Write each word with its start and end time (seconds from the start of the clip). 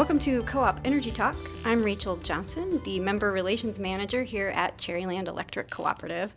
Welcome 0.00 0.18
to 0.20 0.42
Co 0.44 0.60
op 0.60 0.80
Energy 0.82 1.10
Talk. 1.10 1.36
I'm 1.62 1.82
Rachel 1.82 2.16
Johnson, 2.16 2.80
the 2.86 2.98
Member 3.00 3.30
Relations 3.32 3.78
Manager 3.78 4.22
here 4.22 4.48
at 4.48 4.78
Cherryland 4.78 5.28
Electric 5.28 5.68
Cooperative. 5.68 6.32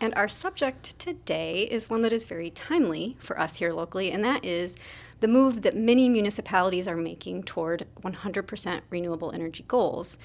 And 0.00 0.14
our 0.14 0.28
subject 0.28 0.96
today 1.00 1.64
is 1.68 1.90
one 1.90 2.02
that 2.02 2.12
is 2.12 2.24
very 2.24 2.50
timely 2.50 3.16
for 3.18 3.40
us 3.40 3.56
here 3.56 3.72
locally, 3.72 4.12
and 4.12 4.24
that 4.24 4.44
is 4.44 4.76
the 5.18 5.26
move 5.26 5.62
that 5.62 5.76
many 5.76 6.08
municipalities 6.08 6.86
are 6.86 6.96
making 6.96 7.42
toward 7.42 7.88
100% 8.04 8.80
renewable 8.88 9.32
energy 9.32 9.64
goals. 9.66 10.16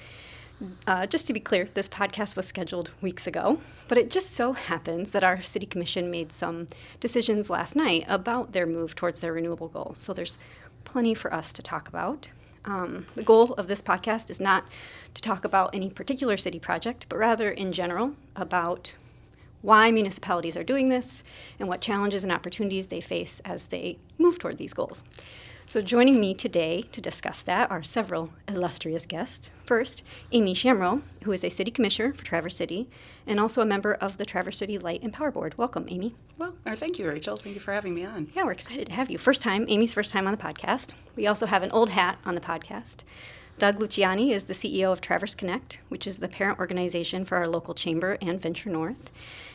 Uh, 0.86 1.04
just 1.04 1.26
to 1.26 1.32
be 1.32 1.40
clear, 1.40 1.68
this 1.74 1.88
podcast 1.88 2.36
was 2.36 2.46
scheduled 2.46 2.92
weeks 3.00 3.26
ago, 3.26 3.58
but 3.88 3.98
it 3.98 4.08
just 4.08 4.30
so 4.30 4.52
happens 4.52 5.10
that 5.10 5.24
our 5.24 5.42
city 5.42 5.66
commission 5.66 6.12
made 6.12 6.30
some 6.30 6.68
decisions 7.00 7.50
last 7.50 7.74
night 7.74 8.04
about 8.06 8.52
their 8.52 8.66
move 8.66 8.94
towards 8.94 9.18
their 9.18 9.32
renewable 9.32 9.66
goal. 9.66 9.94
So 9.96 10.12
there's 10.12 10.38
plenty 10.84 11.12
for 11.12 11.34
us 11.34 11.52
to 11.54 11.60
talk 11.60 11.88
about. 11.88 12.28
Um, 12.68 13.06
the 13.14 13.22
goal 13.22 13.54
of 13.54 13.66
this 13.66 13.80
podcast 13.80 14.28
is 14.28 14.40
not 14.40 14.66
to 15.14 15.22
talk 15.22 15.46
about 15.46 15.74
any 15.74 15.88
particular 15.88 16.36
city 16.36 16.58
project, 16.58 17.06
but 17.08 17.18
rather 17.18 17.50
in 17.50 17.72
general 17.72 18.14
about 18.36 18.94
why 19.62 19.90
municipalities 19.90 20.54
are 20.54 20.62
doing 20.62 20.90
this 20.90 21.24
and 21.58 21.66
what 21.66 21.80
challenges 21.80 22.24
and 22.24 22.32
opportunities 22.32 22.88
they 22.88 23.00
face 23.00 23.40
as 23.42 23.68
they 23.68 23.96
move 24.18 24.38
toward 24.38 24.58
these 24.58 24.74
goals. 24.74 25.02
So, 25.68 25.82
joining 25.82 26.18
me 26.18 26.32
today 26.32 26.80
to 26.92 27.00
discuss 27.02 27.42
that 27.42 27.70
are 27.70 27.82
several 27.82 28.30
illustrious 28.48 29.04
guests. 29.04 29.50
First, 29.66 30.02
Amy 30.32 30.54
Shamroe, 30.54 31.02
who 31.24 31.32
is 31.32 31.44
a 31.44 31.50
city 31.50 31.70
commissioner 31.70 32.14
for 32.14 32.24
Traverse 32.24 32.56
City 32.56 32.88
and 33.26 33.38
also 33.38 33.60
a 33.60 33.66
member 33.66 33.92
of 33.92 34.16
the 34.16 34.24
Traverse 34.24 34.56
City 34.56 34.78
Light 34.78 35.02
and 35.02 35.12
Power 35.12 35.30
Board. 35.30 35.58
Welcome, 35.58 35.84
Amy. 35.90 36.14
Well, 36.38 36.56
uh, 36.64 36.74
thank 36.74 36.98
you, 36.98 37.06
Rachel. 37.06 37.36
Thank 37.36 37.54
you 37.54 37.60
for 37.60 37.74
having 37.74 37.94
me 37.94 38.06
on. 38.06 38.28
Yeah, 38.34 38.44
we're 38.44 38.52
excited 38.52 38.86
to 38.86 38.94
have 38.94 39.10
you. 39.10 39.18
First 39.18 39.42
time, 39.42 39.66
Amy's 39.68 39.92
first 39.92 40.10
time 40.10 40.26
on 40.26 40.34
the 40.34 40.42
podcast. 40.42 40.92
We 41.16 41.26
also 41.26 41.44
have 41.44 41.62
an 41.62 41.70
old 41.70 41.90
hat 41.90 42.16
on 42.24 42.34
the 42.34 42.40
podcast. 42.40 43.00
Doug 43.58 43.78
Luciani 43.78 44.30
is 44.30 44.44
the 44.44 44.54
CEO 44.54 44.90
of 44.90 45.02
Traverse 45.02 45.34
Connect, 45.34 45.80
which 45.90 46.06
is 46.06 46.20
the 46.20 46.28
parent 46.28 46.58
organization 46.58 47.26
for 47.26 47.36
our 47.36 47.46
local 47.46 47.74
chamber 47.74 48.16
and 48.22 48.40
Venture 48.40 48.70
North. 48.70 49.10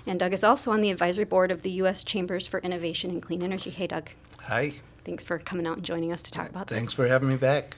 And 0.05 0.20
Doug 0.20 0.33
is 0.33 0.44
also 0.44 0.70
on 0.70 0.81
the 0.81 0.92
advisory 0.92 1.25
board 1.25 1.52
of 1.52 1.64
the 1.64 1.72
U.S. 1.72 2.03
Chambers 2.03 2.45
for 2.45 2.59
Innovation 2.59 3.09
and 3.09 3.23
Clean 3.23 3.42
Energy. 3.42 3.72
Hey, 3.72 3.88
Doug. 3.88 4.11
Hi. 4.42 4.73
Thanks 5.05 5.23
for 5.23 5.39
coming 5.39 5.67
out 5.67 5.77
and 5.77 5.85
joining 5.85 6.11
us 6.11 6.21
to 6.23 6.31
talk 6.31 6.49
about 6.49 6.67
Thanks 6.67 6.69
this. 6.69 6.77
Thanks 6.79 6.93
for 6.93 7.07
having 7.07 7.29
me 7.29 7.35
back. 7.35 7.77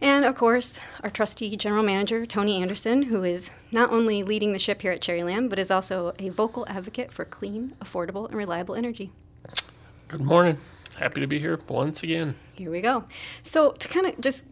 And 0.00 0.24
of 0.24 0.34
course, 0.34 0.78
our 1.02 1.10
trustee 1.10 1.56
general 1.56 1.82
manager, 1.82 2.26
Tony 2.26 2.60
Anderson, 2.60 3.04
who 3.04 3.22
is 3.22 3.50
not 3.70 3.90
only 3.90 4.22
leading 4.22 4.52
the 4.52 4.58
ship 4.58 4.82
here 4.82 4.92
at 4.92 5.00
Cherryland, 5.00 5.48
but 5.48 5.58
is 5.58 5.70
also 5.70 6.12
a 6.18 6.28
vocal 6.28 6.66
advocate 6.68 7.12
for 7.12 7.24
clean, 7.24 7.74
affordable, 7.80 8.26
and 8.26 8.36
reliable 8.36 8.74
energy. 8.74 9.12
Good 10.08 10.20
morning. 10.20 10.58
Happy 10.98 11.20
to 11.20 11.26
be 11.26 11.38
here 11.38 11.58
once 11.68 12.02
again. 12.02 12.36
Here 12.54 12.70
we 12.70 12.80
go. 12.80 13.04
So, 13.42 13.72
to 13.72 13.88
kind 13.88 14.06
of 14.06 14.20
just 14.20 14.46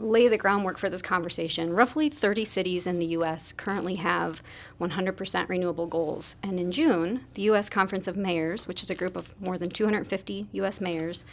lay 0.00 0.28
the 0.28 0.38
groundwork 0.38 0.78
for 0.78 0.88
this 0.88 1.02
conversation, 1.02 1.72
roughly 1.72 2.08
30 2.08 2.44
cities 2.44 2.86
in 2.86 2.98
the 2.98 3.06
U.S. 3.06 3.52
currently 3.52 3.96
have 3.96 4.42
100% 4.80 5.48
renewable 5.48 5.86
goals. 5.86 6.36
And 6.42 6.58
in 6.58 6.72
June, 6.72 7.26
the 7.34 7.42
U.S. 7.42 7.68
Conference 7.68 8.08
of 8.08 8.16
Mayors, 8.16 8.66
which 8.66 8.82
is 8.82 8.90
a 8.90 8.94
group 8.94 9.14
of 9.14 9.38
more 9.40 9.58
than 9.58 9.68
250 9.68 10.48
U.S. 10.52 10.80
mayors, 10.80 11.24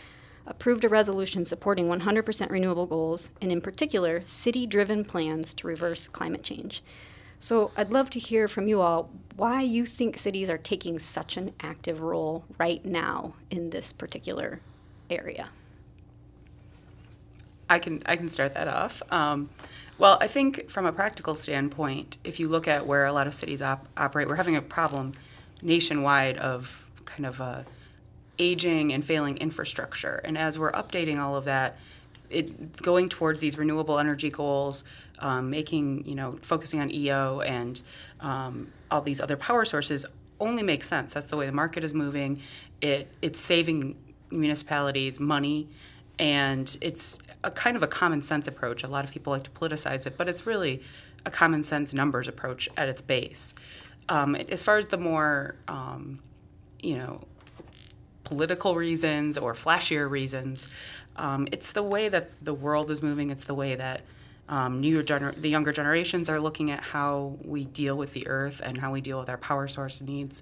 approved 0.46 0.84
a 0.84 0.90
resolution 0.90 1.46
supporting 1.46 1.88
100% 1.88 2.50
renewable 2.50 2.86
goals, 2.86 3.32
and 3.42 3.52
in 3.52 3.62
particular, 3.62 4.22
city 4.26 4.68
driven 4.68 5.04
plans 5.06 5.54
to 5.54 5.68
reverse 5.68 6.08
climate 6.08 6.44
change. 6.44 6.84
So, 7.40 7.72
I'd 7.78 7.92
love 7.92 8.10
to 8.12 8.20
hear 8.20 8.48
from 8.48 8.68
you 8.68 8.82
all 8.82 9.12
why 9.36 9.62
you 9.62 9.86
think 9.86 10.18
cities 10.18 10.50
are 10.50 10.58
taking 10.58 10.98
such 10.98 11.38
an 11.38 11.54
active 11.62 12.02
role 12.02 12.46
right 12.58 12.84
now 12.84 13.36
in 13.52 13.70
this 13.70 13.94
particular 13.94 14.62
area. 15.10 15.50
I 17.70 17.80
can 17.80 18.02
I 18.06 18.16
can 18.16 18.30
start 18.30 18.54
that 18.54 18.68
off. 18.68 19.02
Um, 19.12 19.50
well, 19.98 20.18
I 20.22 20.28
think 20.28 20.70
from 20.70 20.86
a 20.86 20.92
practical 20.92 21.36
standpoint, 21.36 22.18
if 22.24 22.40
you 22.40 22.48
look 22.48 22.68
at 22.68 22.86
where 22.86 23.06
a 23.06 23.14
lot 23.14 23.28
of 23.28 23.34
cities 23.34 23.62
op- 23.62 23.88
operate, 23.98 24.28
we're 24.28 24.36
having 24.36 24.56
a 24.56 24.62
problem 24.62 25.14
nationwide 25.62 26.38
of 26.38 26.88
kind 27.06 27.26
of 27.26 27.40
a 27.40 27.66
aging 28.40 28.94
and 28.94 29.04
failing 29.04 29.38
infrastructure. 29.38 30.22
And 30.24 30.38
as 30.38 30.60
we're 30.60 30.72
updating 30.72 31.18
all 31.18 31.36
of 31.36 31.46
that, 31.46 31.78
it 32.30 32.78
going 32.78 33.10
towards 33.10 33.40
these 33.40 33.58
renewable 33.58 33.98
energy 33.98 34.30
goals, 34.30 34.84
um, 35.20 35.50
making 35.50 36.06
you 36.06 36.16
know 36.16 36.38
focusing 36.42 36.80
on 36.80 36.92
EO 36.92 37.42
and 37.42 37.82
um, 38.20 38.72
all 38.92 39.02
these 39.02 39.22
other 39.22 39.38
power 39.38 39.66
sources 39.66 40.06
only 40.40 40.64
makes 40.64 40.88
sense. 40.88 41.14
That's 41.14 41.28
the 41.28 41.38
way 41.38 41.46
the 41.46 41.52
market 41.52 41.84
is 41.84 41.94
moving. 41.94 42.42
It 42.82 43.10
it's 43.22 43.40
saving 43.40 43.96
municipalities 44.30 45.20
money 45.20 45.70
and 46.20 46.78
it's 46.82 47.20
a 47.44 47.52
kind 47.52 47.78
of 47.78 47.84
a 47.84 47.88
common 47.88 48.22
sense 48.22 48.48
approach. 48.48 48.84
A 48.84 48.88
lot 48.88 49.04
of 49.04 49.12
people 49.12 49.32
like 49.32 49.44
to 49.44 49.52
politicize 49.52 50.06
it, 50.08 50.18
but 50.18 50.28
it's 50.28 50.46
really 50.46 50.82
a 51.26 51.32
common 51.32 51.64
sense 51.64 51.94
numbers 51.94 52.28
approach 52.28 52.70
at 52.78 52.88
its 52.88 53.02
base. 53.02 53.54
Um, 54.10 54.36
as 54.36 54.64
far 54.64 54.78
as 54.78 54.88
the 54.88 54.98
more, 54.98 55.56
um, 55.68 56.20
you 56.82 56.98
know, 56.98 57.22
political 58.24 58.76
reasons 58.76 59.38
or 59.38 59.54
flashier 59.54 60.10
reasons, 60.10 60.68
um, 61.18 61.48
it's 61.52 61.72
the 61.72 61.84
way 61.84 62.10
that 62.10 62.32
the 62.44 62.54
world 62.54 62.90
is 62.92 63.02
moving. 63.02 63.30
It's 63.30 63.44
the 63.44 63.56
way 63.56 63.76
that 63.76 64.02
um, 64.50 64.80
new 64.80 65.04
gener- 65.04 65.40
the 65.40 65.50
younger 65.50 65.74
generations 65.74 66.30
are 66.30 66.40
looking 66.40 66.72
at 66.72 66.82
how 66.82 67.38
we 67.44 67.66
deal 67.66 67.98
with 67.98 68.14
the 68.14 68.28
earth 68.28 68.62
and 68.64 68.78
how 68.78 68.94
we 68.94 69.02
deal 69.02 69.20
with 69.20 69.30
our 69.30 69.38
power 69.38 69.68
source 69.68 70.00
needs, 70.02 70.42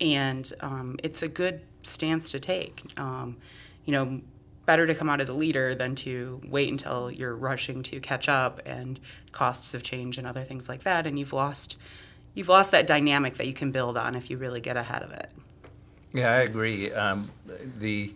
and 0.00 0.50
um, 0.60 0.96
it's 1.02 1.22
a 1.22 1.28
good 1.28 1.60
stance 1.82 2.30
to 2.30 2.40
take. 2.40 2.82
Um, 2.98 3.36
you 3.84 3.92
know, 3.92 4.20
better 4.72 4.86
to 4.86 4.94
come 4.94 5.10
out 5.10 5.20
as 5.20 5.28
a 5.28 5.34
leader 5.34 5.74
than 5.74 5.94
to 5.94 6.40
wait 6.48 6.70
until 6.70 7.10
you're 7.10 7.36
rushing 7.36 7.82
to 7.82 8.00
catch 8.00 8.26
up 8.26 8.60
and 8.64 8.98
costs 9.30 9.74
of 9.74 9.82
change 9.82 10.16
and 10.16 10.26
other 10.26 10.44
things 10.44 10.66
like 10.66 10.82
that 10.82 11.06
and 11.06 11.18
you've 11.18 11.34
lost 11.34 11.76
you've 12.32 12.48
lost 12.48 12.70
that 12.70 12.86
dynamic 12.86 13.36
that 13.36 13.46
you 13.46 13.52
can 13.52 13.70
build 13.70 13.98
on 13.98 14.14
if 14.14 14.30
you 14.30 14.38
really 14.38 14.62
get 14.62 14.76
ahead 14.76 15.02
of 15.02 15.10
it 15.12 15.30
Yeah, 16.14 16.30
I 16.30 16.40
agree. 16.40 16.92
Um, 16.92 17.30
the 17.78 18.14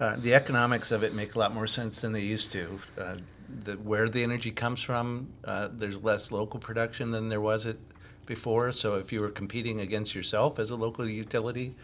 uh, 0.00 0.16
the 0.16 0.34
economics 0.34 0.90
of 0.90 1.02
it 1.02 1.14
make 1.14 1.34
a 1.34 1.38
lot 1.38 1.54
more 1.54 1.66
sense 1.66 2.00
than 2.00 2.12
they 2.12 2.20
used 2.20 2.50
to. 2.52 2.80
Uh, 2.98 3.16
the, 3.64 3.74
where 3.74 4.08
the 4.08 4.22
energy 4.22 4.50
comes 4.50 4.80
from, 4.80 5.28
uh, 5.44 5.68
there's 5.72 6.02
less 6.02 6.32
local 6.32 6.58
production 6.58 7.12
than 7.12 7.28
there 7.28 7.40
was 7.40 7.64
it 7.64 7.78
before. 8.26 8.72
So 8.72 8.96
if 8.96 9.12
you 9.12 9.20
were 9.20 9.30
competing 9.30 9.80
against 9.80 10.14
yourself 10.14 10.58
as 10.58 10.70
a 10.70 10.76
local 10.76 11.08
utility, 11.08 11.74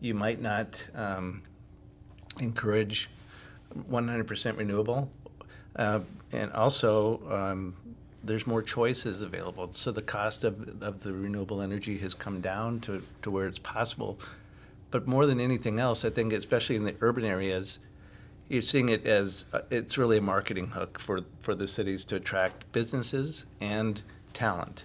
you 0.00 0.14
might 0.14 0.42
not 0.42 0.84
um, 0.94 1.42
encourage 2.40 3.10
100% 3.90 4.56
renewable. 4.56 5.10
Uh, 5.76 6.00
and 6.32 6.52
also, 6.52 7.20
um, 7.30 7.76
there's 8.22 8.46
more 8.46 8.62
choices 8.62 9.22
available. 9.22 9.72
So 9.72 9.90
the 9.92 10.02
cost 10.02 10.44
of, 10.44 10.82
of 10.82 11.02
the 11.02 11.12
renewable 11.12 11.62
energy 11.62 11.98
has 11.98 12.14
come 12.14 12.40
down 12.40 12.80
to, 12.80 13.02
to 13.22 13.30
where 13.30 13.46
it's 13.46 13.58
possible. 13.58 14.18
But 14.90 15.06
more 15.06 15.26
than 15.26 15.40
anything 15.40 15.78
else, 15.78 16.04
I 16.04 16.10
think, 16.10 16.32
especially 16.32 16.76
in 16.76 16.84
the 16.84 16.96
urban 17.00 17.24
areas, 17.24 17.78
you're 18.48 18.62
seeing 18.62 18.88
it 18.88 19.06
as 19.06 19.44
uh, 19.52 19.60
it's 19.70 19.96
really 19.96 20.18
a 20.18 20.22
marketing 20.22 20.68
hook 20.68 20.98
for, 20.98 21.20
for 21.40 21.54
the 21.54 21.68
cities 21.68 22.04
to 22.06 22.16
attract 22.16 22.70
businesses 22.72 23.46
and 23.60 24.02
talent. 24.32 24.84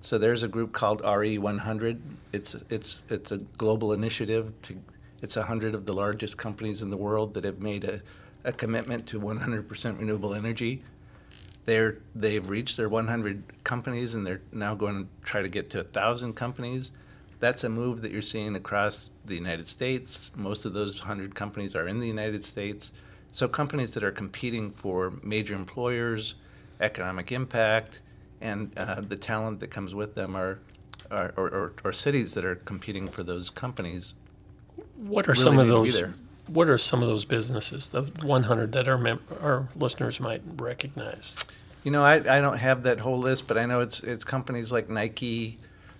So 0.00 0.18
there's 0.18 0.42
a 0.42 0.48
group 0.48 0.72
called 0.72 1.02
RE100. 1.02 2.00
It's 2.32 2.54
it's 2.68 3.04
it's 3.08 3.30
a 3.30 3.38
global 3.38 3.92
initiative. 3.92 4.52
To, 4.62 4.76
it's 5.22 5.36
100 5.36 5.74
of 5.74 5.86
the 5.86 5.94
largest 5.94 6.36
companies 6.36 6.82
in 6.82 6.90
the 6.90 6.96
world 6.96 7.34
that 7.34 7.44
have 7.44 7.60
made 7.60 7.84
a, 7.84 8.02
a 8.44 8.52
commitment 8.52 9.06
to 9.06 9.20
100% 9.20 9.98
renewable 9.98 10.34
energy. 10.34 10.82
They're 11.64 11.98
they've 12.14 12.46
reached 12.46 12.76
their 12.76 12.88
100 12.88 13.44
companies 13.62 14.14
and 14.14 14.26
they're 14.26 14.40
now 14.50 14.74
going 14.74 15.04
to 15.04 15.08
try 15.24 15.42
to 15.42 15.48
get 15.48 15.70
to 15.70 15.78
1,000 15.78 16.34
companies. 16.34 16.90
That's 17.38 17.62
a 17.62 17.68
move 17.68 18.02
that 18.02 18.10
you're 18.10 18.20
seeing 18.20 18.56
across 18.56 19.10
the 19.24 19.36
United 19.36 19.68
States. 19.68 20.32
Most 20.36 20.64
of 20.64 20.74
those 20.74 20.98
100 21.00 21.36
companies 21.36 21.76
are 21.76 21.86
in 21.86 22.00
the 22.00 22.06
United 22.06 22.44
States. 22.44 22.90
So 23.30 23.48
companies 23.48 23.94
that 23.94 24.02
are 24.02 24.12
competing 24.12 24.72
for 24.72 25.14
major 25.22 25.54
employers, 25.54 26.34
economic 26.80 27.30
impact, 27.32 28.00
and 28.40 28.76
uh, 28.76 29.00
the 29.00 29.16
talent 29.16 29.60
that 29.60 29.70
comes 29.70 29.94
with 29.94 30.16
them 30.16 30.36
are, 30.36 30.58
are 31.10 31.32
or, 31.36 31.48
or, 31.48 31.72
or 31.84 31.92
cities 31.92 32.34
that 32.34 32.44
are 32.44 32.56
competing 32.56 33.08
for 33.08 33.22
those 33.22 33.50
companies. 33.50 34.14
What 34.96 35.28
are 35.28 35.32
Really 35.32 35.42
some 35.42 35.58
of 35.58 35.66
need 35.66 35.72
to 35.72 35.82
be 35.82 35.90
those? 35.90 36.16
What 36.48 36.68
are 36.68 36.78
some 36.78 37.02
of 37.02 37.08
those 37.08 37.24
businesses, 37.24 37.88
the 37.88 38.02
100 38.02 38.72
that 38.72 38.88
our 38.88 38.98
mem- 38.98 39.22
our 39.40 39.68
listeners 39.76 40.20
might 40.20 40.42
recognize? 40.56 41.34
You 41.84 41.90
know, 41.90 42.02
I, 42.04 42.14
I 42.16 42.40
don't 42.40 42.58
have 42.58 42.82
that 42.84 43.00
whole 43.00 43.18
list, 43.18 43.48
but 43.48 43.56
I 43.58 43.66
know 43.66 43.80
it's 43.80 44.00
it's 44.00 44.24
companies 44.24 44.70
like 44.70 44.88
Nike, 44.88 45.58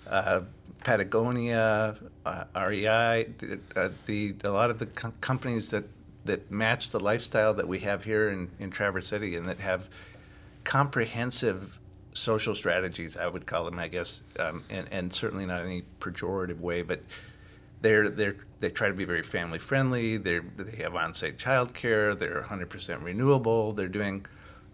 uh, 0.08 0.42
Patagonia, 0.84 1.96
uh, 2.26 2.44
REI, 2.54 3.28
the, 3.38 3.60
uh, 3.74 3.88
the 4.06 4.34
a 4.44 4.50
lot 4.50 4.70
of 4.70 4.78
the 4.78 4.86
com- 4.86 5.14
companies 5.20 5.70
that 5.70 5.84
that 6.24 6.50
match 6.50 6.90
the 6.90 7.00
lifestyle 7.00 7.54
that 7.54 7.66
we 7.66 7.80
have 7.80 8.04
here 8.04 8.28
in, 8.28 8.50
in 8.58 8.70
Traverse 8.70 9.08
City 9.08 9.34
and 9.34 9.48
that 9.48 9.60
have 9.60 9.88
comprehensive 10.64 11.78
social 12.14 12.54
strategies, 12.54 13.16
I 13.16 13.26
would 13.26 13.46
call 13.46 13.64
them, 13.64 13.78
I 13.78 13.88
guess, 13.88 14.22
um, 14.38 14.64
and, 14.70 14.86
and 14.90 15.12
certainly 15.12 15.46
not 15.46 15.62
in 15.62 15.66
any 15.66 15.82
pejorative 16.00 16.60
way, 16.60 16.82
but 16.82 17.00
they're 17.82 18.08
they're 18.08 18.36
they 18.60 18.70
try 18.70 18.88
to 18.88 18.94
be 18.94 19.04
very 19.04 19.22
family 19.22 19.58
friendly. 19.58 20.16
They 20.16 20.38
they 20.38 20.82
have 20.82 20.94
on-site 20.94 21.36
childcare. 21.36 22.18
They're 22.18 22.42
100% 22.42 23.02
renewable. 23.02 23.72
They're 23.72 23.88
doing 23.88 24.24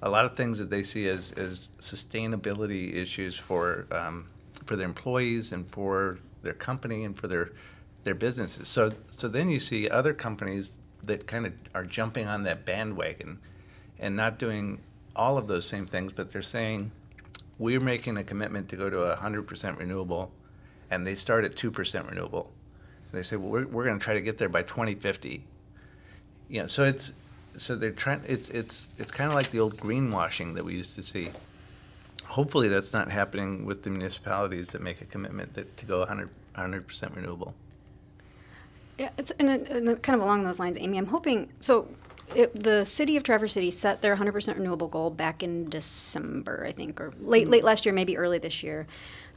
a 0.01 0.11
lot 0.11 0.25
of 0.25 0.37
things 0.37 0.59
that 0.59 0.71
they 0.71 0.83
see 0.83 1.09
as 1.09 1.33
as 1.33 1.71
sustainability 1.79 2.95
issues 2.95 3.37
for 3.37 3.87
um, 3.91 4.29
for 4.67 4.77
their 4.77 4.87
employees 4.87 5.53
and 5.53 5.69
for 5.69 6.19
their 6.43 6.55
company 6.55 7.05
and 7.05 7.17
for 7.17 7.27
their 7.27 7.51
their 8.05 8.15
businesses. 8.15 8.69
So 8.69 8.93
so 9.11 9.27
then 9.27 9.49
you 9.49 9.59
see 9.59 9.89
other 9.89 10.15
companies 10.15 10.73
that 11.03 11.27
kind 11.27 11.47
of 11.47 11.53
are 11.75 11.85
jumping 11.85 12.27
on 12.27 12.45
that 12.45 12.65
bandwagon 12.65 13.41
and 13.99 14.15
not 14.15 14.39
doing 14.39 14.81
all 15.17 15.39
of 15.39 15.49
those 15.49 15.67
same 15.67 15.87
things, 15.87 16.13
but 16.13 16.31
they're 16.31 16.43
saying 16.43 16.93
we're 17.59 17.81
making 17.81 18.17
a 18.17 18.25
commitment 18.25 18.69
to 18.69 18.77
go 18.77 18.89
to 18.89 18.97
100% 18.97 19.79
renewable, 19.79 20.31
and 20.91 21.07
they 21.07 21.15
start 21.17 21.45
at 21.45 21.57
2% 21.57 22.09
renewable. 22.09 22.53
They 23.13 23.23
say, 23.23 23.37
well, 23.37 23.51
we're, 23.51 23.67
we're 23.67 23.85
going 23.85 23.99
to 23.99 24.05
try 24.05 24.15
to 24.15 24.21
get 24.21 24.39
there 24.39 24.49
by 24.49 24.63
2050. 24.63 25.43
You 26.49 26.61
know, 26.63 26.67
so 26.67 26.85
it's 26.85 27.13
so 27.57 27.77
they're 27.77 27.91
trying. 27.91 28.23
It's 28.27 28.49
it's 28.51 28.89
it's 28.99 29.11
kind 29.11 29.29
of 29.29 29.35
like 29.35 29.51
the 29.51 29.61
old 29.61 29.77
greenwashing 29.77 30.55
that 30.55 30.65
we 30.65 30.75
used 30.75 30.95
to 30.97 31.03
see. 31.03 31.31
Hopefully, 32.27 32.69
that's 32.69 32.93
not 32.93 33.11
happening 33.11 33.65
with 33.65 33.83
the 33.83 33.91
municipalities 33.91 34.69
that 34.69 34.83
make 34.83 35.01
a 35.01 35.05
commitment 35.05 35.55
that, 35.55 35.77
to 35.79 35.87
go 35.87 36.01
100 36.01 36.87
percent 36.87 37.15
renewable. 37.15 37.55
Yeah, 38.99 39.11
it's 39.17 39.33
kind 39.39 39.51
of 40.09 40.21
along 40.21 40.45
those 40.45 40.59
lines, 40.59 40.77
Amy. 40.79 40.99
I'm 40.99 41.07
hoping 41.07 41.51
so. 41.61 41.89
It, 42.35 42.63
the 42.63 42.85
city 42.85 43.17
of 43.17 43.23
Traverse 43.23 43.55
City 43.55 43.71
set 43.71 44.03
their 44.03 44.15
100% 44.15 44.55
renewable 44.57 44.89
goal 44.89 45.09
back 45.09 45.43
in 45.43 45.71
December, 45.71 46.63
I 46.67 46.73
think, 46.73 47.01
or 47.01 47.15
late 47.23 47.49
late 47.49 47.65
last 47.65 47.87
year, 47.87 47.95
maybe 47.95 48.19
early 48.19 48.39
this 48.39 48.63
year. 48.63 48.87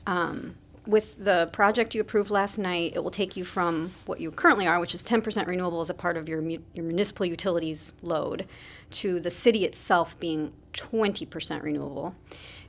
Um, 0.05 0.55
with 0.85 1.23
the 1.23 1.49
project 1.51 1.93
you 1.93 2.01
approved 2.01 2.31
last 2.31 2.57
night, 2.57 2.93
it 2.95 3.03
will 3.03 3.11
take 3.11 3.37
you 3.37 3.45
from 3.45 3.91
what 4.05 4.19
you 4.19 4.31
currently 4.31 4.65
are, 4.65 4.79
which 4.79 4.95
is 4.95 5.03
10% 5.03 5.47
renewable 5.47 5.81
as 5.81 5.89
a 5.89 5.93
part 5.93 6.17
of 6.17 6.27
your, 6.27 6.41
mu- 6.41 6.59
your 6.73 6.85
municipal 6.85 7.25
utilities 7.25 7.93
load, 8.01 8.47
to 8.89 9.19
the 9.19 9.29
city 9.29 9.63
itself 9.63 10.19
being 10.19 10.53
20% 10.73 11.61
renewable. 11.61 12.13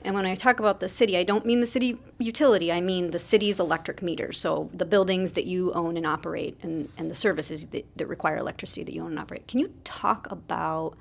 And 0.05 0.15
when 0.15 0.27
I 0.27 0.35
talk 0.35 0.59
about 0.59 0.81
the 0.81 0.89
city, 0.89 1.17
I 1.17 1.23
don't 1.23 1.47
mean 1.47 1.61
the 1.61 1.67
city 1.67 1.97
utility, 2.19 2.73
I 2.73 2.81
mean 2.81 3.13
the 3.13 3.19
city's 3.19 3.61
electric 3.61 4.03
meters. 4.03 4.37
So 4.39 4.69
the 4.75 4.85
buildings 4.85 5.33
that 5.33 5.47
you 5.47 5.73
own 5.73 5.97
and 5.97 6.07
operate 6.07 6.59
and, 6.63 6.89
and 6.99 7.11
the 7.11 7.15
services 7.15 7.67
that, 7.67 7.87
that 7.97 8.07
require 8.07 8.37
electricity 8.37 8.83
that 8.85 8.93
you 8.93 9.03
own 9.03 9.13
and 9.13 9.19
operate. 9.19 9.47
Can 9.47 9.61
you 9.61 9.73
talk 9.85 10.31
about 10.31 10.97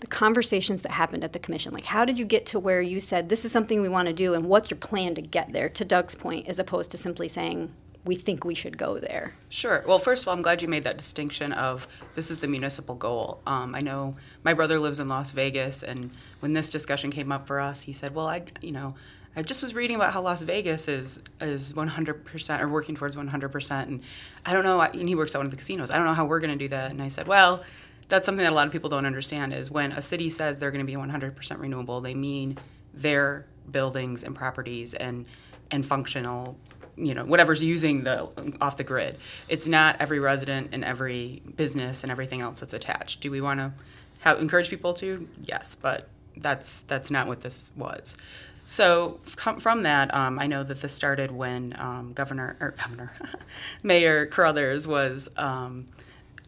the 0.00 0.06
conversations 0.06 0.82
that 0.82 0.92
happened 0.92 1.24
at 1.24 1.32
the 1.32 1.38
commission? 1.38 1.72
Like, 1.72 1.84
how 1.84 2.04
did 2.04 2.18
you 2.18 2.24
get 2.24 2.46
to 2.46 2.58
where 2.58 2.80
you 2.80 3.00
said, 3.00 3.28
this 3.28 3.44
is 3.44 3.52
something 3.52 3.80
we 3.80 3.88
want 3.88 4.06
to 4.06 4.14
do, 4.14 4.34
and 4.34 4.46
what's 4.46 4.70
your 4.70 4.78
plan 4.78 5.14
to 5.16 5.22
get 5.22 5.52
there, 5.52 5.68
to 5.70 5.84
Doug's 5.84 6.14
point, 6.14 6.48
as 6.48 6.58
opposed 6.58 6.90
to 6.92 6.96
simply 6.96 7.28
saying, 7.28 7.72
we 8.04 8.14
think 8.14 8.44
we 8.44 8.54
should 8.54 8.78
go 8.78 8.98
there? 8.98 9.34
Sure. 9.48 9.84
Well, 9.86 9.98
first 9.98 10.22
of 10.22 10.28
all, 10.28 10.34
I'm 10.34 10.42
glad 10.42 10.62
you 10.62 10.68
made 10.68 10.84
that 10.84 10.96
distinction 10.96 11.52
of 11.52 11.86
this 12.14 12.30
is 12.30 12.40
the 12.40 12.48
municipal 12.48 12.94
goal. 12.94 13.40
Um, 13.46 13.74
I 13.74 13.80
know 13.80 14.16
my 14.44 14.54
brother 14.54 14.78
lives 14.78 14.98
in 14.98 15.08
Las 15.08 15.32
Vegas, 15.32 15.82
and 15.82 16.10
when 16.40 16.54
this 16.54 16.70
discussion 16.70 17.10
came 17.10 17.30
up 17.30 17.46
for 17.46 17.60
us, 17.60 17.82
he 17.82 17.92
said, 17.92 18.14
"Well, 18.14 18.26
I, 18.26 18.42
you 18.62 18.72
know, 18.72 18.94
I 19.36 19.42
just 19.42 19.60
was 19.62 19.74
reading 19.74 19.96
about 19.96 20.12
how 20.12 20.22
Las 20.22 20.42
Vegas 20.42 20.88
is 20.88 21.22
is 21.40 21.74
100% 21.74 22.60
or 22.60 22.68
working 22.68 22.94
towards 22.94 23.14
100%, 23.14 23.82
and 23.82 24.00
I 24.46 24.52
don't 24.52 24.64
know." 24.64 24.80
And 24.80 25.08
he 25.08 25.14
works 25.14 25.34
at 25.34 25.38
one 25.38 25.46
of 25.46 25.50
the 25.50 25.58
casinos. 25.58 25.90
I 25.90 25.96
don't 25.96 26.06
know 26.06 26.14
how 26.14 26.24
we're 26.24 26.40
going 26.40 26.56
to 26.56 26.64
do 26.64 26.68
that. 26.68 26.90
And 26.90 27.02
I 27.02 27.08
said, 27.08 27.28
"Well." 27.28 27.62
That's 28.08 28.24
something 28.24 28.42
that 28.44 28.52
a 28.52 28.54
lot 28.54 28.66
of 28.66 28.72
people 28.72 28.90
don't 28.90 29.06
understand 29.06 29.52
is 29.52 29.70
when 29.70 29.92
a 29.92 30.02
city 30.02 30.30
says 30.30 30.58
they're 30.58 30.70
going 30.70 30.86
to 30.86 30.90
be 30.90 30.98
100% 30.98 31.58
renewable, 31.58 32.00
they 32.00 32.14
mean 32.14 32.58
their 32.94 33.46
buildings 33.70 34.24
and 34.24 34.34
properties 34.34 34.94
and 34.94 35.26
and 35.70 35.84
functional 35.84 36.56
you 36.96 37.14
know 37.14 37.24
whatever's 37.24 37.62
using 37.62 38.04
the 38.04 38.28
off 38.60 38.76
the 38.76 38.84
grid. 38.84 39.18
It's 39.48 39.68
not 39.68 39.96
every 40.00 40.18
resident 40.18 40.70
and 40.72 40.84
every 40.84 41.42
business 41.56 42.02
and 42.02 42.10
everything 42.10 42.40
else 42.40 42.60
that's 42.60 42.72
attached. 42.72 43.20
Do 43.20 43.30
we 43.30 43.40
want 43.40 43.60
to 43.60 44.38
encourage 44.38 44.70
people 44.70 44.94
to? 44.94 45.28
Yes 45.44 45.74
but 45.74 46.08
that's 46.36 46.82
that's 46.82 47.10
not 47.10 47.26
what 47.26 47.42
this 47.42 47.72
was. 47.76 48.16
So 48.64 49.20
from 49.24 49.84
that 49.84 50.12
um, 50.12 50.38
i 50.38 50.46
know 50.46 50.62
that 50.62 50.80
this 50.80 50.92
started 50.94 51.30
when 51.30 51.74
um, 51.78 52.12
governor 52.12 52.56
or 52.60 52.72
governor 52.72 53.12
mayor 53.82 54.26
Carruthers 54.26 54.86
was 54.86 55.30
um, 55.36 55.86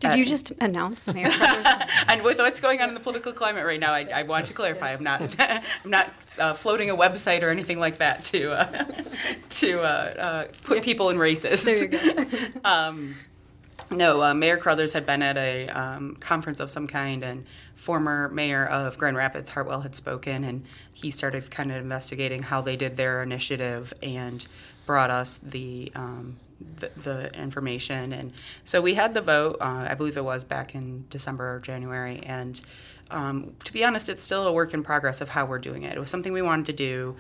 Did 0.01 0.13
Uh, 0.13 0.15
you 0.15 0.25
just 0.27 0.53
announce 0.61 1.07
Mayor 1.13 1.29
and 2.09 2.23
with 2.23 2.39
what's 2.39 2.59
going 2.59 2.81
on 2.81 2.89
in 2.89 2.95
the 2.95 3.01
political 3.01 3.33
climate 3.33 3.67
right 3.67 3.79
now, 3.79 3.93
I, 3.93 4.09
I 4.13 4.23
want 4.25 4.47
to 4.47 4.55
clarify: 4.55 4.93
I'm 4.93 5.05
not, 5.05 5.37
I'm 5.85 5.91
not 5.91 6.11
uh, 6.39 6.55
floating 6.55 6.89
a 6.91 6.97
website 6.97 7.43
or 7.43 7.51
anything 7.51 7.79
like 7.79 7.99
that 7.99 8.25
to 8.25 8.53
uh, 8.53 8.85
to 9.51 9.81
uh, 9.81 9.85
uh, 9.85 10.45
put 10.65 10.83
people 10.83 11.11
in 11.11 11.19
races. 11.19 11.65
there 11.65 11.85
you 11.85 11.89
go. 11.89 12.25
Um, 12.65 13.15
no, 13.91 14.23
uh, 14.23 14.35
Mayor 14.35 14.57
Carruthers 14.57 14.93
had 14.93 15.05
been 15.05 15.23
at 15.23 15.37
a 15.37 15.69
um, 15.69 16.17
conference 16.21 16.61
of 16.61 16.71
some 16.71 16.87
kind, 16.87 17.23
and 17.25 17.45
former 17.75 18.29
mayor 18.29 18.65
of 18.67 18.97
Grand 18.99 19.17
Rapids, 19.17 19.51
Heartwell, 19.51 19.83
had 19.83 19.97
spoken, 19.97 20.45
and 20.45 20.65
he 20.93 21.11
started 21.11 21.51
kind 21.51 21.71
of 21.73 21.79
investigating 21.79 22.43
how 22.43 22.61
they 22.61 22.77
did 22.77 22.97
their 22.97 23.23
initiative 23.23 23.93
and 24.03 24.47
brought 24.87 25.11
us 25.11 25.39
the 25.39 25.91
um, 25.95 26.37
the, 26.79 26.91
the 27.03 27.35
information. 27.41 28.13
And 28.13 28.33
so 28.65 28.81
we 28.81 28.95
had 28.95 29.15
the 29.15 29.21
vote. 29.21 29.59
Uh, 29.61 29.87
I 29.89 29.95
believe 29.95 30.17
it 30.17 30.25
was 30.25 30.45
back 30.45 30.75
in 30.75 31.07
December 31.11 31.57
or 31.57 31.61
January, 31.61 32.23
and 32.25 32.61
um, 33.11 33.55
to 33.65 33.73
be 33.73 33.85
honest, 33.85 34.09
it's 34.09 34.23
still 34.23 34.47
a 34.47 34.53
work 34.53 34.73
in 34.73 34.85
progress 34.85 35.21
of 35.21 35.29
how 35.29 35.45
we're 35.45 35.59
doing 35.59 35.83
it. 35.83 35.95
It 35.97 35.99
was 35.99 36.11
something 36.11 36.33
we 36.33 36.43
wanted 36.43 36.67
to 36.67 36.73
do 36.73 37.17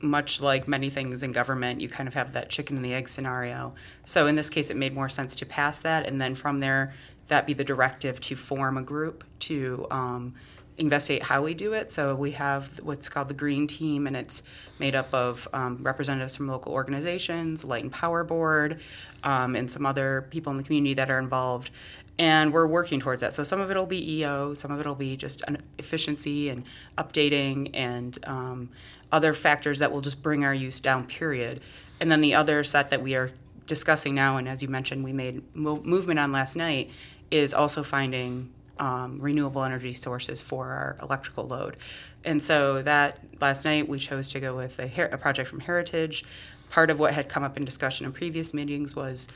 much 0.00 0.40
like 0.40 0.68
many 0.68 0.90
things 0.90 1.22
in 1.22 1.32
government, 1.32 1.80
you 1.80 1.88
kind 1.88 2.06
of 2.06 2.14
have 2.14 2.32
that 2.32 2.48
chicken 2.50 2.76
and 2.76 2.84
the 2.84 2.94
egg 2.94 3.08
scenario. 3.08 3.74
So 4.04 4.26
in 4.26 4.36
this 4.36 4.50
case, 4.50 4.70
it 4.70 4.76
made 4.76 4.94
more 4.94 5.08
sense 5.08 5.34
to 5.36 5.46
pass 5.46 5.80
that, 5.80 6.06
and 6.06 6.20
then 6.20 6.34
from 6.34 6.60
there, 6.60 6.94
that 7.28 7.46
be 7.46 7.52
the 7.52 7.64
directive 7.64 8.20
to 8.22 8.36
form 8.36 8.78
a 8.78 8.82
group 8.82 9.24
to 9.40 9.86
um, 9.90 10.34
investigate 10.78 11.24
how 11.24 11.42
we 11.42 11.54
do 11.54 11.72
it. 11.72 11.92
So 11.92 12.14
we 12.14 12.32
have 12.32 12.80
what's 12.82 13.08
called 13.08 13.28
the 13.28 13.34
Green 13.34 13.66
Team, 13.66 14.06
and 14.06 14.16
it's 14.16 14.42
made 14.78 14.94
up 14.94 15.12
of 15.12 15.46
um, 15.52 15.78
representatives 15.82 16.36
from 16.36 16.48
local 16.48 16.72
organizations, 16.72 17.64
Light 17.64 17.82
and 17.82 17.92
Power 17.92 18.24
Board, 18.24 18.80
um, 19.24 19.56
and 19.56 19.70
some 19.70 19.84
other 19.84 20.26
people 20.30 20.52
in 20.52 20.56
the 20.56 20.64
community 20.64 20.94
that 20.94 21.10
are 21.10 21.18
involved. 21.18 21.70
And 22.18 22.52
we're 22.52 22.66
working 22.66 23.00
towards 23.00 23.20
that. 23.20 23.32
So 23.32 23.44
some 23.44 23.60
of 23.60 23.70
it'll 23.70 23.86
be 23.86 24.18
EO, 24.18 24.54
some 24.54 24.70
of 24.70 24.80
it'll 24.80 24.94
be 24.94 25.16
just 25.16 25.42
efficiency 25.78 26.48
and 26.48 26.64
updating 26.96 27.70
and 27.74 28.18
um, 28.26 28.70
other 29.12 29.32
factors 29.32 29.78
that 29.80 29.92
will 29.92 30.00
just 30.00 30.22
bring 30.22 30.44
our 30.44 30.54
use 30.54 30.80
down, 30.80 31.06
period. 31.06 31.60
And 32.00 32.10
then 32.10 32.20
the 32.20 32.34
other 32.34 32.64
set 32.64 32.90
that 32.90 33.02
we 33.02 33.14
are 33.14 33.30
discussing 33.66 34.14
now, 34.14 34.36
and 34.36 34.48
as 34.48 34.62
you 34.62 34.68
mentioned, 34.68 35.04
we 35.04 35.12
made 35.12 35.42
mo- 35.54 35.82
movement 35.82 36.18
on 36.18 36.32
last 36.32 36.56
night, 36.56 36.90
is 37.30 37.52
also 37.52 37.82
finding 37.82 38.50
um, 38.78 39.20
renewable 39.20 39.62
energy 39.62 39.92
sources 39.92 40.42
for 40.42 40.66
our 40.66 40.96
electrical 41.02 41.46
load. 41.46 41.76
And 42.24 42.42
so 42.42 42.82
that 42.82 43.18
last 43.40 43.64
night 43.64 43.88
we 43.88 43.98
chose 43.98 44.30
to 44.30 44.40
go 44.40 44.56
with 44.56 44.78
a, 44.78 45.10
a 45.12 45.18
project 45.18 45.48
from 45.48 45.60
Heritage. 45.60 46.24
Part 46.70 46.90
of 46.90 46.98
what 46.98 47.14
had 47.14 47.28
come 47.28 47.44
up 47.44 47.56
in 47.56 47.64
discussion 47.64 48.06
in 48.06 48.12
previous 48.12 48.52
meetings 48.52 48.94
was 48.94 49.28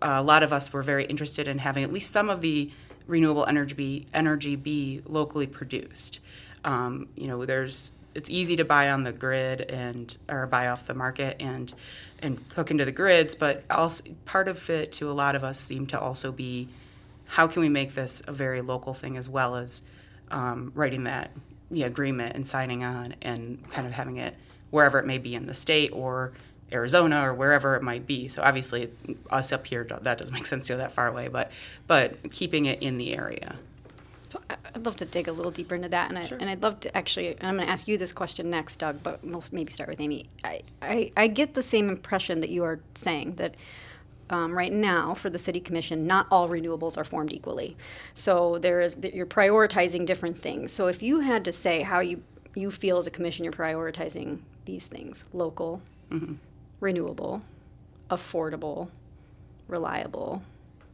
a 0.00 0.22
lot 0.22 0.42
of 0.42 0.52
us 0.52 0.72
were 0.72 0.82
very 0.82 1.04
interested 1.04 1.46
in 1.48 1.58
having 1.58 1.84
at 1.84 1.92
least 1.92 2.10
some 2.10 2.30
of 2.30 2.40
the 2.40 2.70
renewable 3.06 3.44
energy 3.46 3.74
be, 3.74 4.06
energy 4.14 4.56
be 4.56 5.02
locally 5.06 5.46
produced. 5.46 6.20
Um, 6.64 7.08
you 7.16 7.28
know, 7.28 7.44
there's 7.44 7.92
it's 8.14 8.30
easy 8.30 8.56
to 8.56 8.64
buy 8.64 8.90
on 8.90 9.02
the 9.02 9.12
grid 9.12 9.62
and 9.62 10.16
or 10.28 10.46
buy 10.46 10.68
off 10.68 10.86
the 10.86 10.94
market 10.94 11.36
and 11.40 11.74
and 12.20 12.38
hook 12.54 12.70
into 12.70 12.84
the 12.84 12.92
grids, 12.92 13.34
but 13.34 13.64
also 13.70 14.04
part 14.24 14.48
of 14.48 14.70
it 14.70 14.92
to 14.92 15.10
a 15.10 15.12
lot 15.12 15.36
of 15.36 15.44
us 15.44 15.60
seemed 15.60 15.90
to 15.90 16.00
also 16.00 16.32
be 16.32 16.68
how 17.34 17.48
can 17.48 17.62
we 17.62 17.68
make 17.68 17.96
this 17.96 18.22
a 18.28 18.32
very 18.32 18.60
local 18.60 18.94
thing 18.94 19.16
as 19.16 19.28
well 19.28 19.56
as 19.56 19.82
um, 20.30 20.70
writing 20.76 21.02
that 21.02 21.32
yeah, 21.68 21.86
agreement 21.86 22.36
and 22.36 22.46
signing 22.46 22.84
on 22.84 23.16
and 23.22 23.58
kind 23.70 23.88
of 23.88 23.92
having 23.92 24.18
it 24.18 24.36
wherever 24.70 25.00
it 25.00 25.04
may 25.04 25.18
be 25.18 25.34
in 25.34 25.46
the 25.46 25.54
state 25.54 25.90
or 25.92 26.32
Arizona 26.72 27.28
or 27.28 27.34
wherever 27.34 27.74
it 27.74 27.82
might 27.82 28.06
be. 28.06 28.28
So 28.28 28.40
obviously, 28.40 28.88
us 29.30 29.50
up 29.50 29.66
here 29.66 29.82
that 29.82 30.16
doesn't 30.16 30.32
make 30.32 30.46
sense 30.46 30.68
to 30.68 30.74
go 30.74 30.76
that 30.76 30.92
far 30.92 31.08
away, 31.08 31.26
but 31.26 31.50
but 31.88 32.30
keeping 32.30 32.66
it 32.66 32.80
in 32.80 32.98
the 32.98 33.16
area. 33.16 33.56
So 34.28 34.40
I'd 34.48 34.86
love 34.86 34.94
to 34.98 35.04
dig 35.04 35.26
a 35.26 35.32
little 35.32 35.50
deeper 35.50 35.74
into 35.74 35.88
that, 35.88 36.10
and, 36.10 36.18
I, 36.18 36.22
and 36.38 36.48
I'd 36.48 36.62
love 36.62 36.78
to 36.80 36.96
actually. 36.96 37.30
And 37.30 37.48
I'm 37.48 37.56
going 37.56 37.66
to 37.66 37.72
ask 37.72 37.88
you 37.88 37.98
this 37.98 38.12
question 38.12 38.48
next, 38.48 38.76
Doug, 38.76 39.02
but 39.02 39.24
we'll 39.24 39.42
maybe 39.50 39.72
start 39.72 39.88
with 39.88 40.00
Amy. 40.00 40.28
I, 40.44 40.60
I, 40.80 41.10
I 41.16 41.26
get 41.26 41.54
the 41.54 41.62
same 41.64 41.88
impression 41.88 42.38
that 42.40 42.50
you 42.50 42.62
are 42.62 42.78
saying 42.94 43.34
that 43.36 43.56
um, 44.30 44.56
right 44.56 44.72
now 44.72 45.14
for 45.14 45.30
the 45.30 45.38
city 45.38 45.60
commission, 45.60 46.06
not 46.06 46.26
all 46.30 46.48
renewables 46.48 46.96
are 46.96 47.04
formed 47.04 47.32
equally. 47.32 47.76
So 48.14 48.58
there 48.58 48.80
is 48.80 48.96
you're 49.12 49.26
prioritizing 49.26 50.06
different 50.06 50.38
things. 50.38 50.72
So 50.72 50.86
if 50.86 51.02
you 51.02 51.20
had 51.20 51.44
to 51.44 51.52
say 51.52 51.82
how 51.82 52.00
you 52.00 52.22
you 52.54 52.70
feel 52.70 52.98
as 52.98 53.06
a 53.06 53.10
commission, 53.10 53.44
you're 53.44 53.52
prioritizing 53.52 54.38
these 54.64 54.86
things: 54.86 55.24
local, 55.32 55.82
renewable, 56.80 57.42
affordable, 58.10 58.88
reliable. 59.68 60.42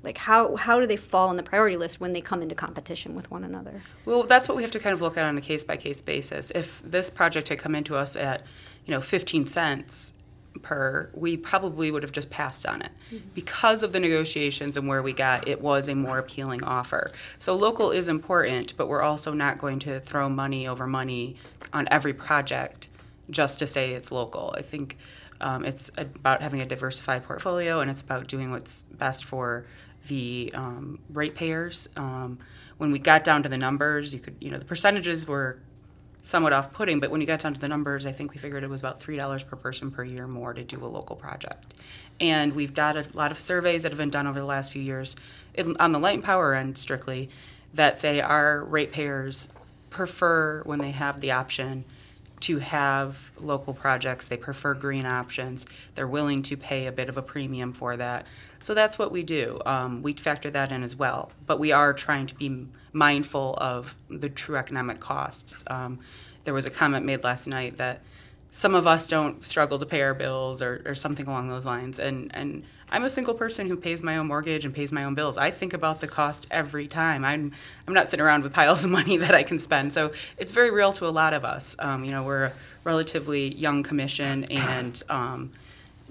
Like 0.03 0.17
how 0.19 0.57
how 0.57 0.81
do 0.81 0.87
they 0.87 0.97
fall 0.97 1.29
on 1.29 1.37
the 1.37 1.43
priority 1.43 1.77
list 1.77 2.01
when 2.01 2.13
they 2.15 2.23
come 2.23 2.43
into 2.43 2.55
competition 2.55 3.15
with 3.15 3.31
one 3.31 3.45
another? 3.45 3.83
Well, 4.07 4.23
that's 4.23 4.49
what 4.49 4.57
we 4.57 4.63
have 4.63 4.73
to 4.73 4.79
kind 4.79 4.95
of 4.95 5.03
look 5.03 5.17
at 5.17 5.25
on 5.25 5.37
a 5.37 5.43
case 5.43 5.63
by 5.63 5.77
case 5.77 6.01
basis. 6.01 6.51
If 6.53 6.83
this 6.83 7.11
project 7.11 7.49
had 7.49 7.59
come 7.59 7.75
into 7.75 7.95
us 7.95 8.17
at, 8.17 8.43
you 8.87 8.93
know, 8.93 9.03
15 9.03 9.47
cents, 9.47 10.15
per, 10.63 11.11
we 11.15 11.37
probably 11.37 11.91
would 11.91 12.03
have 12.03 12.13
just 12.13 12.31
passed 12.31 12.67
on 12.67 12.83
it. 12.83 12.91
Because 13.35 13.83
of 13.83 13.93
the 13.93 14.01
negotiations 14.01 14.77
and 14.77 14.89
where 14.89 15.03
we 15.03 15.13
got, 15.13 15.49
it 15.49 15.61
was 15.61 15.89
a 15.89 15.95
more 15.95 16.19
appealing 16.19 16.63
offer. 16.65 17.13
So 17.39 17.55
local 17.55 17.91
is 17.91 18.09
important, 18.09 18.77
but 18.77 18.89
we're 18.89 19.03
also 19.03 19.33
not 19.33 19.59
going 19.59 19.79
to 19.81 20.01
throw 20.01 20.29
money 20.29 20.67
over 20.67 20.87
money 20.87 21.37
on 21.73 21.87
every 21.91 22.13
project 22.13 22.89
just 23.31 23.59
to 23.61 23.67
say 23.67 23.93
it's 23.93 24.11
local. 24.11 24.55
I 24.57 24.63
think 24.63 24.97
um, 25.41 25.65
it's 25.65 25.91
about 25.97 26.43
having 26.43 26.61
a 26.61 26.67
diversified 26.67 27.25
portfolio 27.25 27.81
and 27.81 27.91
it's 27.91 28.03
about 28.03 28.27
doing 28.27 28.51
what's 28.51 28.83
best 28.83 29.25
for 29.25 29.67
the 30.09 30.51
um, 30.55 30.99
ratepayers. 31.11 31.89
Um, 31.97 32.39
when 32.79 32.93
we 32.93 32.99
got 32.99 33.25
down 33.25 33.43
to 33.43 33.49
the 33.49 33.59
numbers, 33.59 34.13
you 34.13 34.21
could, 34.21 34.37
you 34.41 34.51
know, 34.51 34.59
the 34.59 34.65
percentages 34.65 35.27
were 35.27 35.61
somewhat 36.23 36.53
off-putting, 36.53 37.01
but 37.01 37.11
when 37.11 37.21
you 37.21 37.27
got 37.27 37.41
down 37.41 37.55
to 37.55 37.61
the 37.61 37.69
numbers, 37.69 38.07
I 38.07 38.13
think 38.13 38.33
we 38.33 38.39
figured 38.39 38.63
it 38.63 38.71
was 38.71 38.81
about 38.81 39.01
three 39.01 39.17
dollars 39.17 39.43
per 39.43 39.57
person 39.57 39.91
per 39.91 40.05
year 40.05 40.27
more 40.27 40.53
to 40.53 40.63
do 40.63 40.85
a 40.85 40.87
local 40.87 41.17
project. 41.17 41.75
And 42.21 42.55
we've 42.55 42.75
got 42.75 42.97
a 42.97 43.07
lot 43.15 43.31
of 43.31 43.39
surveys 43.39 43.83
that 43.83 43.93
have 43.93 43.99
been 43.99 44.11
done 44.11 44.27
over 44.27 44.39
the 44.39 44.47
last 44.47 44.73
few 44.73 44.83
years 44.83 45.17
in, 45.55 45.77
on 45.79 45.93
the 45.93 45.99
light 45.99 46.17
and 46.17 46.25
power 46.25 46.55
end 46.55 46.77
strictly 46.77 47.31
that 47.75 47.99
say 47.99 48.21
our 48.21 48.65
ratepayers 48.65 49.49
prefer 49.89 50.63
when 50.65 50.79
they 50.79 50.91
have 50.91 51.21
the 51.21 51.33
option 51.33 51.85
to 52.41 52.59
have 52.59 53.31
local 53.39 53.75
projects. 53.75 54.27
They 54.27 54.37
prefer 54.37 54.75
green 54.75 55.07
options. 55.07 55.67
They're 55.95 56.09
willing 56.09 56.43
to 56.45 56.57
pay 56.57 56.87
a 56.87 56.93
bit 56.93 57.09
of 57.09 57.17
a 57.17 57.23
premium 57.23 57.73
for 57.73 57.97
that. 57.97 58.27
So 58.59 58.75
that's 58.75 58.99
what 58.99 59.13
we 59.13 59.23
do. 59.23 59.61
Um, 59.67 60.03
we 60.03 60.13
factor 60.15 60.51
that 60.51 60.73
in 60.73 60.83
as 60.83 60.97
well. 60.97 61.31
But 61.47 61.59
we 61.59 61.73
are 61.73 61.93
trying 61.93 62.27
to 62.29 62.35
be 62.35 62.67
mindful 62.93 63.55
of 63.59 63.95
the 64.09 64.29
true 64.29 64.57
economic 64.57 65.01
costs. 65.01 65.65
Um, 65.69 66.01
there 66.45 66.55
was 66.55 66.67
a 66.67 66.71
comment 66.71 67.05
made 67.05 67.23
last 67.25 67.47
night 67.47 67.77
that 67.79 68.01
some 68.51 68.75
of 68.75 68.87
us 68.87 69.07
don't 69.07 69.45
struggle 69.45 69.79
to 69.79 69.87
pay 69.87 70.03
our 70.03 70.15
bills 70.15 70.61
or, 70.61 70.83
or 70.85 70.95
something 70.95 71.27
along 71.27 71.49
those 71.49 71.67
lines. 71.67 71.99
And, 71.99 72.35
and 72.35 72.65
I'm 72.93 73.05
a 73.05 73.11
single 73.11 73.35
person 73.35 73.69
who 73.69 73.77
pays 73.77 74.03
my 74.03 74.17
own 74.17 74.27
mortgage 74.27 74.65
and 74.65 74.75
pays 74.75 74.91
my 74.91 75.05
own 75.05 75.15
bills. 75.15 75.39
I 75.39 75.51
think 75.51 75.73
about 75.73 76.01
the 76.01 76.09
cost 76.09 76.47
every 76.51 76.89
time. 76.89 77.25
I'm, 77.25 77.53
I'm 77.87 77.95
not 77.95 78.09
sitting 78.09 78.25
around 78.25 78.43
with 78.43 78.53
piles 78.53 78.85
of 78.85 78.91
money 79.01 79.17
that 79.19 79.35
I 79.35 79.45
can 79.45 79.59
spend. 79.61 79.93
So 79.93 80.13
it's 80.37 80.53
very 80.53 80.71
real 80.71 80.93
to 80.95 81.07
a 81.07 81.11
lot 81.11 81.33
of 81.33 81.45
us. 81.45 81.77
Um, 81.79 82.05
you 82.05 82.11
know, 82.11 82.25
we're 82.25 82.47
a 82.47 82.53
relatively 82.83 83.55
young 83.55 83.83
commission 83.83 84.45
and, 84.45 85.01
um, 85.09 85.53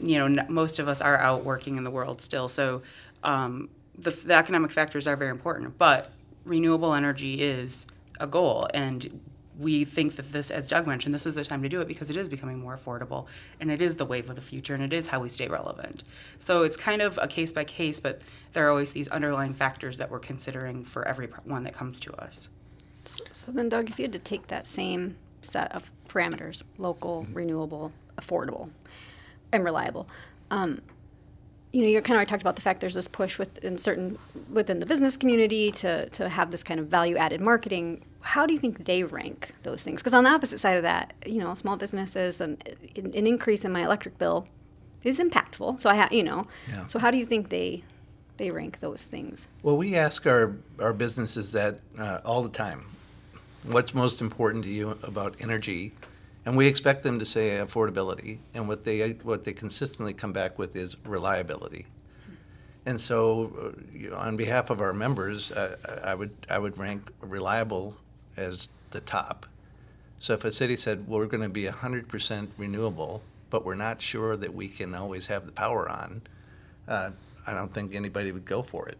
you 0.01 0.17
know, 0.17 0.25
n- 0.25 0.45
most 0.47 0.79
of 0.79 0.87
us 0.87 1.01
are 1.01 1.17
out 1.17 1.43
working 1.43 1.75
in 1.75 1.83
the 1.83 1.91
world 1.91 2.21
still. 2.21 2.47
So 2.47 2.81
um, 3.23 3.69
the, 3.97 4.11
the 4.11 4.35
economic 4.35 4.71
factors 4.71 5.05
are 5.05 5.17
very 5.17 5.31
important. 5.31 5.77
But 5.77 6.09
renewable 6.45 6.93
energy 6.93 7.41
is 7.41 7.87
a 8.21 8.27
goal. 8.27 8.69
And 8.73 9.19
we 9.59 9.85
think 9.85 10.15
that 10.15 10.31
this, 10.31 10.49
as 10.49 10.65
Doug 10.65 10.87
mentioned, 10.87 11.13
this 11.13 11.25
is 11.25 11.35
the 11.35 11.43
time 11.43 11.61
to 11.63 11.69
do 11.69 11.81
it 11.81 11.87
because 11.87 12.09
it 12.09 12.17
is 12.17 12.29
becoming 12.29 12.59
more 12.59 12.77
affordable 12.77 13.27
and 13.59 13.69
it 13.69 13.81
is 13.81 13.95
the 13.95 14.05
wave 14.05 14.29
of 14.29 14.35
the 14.35 14.41
future 14.41 14.73
and 14.73 14.83
it 14.83 14.93
is 14.93 15.09
how 15.09 15.19
we 15.19 15.29
stay 15.29 15.47
relevant. 15.47 16.03
So 16.39 16.63
it's 16.63 16.77
kind 16.77 17.01
of 17.01 17.19
a 17.21 17.27
case 17.27 17.51
by 17.51 17.65
case, 17.65 17.99
but 17.99 18.21
there 18.53 18.65
are 18.67 18.69
always 18.69 18.91
these 18.91 19.07
underlying 19.09 19.53
factors 19.53 19.97
that 19.97 20.09
we're 20.09 20.19
considering 20.19 20.85
for 20.85 21.07
every 21.07 21.27
one 21.43 21.63
that 21.63 21.73
comes 21.73 21.99
to 22.01 22.13
us. 22.13 22.49
So 23.33 23.51
then, 23.51 23.69
Doug, 23.69 23.89
if 23.89 23.99
you 23.99 24.03
had 24.03 24.13
to 24.13 24.19
take 24.19 24.47
that 24.47 24.65
same 24.65 25.17
set 25.41 25.71
of 25.73 25.91
parameters 26.07 26.63
local, 26.77 27.25
renewable, 27.33 27.91
affordable, 28.17 28.69
and 29.51 29.63
reliable 29.63 30.07
um, 30.51 30.81
you 31.71 31.81
know, 31.81 31.87
you 31.87 32.01
kind 32.01 32.15
of 32.15 32.17
already 32.17 32.29
talked 32.29 32.41
about 32.41 32.55
the 32.55 32.61
fact 32.61 32.81
there's 32.81 32.95
this 32.95 33.07
push 33.07 33.37
within 33.37 33.77
certain 33.77 34.17
within 34.51 34.79
the 34.79 34.85
business 34.85 35.17
community 35.17 35.71
to 35.71 36.09
to 36.09 36.27
have 36.27 36.51
this 36.51 36.63
kind 36.63 36.79
of 36.79 36.87
value 36.87 37.17
added 37.17 37.41
marketing. 37.41 38.03
How 38.21 38.45
do 38.45 38.53
you 38.53 38.59
think 38.59 38.85
they 38.85 39.03
rank 39.03 39.49
those 39.63 39.83
things? 39.83 40.01
Because 40.01 40.13
on 40.13 40.23
the 40.23 40.29
opposite 40.29 40.59
side 40.59 40.77
of 40.77 40.83
that, 40.83 41.13
you 41.25 41.39
know, 41.39 41.53
small 41.53 41.77
businesses 41.77 42.41
and 42.41 42.61
an, 42.95 43.13
an 43.15 43.25
increase 43.27 43.63
in 43.65 43.71
my 43.71 43.83
electric 43.83 44.17
bill 44.17 44.45
is 45.03 45.19
impactful. 45.19 45.79
So 45.79 45.89
I, 45.89 45.95
ha- 45.95 46.09
you 46.11 46.23
know, 46.23 46.43
Yeah. 46.69 46.85
so 46.85 46.99
how 46.99 47.11
do 47.11 47.17
you 47.17 47.25
think 47.25 47.49
they 47.49 47.83
they 48.37 48.51
rank 48.51 48.79
those 48.79 49.07
things? 49.07 49.47
Well, 49.63 49.75
we 49.75 49.95
ask 49.97 50.25
our, 50.25 50.55
our 50.79 50.93
businesses 50.93 51.51
that 51.51 51.79
uh, 51.97 52.19
all 52.23 52.41
the 52.41 52.49
time. 52.49 52.85
What's 53.65 53.93
most 53.93 54.21
important 54.21 54.63
to 54.63 54.69
you 54.69 54.97
about 55.03 55.35
energy? 55.41 55.93
And 56.45 56.55
we 56.55 56.65
expect 56.67 57.03
them 57.03 57.19
to 57.19 57.25
say 57.25 57.57
affordability. 57.57 58.39
And 58.53 58.67
what 58.69 58.85
they 58.85 59.11
what 59.23 59.43
they 59.43 59.51
consistently 59.53 60.13
come 60.13 60.31
back 60.33 60.57
with 60.57 60.75
is 60.75 60.95
reliability. 61.05 61.85
And 62.85 62.99
so, 62.99 63.51
uh, 63.61 63.81
you 63.93 64.09
know, 64.09 64.15
on 64.17 64.37
behalf 64.37 64.69
of 64.69 64.79
our 64.79 64.93
members, 64.93 65.51
uh, 65.51 65.75
I 66.03 66.15
would 66.15 66.31
I 66.49 66.59
would 66.59 66.77
rank 66.77 67.11
reliable 67.21 67.97
as 68.39 68.69
the 68.91 69.01
top. 69.01 69.45
So 70.19 70.33
if 70.33 70.43
a 70.43 70.51
city 70.51 70.75
said 70.75 71.07
well, 71.07 71.19
we're 71.19 71.27
going 71.27 71.43
to 71.43 71.49
be 71.49 71.65
100% 71.65 72.47
renewable, 72.57 73.21
but 73.49 73.65
we're 73.65 73.75
not 73.75 74.01
sure 74.01 74.35
that 74.35 74.53
we 74.53 74.67
can 74.67 74.95
always 74.95 75.27
have 75.27 75.45
the 75.45 75.51
power 75.51 75.87
on, 75.89 76.21
uh, 76.87 77.11
I 77.45 77.53
don't 77.53 77.73
think 77.73 77.95
anybody 77.95 78.31
would 78.31 78.45
go 78.45 78.61
for 78.61 78.87
it. 78.87 78.97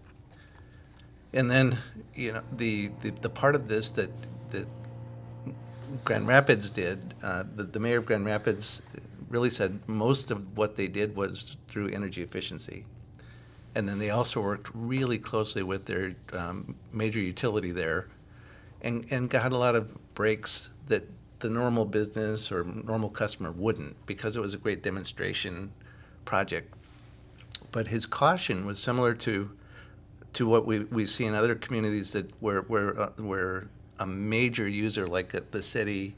And 1.34 1.52
then, 1.52 1.78
you 2.16 2.34
know, 2.34 2.42
the, 2.52 2.90
the, 3.02 3.12
the 3.12 3.30
part 3.30 3.56
of 3.56 3.68
this 3.68 3.90
that, 3.90 4.10
that 4.52 4.68
Grand 6.04 6.28
Rapids 6.28 6.72
did, 6.72 7.14
uh, 7.22 7.44
the, 7.56 7.64
the 7.64 7.80
mayor 7.80 7.98
of 7.98 8.06
Grand 8.06 8.26
Rapids 8.26 8.82
really 9.30 9.50
said 9.50 9.80
most 9.88 10.32
of 10.32 10.58
what 10.58 10.76
they 10.76 10.88
did 10.88 11.16
was 11.16 11.56
through 11.68 11.90
energy 11.90 12.24
efficiency. 12.24 12.86
And 13.76 13.88
then 13.88 14.00
they 14.00 14.10
also 14.10 14.42
worked 14.42 14.72
really 14.74 15.20
closely 15.20 15.62
with 15.62 15.86
their 15.86 16.16
um, 16.34 16.76
major 16.92 17.20
utility 17.20 17.72
there 17.72 18.08
and, 18.82 19.06
and 19.12 19.30
got 19.30 19.52
a 19.52 19.58
lot 19.58 19.76
of 19.76 20.14
breaks 20.14 20.70
that 20.88 21.08
the 21.40 21.50
normal 21.50 21.86
business 21.86 22.52
or 22.52 22.64
normal 22.64 23.10
customer 23.10 23.52
wouldn't 23.52 24.06
because 24.06 24.36
it 24.36 24.42
was 24.42 24.54
a 24.54 24.58
great 24.58 24.84
demonstration 24.84 25.72
project. 26.26 26.74
But 27.72 27.88
his 27.88 28.06
caution 28.06 28.66
was 28.66 28.80
similar 28.80 29.14
to 29.16 29.52
to 30.32 30.48
what 30.48 30.66
we, 30.66 30.82
we 30.82 31.08
see 31.08 31.26
in 31.26 31.34
other 31.34 31.56
communities 31.56 32.12
that 32.12 32.32
where 32.40 32.62
where 32.62 33.00
uh, 33.00 33.10
where 33.18 33.68
a 34.00 34.06
major 34.06 34.68
user 34.68 35.08
like 35.08 35.34
a, 35.34 35.42
the 35.52 35.62
city, 35.62 36.16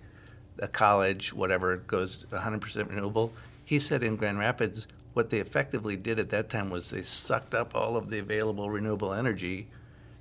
a 0.60 0.68
college, 0.68 1.34
whatever 1.34 1.78
goes 1.78 2.26
100% 2.32 2.90
renewable. 2.90 3.34
He 3.66 3.80
said 3.80 4.04
in 4.04 4.18
Grand 4.18 4.38
Rapids, 4.38 4.86
what 5.14 5.30
they 5.30 5.40
effectively 5.40 5.96
did 5.96 6.20
at 6.20 6.30
that 6.30 6.50
time 6.50 6.70
was 6.70 6.92
they 6.92 7.02
sucked 7.02 7.56
up 7.56 7.76
all 7.76 7.98
of 7.98 8.10
the 8.10 8.20
available 8.20 8.70
renewable 8.70 9.14
energy. 9.14 9.68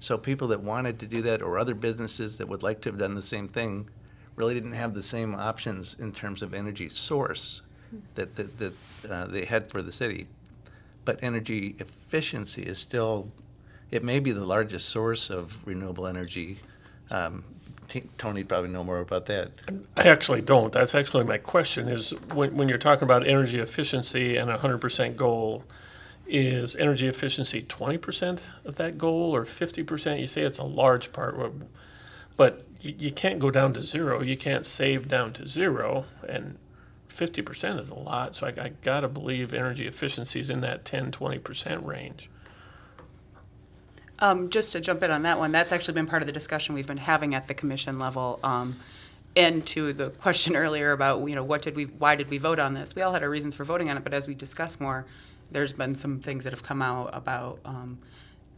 So 0.00 0.16
people 0.18 0.48
that 0.48 0.62
wanted 0.62 0.98
to 1.00 1.06
do 1.06 1.22
that, 1.22 1.42
or 1.42 1.58
other 1.58 1.74
businesses 1.74 2.38
that 2.38 2.48
would 2.48 2.62
like 2.62 2.80
to 2.82 2.88
have 2.88 2.98
done 2.98 3.14
the 3.14 3.22
same 3.22 3.46
thing, 3.48 3.88
really 4.34 4.54
didn't 4.54 4.72
have 4.72 4.94
the 4.94 5.02
same 5.02 5.34
options 5.34 5.94
in 5.98 6.12
terms 6.12 6.42
of 6.42 6.54
energy 6.54 6.88
source 6.88 7.60
that 8.14 8.36
that, 8.36 8.58
that 8.58 8.72
uh, 9.08 9.26
they 9.26 9.44
had 9.44 9.70
for 9.70 9.82
the 9.82 9.92
city. 9.92 10.26
But 11.04 11.18
energy 11.22 11.76
efficiency 11.78 12.62
is 12.62 12.78
still, 12.78 13.30
it 13.90 14.02
may 14.02 14.20
be 14.20 14.32
the 14.32 14.44
largest 14.44 14.88
source 14.88 15.30
of 15.30 15.58
renewable 15.66 16.06
energy. 16.06 16.58
Um, 17.10 17.44
T- 17.88 18.04
Tony 18.18 18.44
probably 18.44 18.70
know 18.70 18.84
more 18.84 19.00
about 19.00 19.26
that. 19.26 19.50
I 19.96 20.02
actually 20.04 20.42
don't. 20.42 20.72
That's 20.72 20.94
actually 20.94 21.24
my 21.24 21.38
question 21.38 21.88
is 21.88 22.12
when, 22.32 22.56
when 22.56 22.68
you're 22.68 22.78
talking 22.78 23.02
about 23.02 23.26
energy 23.26 23.58
efficiency 23.58 24.36
and 24.36 24.48
a 24.48 24.58
100% 24.58 25.16
goal, 25.16 25.64
is 26.30 26.76
energy 26.76 27.08
efficiency 27.08 27.62
20% 27.62 28.40
of 28.64 28.76
that 28.76 28.98
goal 28.98 29.34
or 29.34 29.44
50%? 29.44 30.20
You 30.20 30.26
say 30.26 30.42
it's 30.42 30.58
a 30.58 30.64
large 30.64 31.12
part, 31.12 31.36
but- 32.36 32.64
you 32.82 33.10
can't 33.10 33.38
go 33.38 33.50
down 33.50 33.72
to 33.74 33.82
zero. 33.82 34.22
You 34.22 34.36
can't 34.36 34.64
save 34.64 35.06
down 35.08 35.32
to 35.34 35.46
zero. 35.46 36.06
And 36.26 36.56
50% 37.08 37.78
is 37.78 37.90
a 37.90 37.94
lot. 37.94 38.34
So 38.34 38.46
I, 38.46 38.50
I 38.62 38.68
got 38.82 39.00
to 39.00 39.08
believe 39.08 39.52
energy 39.52 39.86
efficiency 39.86 40.40
is 40.40 40.50
in 40.50 40.60
that 40.62 40.84
10, 40.84 41.12
20% 41.12 41.84
range. 41.84 42.30
Um, 44.18 44.50
just 44.50 44.72
to 44.72 44.80
jump 44.80 45.02
in 45.02 45.10
on 45.10 45.22
that 45.22 45.38
one, 45.38 45.52
that's 45.52 45.72
actually 45.72 45.94
been 45.94 46.06
part 46.06 46.22
of 46.22 46.26
the 46.26 46.32
discussion 46.32 46.74
we've 46.74 46.86
been 46.86 46.98
having 46.98 47.34
at 47.34 47.48
the 47.48 47.54
commission 47.54 47.98
level. 47.98 48.38
Um, 48.42 48.76
and 49.36 49.64
to 49.68 49.92
the 49.92 50.10
question 50.10 50.56
earlier 50.64 50.92
about, 50.92 51.26
you 51.28 51.34
know, 51.34 51.44
what 51.44 51.62
did 51.62 51.76
we, 51.76 51.84
why 51.84 52.16
did 52.16 52.30
we 52.30 52.38
vote 52.38 52.58
on 52.58 52.74
this? 52.74 52.94
We 52.94 53.02
all 53.02 53.12
had 53.12 53.22
our 53.22 53.30
reasons 53.30 53.54
for 53.54 53.64
voting 53.64 53.90
on 53.90 53.96
it, 53.96 54.04
but 54.04 54.14
as 54.14 54.26
we 54.26 54.34
discuss 54.34 54.80
more, 54.80 55.06
there's 55.50 55.72
been 55.72 55.96
some 55.96 56.20
things 56.20 56.44
that 56.44 56.52
have 56.52 56.62
come 56.62 56.82
out 56.82 57.10
about 57.12 57.58
um, 57.64 57.98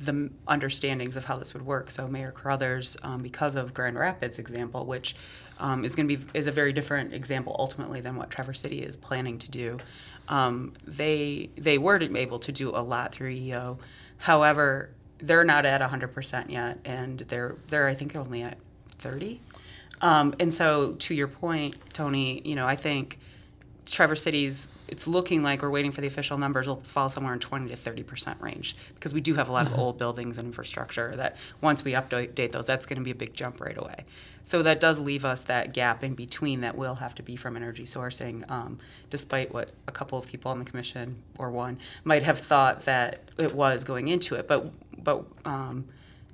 the 0.01 0.31
understandings 0.49 1.17
of 1.17 1.25
how 1.25 1.37
this 1.37 1.55
would 1.55 1.65
work. 1.65 1.91
So 1.91 2.09
Mayor 2.09 2.33
Carruthers, 2.33 2.97
um, 3.03 3.23
because 3.23 3.55
of 3.55 3.73
Grand 3.73 3.99
Rapids 3.99 4.39
example, 4.39 4.85
which 4.85 5.15
um, 5.59 5.85
is 5.85 5.95
going 5.95 6.09
to 6.09 6.17
be 6.17 6.25
is 6.35 6.47
a 6.47 6.53
very 6.53 6.73
different 6.73 7.15
example 7.15 7.55
ultimately 7.59 8.01
than 8.01 8.17
what 8.17 8.31
Traverse 8.31 8.61
City 8.61 8.81
is 8.83 8.97
planning 8.97 9.39
to 9.39 9.51
do. 9.51 9.79
Um, 10.29 10.73
they 10.85 11.51
they 11.57 11.79
were 11.79 12.01
able 12.03 12.39
to 12.41 12.53
do 12.53 12.71
a 12.71 12.83
lot 12.83 13.13
through 13.13 13.31
EO. 13.31 13.79
However, 14.19 14.91
they're 15.19 15.45
not 15.45 15.65
at 15.65 15.81
100% 15.81 16.51
yet, 16.51 16.79
and 16.85 17.21
they're 17.21 17.57
they're 17.69 17.87
I 17.87 17.95
think 17.95 18.17
only 18.17 18.43
at 18.43 18.59
30. 18.99 19.41
Um, 20.01 20.35
and 20.41 20.53
so, 20.53 20.95
to 20.95 21.15
your 21.15 21.29
point, 21.29 21.77
Tony, 21.93 22.43
you 22.45 22.57
know, 22.57 22.67
I 22.67 22.75
think 22.75 23.21
Traverse 23.87 24.23
City's 24.23 24.67
it's 24.93 25.07
looking 25.07 25.43
like 25.43 25.63
we're 25.63 25.71
waiting 25.71 25.91
for 25.91 26.03
the 26.03 26.07
official 26.07 26.37
numbers 26.37 26.67
will 26.69 26.83
fall 26.83 27.09
somewhere 27.09 27.33
in 27.33 27.41
20 27.41 27.71
to 27.71 27.77
30 27.77 28.03
percent 28.03 28.39
range 28.43 28.77
because 28.95 29.15
we 29.15 29.23
do 29.23 29.33
have 29.35 29.49
a 29.49 29.53
lot 29.53 29.67
of 29.67 29.79
old 29.79 29.97
buildings 29.97 30.37
and 30.37 30.47
infrastructure 30.47 31.17
that 31.17 31.39
once 31.63 31.83
we 31.83 31.93
update 31.93 32.53
those, 32.53 32.67
that's 32.67 32.85
going 32.85 32.99
to 32.99 33.03
be 33.03 33.11
a 33.11 33.15
big 33.15 33.33
jump 33.33 33.59
right 33.59 33.79
away. 33.79 34.05
So 34.45 34.63
that 34.63 34.81
does 34.81 34.99
leave 34.99 35.25
us 35.25 35.41
that 35.43 35.73
gap 35.73 36.05
in 36.05 36.15
between 36.15 36.61
that 36.61 36.77
will 36.77 36.97
have 36.97 37.15
to 37.15 37.23
be 37.23 37.37
from 37.37 37.57
energy 37.57 37.85
sourcing, 37.85 38.49
um, 38.51 38.79
despite 39.09 39.55
what 39.55 39.73
a 39.89 39.93
couple 39.93 40.19
of 40.19 40.27
people 40.27 40.51
on 40.51 40.59
the 40.59 40.67
commission 40.67 41.23
or 41.39 41.51
one 41.51 41.79
might 42.05 42.23
have 42.25 42.41
thought 42.41 42.85
that 42.85 43.23
it 43.39 43.55
was 43.55 43.85
going 43.85 44.09
into 44.09 44.35
it. 44.35 44.47
But 44.47 44.73
but 45.03 45.25
um, 45.47 45.87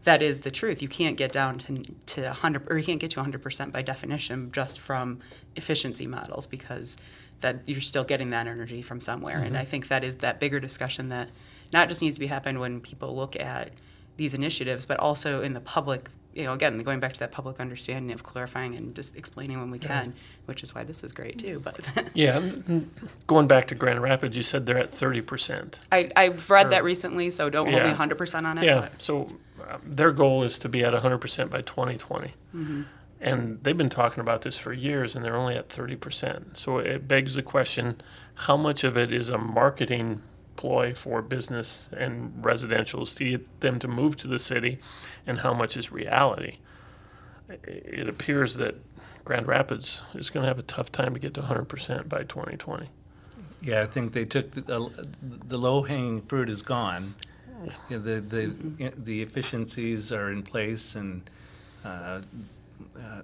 that 0.02 0.20
is 0.20 0.40
the 0.40 0.50
truth. 0.50 0.82
You 0.82 0.88
can't 0.88 1.16
get 1.16 1.30
down 1.30 1.58
to 1.58 1.84
to 2.06 2.22
100 2.22 2.72
or 2.72 2.76
you 2.76 2.84
can't 2.84 2.98
get 2.98 3.12
to 3.12 3.20
100 3.20 3.40
percent 3.40 3.72
by 3.72 3.82
definition 3.82 4.50
just 4.50 4.80
from 4.80 5.20
efficiency 5.54 6.08
models 6.08 6.44
because 6.44 6.96
that 7.40 7.60
you're 7.66 7.80
still 7.80 8.04
getting 8.04 8.30
that 8.30 8.46
energy 8.46 8.82
from 8.82 9.00
somewhere. 9.00 9.36
Mm-hmm. 9.36 9.46
And 9.46 9.58
I 9.58 9.64
think 9.64 9.88
that 9.88 10.04
is 10.04 10.16
that 10.16 10.40
bigger 10.40 10.60
discussion 10.60 11.08
that 11.10 11.28
not 11.72 11.88
just 11.88 12.02
needs 12.02 12.16
to 12.16 12.20
be 12.20 12.26
happened 12.26 12.60
when 12.60 12.80
people 12.80 13.14
look 13.14 13.36
at 13.36 13.70
these 14.16 14.34
initiatives, 14.34 14.86
but 14.86 14.98
also 14.98 15.42
in 15.42 15.54
the 15.54 15.60
public 15.60 16.10
you 16.38 16.44
know, 16.44 16.52
again, 16.52 16.78
going 16.78 17.00
back 17.00 17.14
to 17.14 17.20
that 17.20 17.32
public 17.32 17.58
understanding 17.58 18.12
of 18.12 18.22
clarifying 18.22 18.76
and 18.76 18.94
just 18.94 19.16
explaining 19.16 19.58
when 19.58 19.72
we 19.72 19.78
can, 19.80 20.14
which 20.46 20.62
is 20.62 20.72
why 20.72 20.84
this 20.84 21.02
is 21.02 21.10
great 21.10 21.38
too. 21.38 21.58
But 21.58 21.80
yeah, 22.14 22.40
going 23.26 23.48
back 23.48 23.66
to 23.68 23.74
Grand 23.74 24.00
Rapids, 24.00 24.36
you 24.36 24.44
said 24.44 24.64
they're 24.64 24.78
at 24.78 24.88
thirty 24.88 25.20
percent. 25.20 25.80
I 25.90 26.10
I've 26.14 26.48
read 26.48 26.66
or, 26.66 26.70
that 26.70 26.84
recently, 26.84 27.30
so 27.30 27.50
don't 27.50 27.68
hold 27.68 27.82
me 27.82 27.90
hundred 27.90 28.18
percent 28.18 28.46
on 28.46 28.56
it. 28.58 28.64
Yeah, 28.64 28.82
but. 28.82 29.02
so 29.02 29.36
um, 29.68 29.80
their 29.84 30.12
goal 30.12 30.44
is 30.44 30.60
to 30.60 30.68
be 30.68 30.84
at 30.84 30.94
hundred 30.94 31.18
percent 31.18 31.50
by 31.50 31.62
twenty 31.62 31.98
twenty, 31.98 32.34
mm 32.54 32.62
mm-hmm. 32.62 32.82
And 33.20 33.62
they've 33.62 33.76
been 33.76 33.88
talking 33.88 34.20
about 34.20 34.42
this 34.42 34.56
for 34.58 34.72
years, 34.72 35.16
and 35.16 35.24
they're 35.24 35.36
only 35.36 35.56
at 35.56 35.68
thirty 35.68 35.96
percent. 35.96 36.58
So 36.58 36.78
it 36.78 37.08
begs 37.08 37.34
the 37.34 37.42
question: 37.42 37.96
How 38.34 38.56
much 38.56 38.84
of 38.84 38.96
it 38.96 39.12
is 39.12 39.30
a 39.30 39.38
marketing 39.38 40.22
ploy 40.58 40.92
for 40.92 41.22
business 41.22 41.88
and 41.96 42.34
residentials 42.42 43.16
to 43.16 43.24
get 43.30 43.60
them 43.60 43.78
to 43.78 43.88
move 43.88 44.16
to 44.18 44.28
the 44.28 44.38
city, 44.38 44.78
and 45.26 45.38
how 45.38 45.54
much 45.54 45.76
is 45.76 45.90
reality. 45.90 46.58
It 47.64 48.08
appears 48.08 48.56
that 48.56 48.74
Grand 49.24 49.46
Rapids 49.46 50.02
is 50.14 50.28
going 50.28 50.42
to 50.42 50.48
have 50.48 50.58
a 50.58 50.62
tough 50.62 50.92
time 50.92 51.14
to 51.14 51.20
get 51.20 51.32
to 51.34 51.42
100% 51.42 52.08
by 52.08 52.24
2020. 52.24 52.88
Yeah, 53.62 53.82
I 53.82 53.86
think 53.86 54.12
they 54.12 54.24
took 54.24 54.50
the, 54.52 55.06
the 55.22 55.58
low 55.58 55.82
hanging 55.82 56.22
fruit 56.22 56.48
is 56.48 56.62
gone. 56.62 57.14
Know, 57.90 57.98
the 57.98 58.20
the 58.20 58.92
the 58.96 59.22
efficiencies 59.22 60.12
are 60.12 60.30
in 60.30 60.44
place, 60.44 60.94
and 60.94 61.28
uh, 61.84 62.20
uh, 62.98 63.22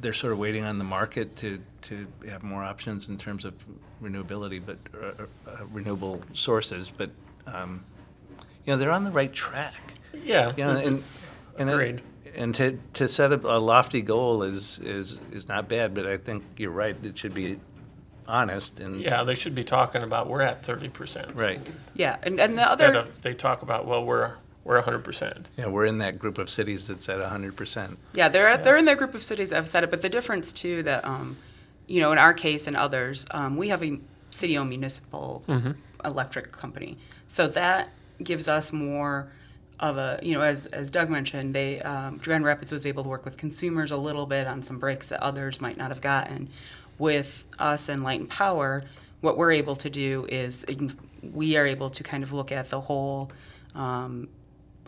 they're 0.00 0.12
sort 0.12 0.32
of 0.32 0.38
waiting 0.38 0.64
on 0.64 0.78
the 0.78 0.84
market 0.84 1.36
to, 1.36 1.60
to 1.82 2.06
have 2.28 2.42
more 2.42 2.62
options 2.62 3.08
in 3.08 3.18
terms 3.18 3.44
of 3.44 3.54
renewability, 4.02 4.60
but 4.64 4.78
uh, 4.94 5.24
uh, 5.50 5.64
renewable 5.72 6.22
sources. 6.32 6.92
But 6.94 7.10
um, 7.46 7.84
you 8.64 8.72
know, 8.72 8.76
they're 8.76 8.90
on 8.90 9.04
the 9.04 9.10
right 9.10 9.32
track. 9.32 9.94
Yeah. 10.24 10.52
You 10.56 10.64
know, 10.64 10.70
and 10.78 11.04
and 11.58 11.70
Agreed. 11.70 12.02
It, 12.24 12.34
and 12.36 12.54
to, 12.56 12.78
to 12.94 13.08
set 13.08 13.32
up 13.32 13.44
a 13.44 13.58
lofty 13.58 14.02
goal 14.02 14.42
is, 14.42 14.78
is 14.80 15.20
is 15.32 15.48
not 15.48 15.68
bad, 15.68 15.94
but 15.94 16.06
I 16.06 16.18
think 16.18 16.44
you're 16.58 16.70
right. 16.70 16.94
It 17.02 17.16
should 17.16 17.32
be 17.34 17.58
honest 18.28 18.80
and 18.80 19.00
yeah, 19.00 19.22
they 19.22 19.34
should 19.34 19.54
be 19.54 19.64
talking 19.64 20.02
about 20.02 20.28
we're 20.28 20.42
at 20.42 20.64
thirty 20.64 20.88
percent. 20.88 21.28
Right. 21.34 21.60
Yeah, 21.94 22.16
and 22.22 22.40
and 22.40 22.58
the 22.58 22.62
Instead 22.62 22.96
other 22.96 22.98
of 23.08 23.22
they 23.22 23.34
talk 23.34 23.62
about 23.62 23.86
well 23.86 24.04
we're 24.04 24.34
we're 24.66 24.82
100%. 24.82 25.44
Yeah, 25.56 25.68
we're 25.68 25.84
in 25.84 25.98
that 25.98 26.18
group 26.18 26.38
of 26.38 26.50
cities 26.50 26.88
that's 26.88 27.08
at 27.08 27.20
100%. 27.20 27.96
Yeah, 28.12 28.28
they're 28.28 28.48
at, 28.48 28.64
they're 28.64 28.76
in 28.76 28.84
that 28.86 28.98
group 28.98 29.14
of 29.14 29.22
cities 29.22 29.50
that 29.50 29.56
have 29.56 29.68
said 29.68 29.84
it. 29.84 29.90
But 29.92 30.02
the 30.02 30.08
difference 30.08 30.52
too 30.52 30.82
that 30.82 31.04
um, 31.04 31.36
you 31.86 32.00
know 32.00 32.10
in 32.10 32.18
our 32.18 32.34
case 32.34 32.66
and 32.66 32.76
others, 32.76 33.26
um, 33.30 33.56
we 33.56 33.68
have 33.68 33.82
a 33.84 33.98
city-owned 34.30 34.68
municipal 34.68 35.44
mm-hmm. 35.46 35.70
electric 36.04 36.50
company, 36.50 36.98
so 37.28 37.46
that 37.48 37.90
gives 38.22 38.48
us 38.48 38.72
more 38.72 39.30
of 39.78 39.98
a 39.98 40.18
you 40.20 40.34
know 40.34 40.40
as 40.40 40.66
as 40.66 40.90
Doug 40.90 41.10
mentioned, 41.10 41.54
they 41.54 41.80
um, 41.82 42.18
Grand 42.18 42.44
Rapids 42.44 42.72
was 42.72 42.86
able 42.86 43.04
to 43.04 43.08
work 43.08 43.24
with 43.24 43.36
consumers 43.36 43.92
a 43.92 43.96
little 43.96 44.26
bit 44.26 44.48
on 44.48 44.64
some 44.64 44.80
breaks 44.80 45.06
that 45.08 45.22
others 45.22 45.60
might 45.60 45.76
not 45.76 45.90
have 45.90 46.00
gotten. 46.00 46.48
With 46.98 47.44
us 47.58 47.88
and 47.88 48.02
Light 48.02 48.20
and 48.20 48.28
Power, 48.28 48.82
what 49.20 49.36
we're 49.36 49.52
able 49.52 49.76
to 49.76 49.90
do 49.90 50.26
is 50.28 50.64
we 51.22 51.56
are 51.56 51.66
able 51.66 51.90
to 51.90 52.02
kind 52.02 52.24
of 52.24 52.32
look 52.32 52.50
at 52.50 52.70
the 52.70 52.80
whole 52.80 53.30
um, 53.76 54.28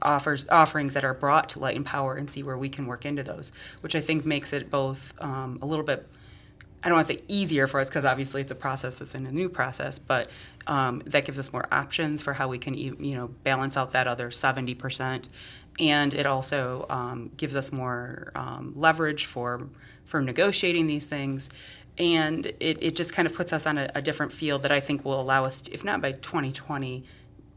offers 0.03 0.49
offerings 0.49 0.95
that 0.95 1.05
are 1.05 1.15
brought 1.15 1.49
to 1.51 1.59
Light 1.59 1.77
and 1.77 1.85
Power 1.85 2.15
and 2.15 2.31
see 2.31 2.43
where 2.43 2.59
we 2.59 2.69
can 2.69 2.87
work 2.87 3.05
into 3.05 3.23
those, 3.23 3.53
which 3.81 3.95
I 3.95 4.01
think 4.01 4.25
makes 4.25 4.53
it 4.53 4.71
both 4.71 5.13
um, 5.21 5.59
a 5.63 5.67
little 5.67 5.85
bit. 5.85 6.07
I 6.83 6.89
don't 6.89 6.97
want 6.97 7.09
to 7.09 7.15
say 7.15 7.23
easier 7.27 7.67
for 7.67 7.81
us 7.81 7.89
because 7.89 8.05
obviously 8.05 8.41
it's 8.41 8.53
a 8.53 8.55
process 8.55 9.01
it's 9.01 9.15
in 9.15 9.27
a 9.27 9.33
new 9.33 9.49
process, 9.49 9.99
but 9.99 10.31
um, 10.67 11.03
that 11.07 11.25
gives 11.25 11.39
us 11.39 11.53
more 11.53 11.67
options 11.73 12.23
for 12.23 12.35
how 12.35 12.49
we 12.49 12.59
can 12.59 12.75
you 12.75 12.95
know 13.01 13.29
balance 13.43 13.77
out 13.77 13.93
that 13.93 14.07
other 14.07 14.31
70%, 14.31 15.29
and 15.81 16.15
it 16.15 16.27
also 16.27 16.87
um, 16.89 17.31
gives 17.37 17.57
us 17.57 17.73
more 17.73 18.31
um, 18.35 18.73
leverage 18.77 19.27
for 19.27 19.69
for 20.05 20.23
negotiating 20.23 20.87
these 20.87 21.07
things, 21.07 21.51
and 21.99 22.47
it, 22.47 22.79
it 22.81 22.97
just 22.97 23.13
kind 23.13 23.27
of 23.27 23.35
puts 23.35 23.53
us 23.53 23.67
on 23.67 23.77
a, 23.77 23.91
a 23.95 24.01
different 24.01 24.33
field 24.33 24.63
that 24.63 24.73
I 24.73 24.81
think 24.81 25.05
will 25.05 25.21
allow 25.21 25.45
us, 25.45 25.63
to, 25.63 25.75
if 25.75 25.85
not 25.85 26.01
by 26.01 26.13
2020 26.13 27.05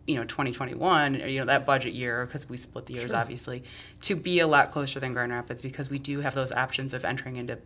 you 0.08 0.16
know 0.16 0.24
2021 0.24 1.20
you 1.30 1.40
know 1.40 1.46
that 1.46 1.66
budget 1.66 1.94
year 1.94 2.26
because 2.26 2.50
we 2.50 2.58
split 2.58 2.86
the 2.86 2.94
years 2.94 3.12
sure. 3.12 3.20
obviously 3.20 3.64
to 4.02 4.16
be 4.16 4.40
a 4.40 4.48
lot 4.48 4.72
closer 4.72 5.00
than 5.00 5.14
grand 5.14 5.32
rapids 5.32 5.62
because 5.62 5.90
we 5.90 6.00
do 6.00 6.22
have 6.22 6.36
those 6.36 6.52
options 6.52 6.94
of 6.94 7.06
entering 7.06 7.36
into 7.36 7.58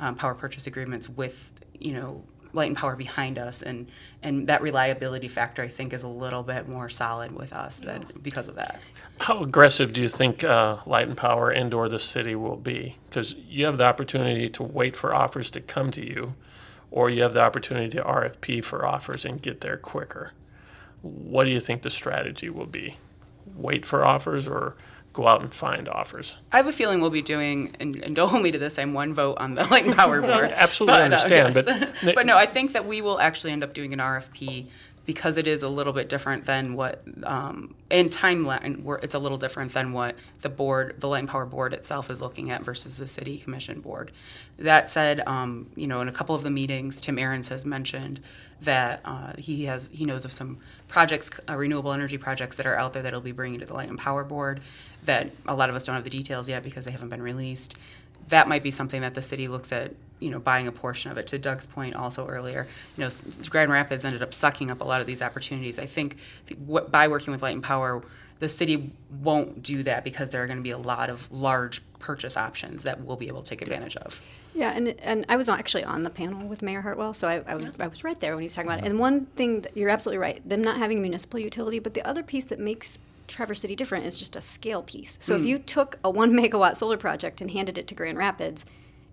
um, 0.00 0.14
power 0.14 0.34
purchase 0.34 0.66
agreements 0.66 1.08
with 1.08 1.50
you 1.78 1.92
know 1.92 2.22
light 2.54 2.68
and 2.68 2.76
power 2.76 2.96
behind 2.96 3.38
us 3.38 3.62
and 3.62 3.90
and 4.22 4.46
that 4.46 4.60
reliability 4.62 5.28
factor 5.28 5.62
i 5.62 5.68
think 5.68 5.92
is 5.92 6.02
a 6.02 6.08
little 6.08 6.42
bit 6.42 6.68
more 6.68 6.88
solid 6.88 7.32
with 7.32 7.52
us 7.52 7.78
than 7.78 8.06
because 8.22 8.48
of 8.48 8.54
that. 8.56 8.80
How 9.20 9.42
aggressive 9.42 9.92
do 9.92 10.02
you 10.02 10.08
think 10.08 10.42
uh, 10.42 10.78
light 10.84 11.06
and 11.06 11.16
power 11.16 11.50
and 11.50 11.72
or 11.72 11.88
the 11.88 11.98
city 11.98 12.34
will 12.34 12.56
be? 12.56 12.96
Because 13.08 13.34
you 13.34 13.66
have 13.66 13.78
the 13.78 13.84
opportunity 13.84 14.48
to 14.50 14.62
wait 14.62 14.96
for 14.96 15.14
offers 15.14 15.48
to 15.50 15.60
come 15.60 15.90
to 15.92 16.04
you 16.04 16.34
or 16.92 17.08
you 17.08 17.22
have 17.22 17.32
the 17.32 17.40
opportunity 17.40 17.88
to 17.96 18.04
rfp 18.04 18.62
for 18.62 18.84
offers 18.86 19.24
and 19.24 19.42
get 19.42 19.62
there 19.62 19.76
quicker 19.76 20.32
what 21.02 21.44
do 21.44 21.50
you 21.50 21.60
think 21.60 21.82
the 21.82 21.90
strategy 21.90 22.48
will 22.48 22.66
be? 22.66 22.96
Wait 23.54 23.84
for 23.84 24.04
offers 24.04 24.46
or 24.46 24.76
go 25.12 25.28
out 25.28 25.42
and 25.42 25.52
find 25.52 25.88
offers? 25.88 26.36
I 26.52 26.56
have 26.56 26.66
a 26.66 26.72
feeling 26.72 27.00
we'll 27.00 27.10
be 27.10 27.22
doing, 27.22 27.74
and, 27.80 27.96
and 28.02 28.16
don't 28.16 28.28
hold 28.28 28.42
me 28.42 28.50
to 28.52 28.58
this, 28.58 28.78
I'm 28.78 28.94
one 28.94 29.12
vote 29.12 29.36
on 29.38 29.54
the 29.54 29.62
and 29.62 29.96
Power 29.96 30.20
Board. 30.22 30.52
absolutely 30.52 31.00
but, 31.00 31.04
understand. 31.04 31.56
Uh, 31.56 31.62
yes. 31.66 31.88
But, 32.04 32.14
but 32.14 32.26
no, 32.26 32.36
I 32.36 32.46
think 32.46 32.72
that 32.72 32.86
we 32.86 33.00
will 33.00 33.20
actually 33.20 33.52
end 33.52 33.62
up 33.62 33.74
doing 33.74 33.92
an 33.92 33.98
RFP 33.98 34.66
because 35.04 35.36
it 35.36 35.48
is 35.48 35.62
a 35.62 35.68
little 35.68 35.92
bit 35.92 36.08
different 36.08 36.44
than 36.44 36.74
what 36.74 37.02
um, 37.24 37.74
in 37.90 38.08
timeline 38.08 38.82
it's 39.02 39.14
a 39.14 39.18
little 39.18 39.38
different 39.38 39.72
than 39.72 39.92
what 39.92 40.16
the 40.42 40.48
board 40.48 40.96
the 41.00 41.08
light 41.08 41.26
power 41.26 41.44
board 41.44 41.72
itself 41.72 42.10
is 42.10 42.20
looking 42.20 42.50
at 42.50 42.62
versus 42.62 42.96
the 42.96 43.06
city 43.06 43.38
commission 43.38 43.80
board. 43.80 44.12
That 44.58 44.90
said 44.90 45.22
um, 45.26 45.70
you 45.74 45.86
know 45.86 46.00
in 46.00 46.08
a 46.08 46.12
couple 46.12 46.34
of 46.34 46.42
the 46.42 46.50
meetings 46.50 47.00
tim 47.00 47.16
arends 47.16 47.48
has 47.48 47.66
mentioned 47.66 48.20
that 48.60 49.00
uh, 49.04 49.32
he 49.38 49.64
has 49.64 49.90
he 49.92 50.04
knows 50.04 50.24
of 50.24 50.32
some 50.32 50.58
projects 50.88 51.30
uh, 51.48 51.56
renewable 51.56 51.92
energy 51.92 52.18
projects 52.18 52.56
that 52.56 52.66
are 52.66 52.76
out 52.76 52.92
there 52.92 53.02
that 53.02 53.12
he'll 53.12 53.20
be 53.20 53.32
bringing 53.32 53.58
to 53.60 53.66
the 53.66 53.74
light 53.74 53.88
and 53.88 53.98
power 53.98 54.22
board 54.22 54.60
that 55.04 55.30
a 55.46 55.54
lot 55.54 55.68
of 55.68 55.74
us 55.74 55.86
don't 55.86 55.94
have 55.94 56.04
the 56.04 56.10
details 56.10 56.48
yet 56.48 56.62
because 56.62 56.84
they 56.84 56.92
haven't 56.92 57.08
been 57.08 57.22
released. 57.22 57.74
That 58.28 58.46
might 58.46 58.62
be 58.62 58.70
something 58.70 59.00
that 59.00 59.14
the 59.14 59.22
city 59.22 59.48
looks 59.48 59.72
at 59.72 59.92
you 60.22 60.30
know 60.30 60.38
buying 60.38 60.66
a 60.66 60.72
portion 60.72 61.10
of 61.10 61.18
it 61.18 61.26
to 61.26 61.38
doug's 61.38 61.66
point 61.66 61.94
also 61.94 62.26
earlier 62.26 62.66
you 62.96 63.04
know 63.04 63.10
grand 63.48 63.70
rapids 63.70 64.04
ended 64.04 64.22
up 64.22 64.32
sucking 64.32 64.70
up 64.70 64.80
a 64.80 64.84
lot 64.84 65.00
of 65.00 65.06
these 65.06 65.22
opportunities 65.22 65.78
i 65.78 65.86
think 65.86 66.16
by 66.90 67.08
working 67.08 67.32
with 67.32 67.42
light 67.42 67.54
and 67.54 67.64
power 67.64 68.02
the 68.38 68.48
city 68.48 68.90
won't 69.22 69.62
do 69.62 69.82
that 69.82 70.02
because 70.04 70.30
there 70.30 70.42
are 70.42 70.46
going 70.46 70.58
to 70.58 70.62
be 70.62 70.70
a 70.70 70.78
lot 70.78 71.10
of 71.10 71.30
large 71.30 71.82
purchase 71.98 72.36
options 72.36 72.82
that 72.82 73.00
we'll 73.00 73.16
be 73.16 73.28
able 73.28 73.42
to 73.42 73.50
take 73.50 73.62
advantage 73.62 73.96
of 73.96 74.20
yeah, 74.54 74.72
and 74.72 74.88
and 75.00 75.24
I 75.28 75.36
was 75.36 75.48
actually 75.48 75.84
on 75.84 76.02
the 76.02 76.10
panel 76.10 76.46
with 76.46 76.60
Mayor 76.60 76.82
Heartwell, 76.82 77.14
so 77.14 77.26
I, 77.26 77.42
I 77.46 77.54
was 77.54 77.74
I 77.80 77.86
was 77.86 78.04
right 78.04 78.18
there 78.20 78.34
when 78.34 78.42
he's 78.42 78.54
talking 78.54 78.70
about 78.70 78.84
it. 78.84 78.86
And 78.86 78.98
one 78.98 79.26
thing 79.26 79.62
that 79.62 79.74
you're 79.74 79.88
absolutely 79.88 80.18
right, 80.18 80.46
them 80.46 80.62
not 80.62 80.76
having 80.76 80.98
a 80.98 81.00
municipal 81.00 81.40
utility, 81.40 81.78
but 81.78 81.94
the 81.94 82.06
other 82.06 82.22
piece 82.22 82.44
that 82.46 82.58
makes 82.58 82.98
Traverse 83.28 83.62
City 83.62 83.74
different 83.74 84.04
is 84.04 84.16
just 84.16 84.36
a 84.36 84.40
scale 84.40 84.82
piece. 84.82 85.16
So 85.20 85.34
mm. 85.34 85.40
if 85.40 85.46
you 85.46 85.58
took 85.58 85.98
a 86.04 86.10
one 86.10 86.32
megawatt 86.38 86.76
solar 86.76 86.98
project 86.98 87.40
and 87.40 87.50
handed 87.50 87.78
it 87.78 87.86
to 87.88 87.94
Grand 87.94 88.18
Rapids, 88.18 88.66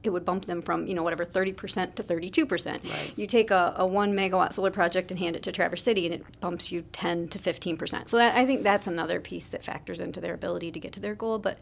it 0.04 0.10
would 0.10 0.26
bump 0.26 0.46
them 0.46 0.62
from 0.62 0.88
you 0.88 0.94
know 0.94 1.04
whatever 1.04 1.26
30% 1.26 1.96
to 1.96 2.04
32% 2.04 2.90
right. 2.90 3.14
you 3.16 3.28
take 3.28 3.52
a, 3.52 3.74
a 3.78 3.86
one 3.86 4.14
megawatt 4.14 4.54
solar 4.54 4.72
project 4.72 5.12
and 5.12 5.20
hand 5.20 5.36
it 5.36 5.44
to 5.44 5.52
traverse 5.52 5.84
city 5.84 6.06
and 6.06 6.16
it 6.16 6.40
bumps 6.40 6.72
you 6.72 6.84
10 6.92 7.28
to 7.30 7.40
15% 7.40 8.08
so 8.08 8.18
that, 8.18 8.36
i 8.36 8.46
think 8.46 8.64
that's 8.64 8.88
another 8.88 9.20
piece 9.20 9.48
that 9.48 9.64
factors 9.64 10.00
into 10.00 10.22
their 10.22 10.34
ability 10.34 10.72
to 10.72 10.80
get 10.80 10.92
to 10.94 11.00
their 11.00 11.16
goal. 11.16 11.40
But 11.40 11.58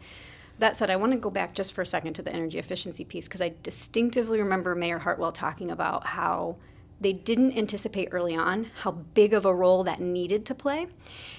that 0.58 0.76
said 0.76 0.90
i 0.90 0.96
want 0.96 1.12
to 1.12 1.18
go 1.18 1.30
back 1.30 1.54
just 1.54 1.72
for 1.72 1.82
a 1.82 1.86
second 1.86 2.14
to 2.14 2.22
the 2.22 2.32
energy 2.32 2.58
efficiency 2.58 3.04
piece 3.04 3.26
because 3.26 3.40
i 3.40 3.54
distinctively 3.62 4.38
remember 4.40 4.74
mayor 4.74 4.98
heartwell 4.98 5.32
talking 5.32 5.70
about 5.70 6.06
how 6.06 6.56
they 7.00 7.12
didn't 7.12 7.56
anticipate 7.56 8.08
early 8.10 8.34
on 8.34 8.70
how 8.82 8.90
big 8.90 9.32
of 9.32 9.44
a 9.44 9.54
role 9.54 9.84
that 9.84 10.00
needed 10.00 10.44
to 10.46 10.54
play. 10.54 10.88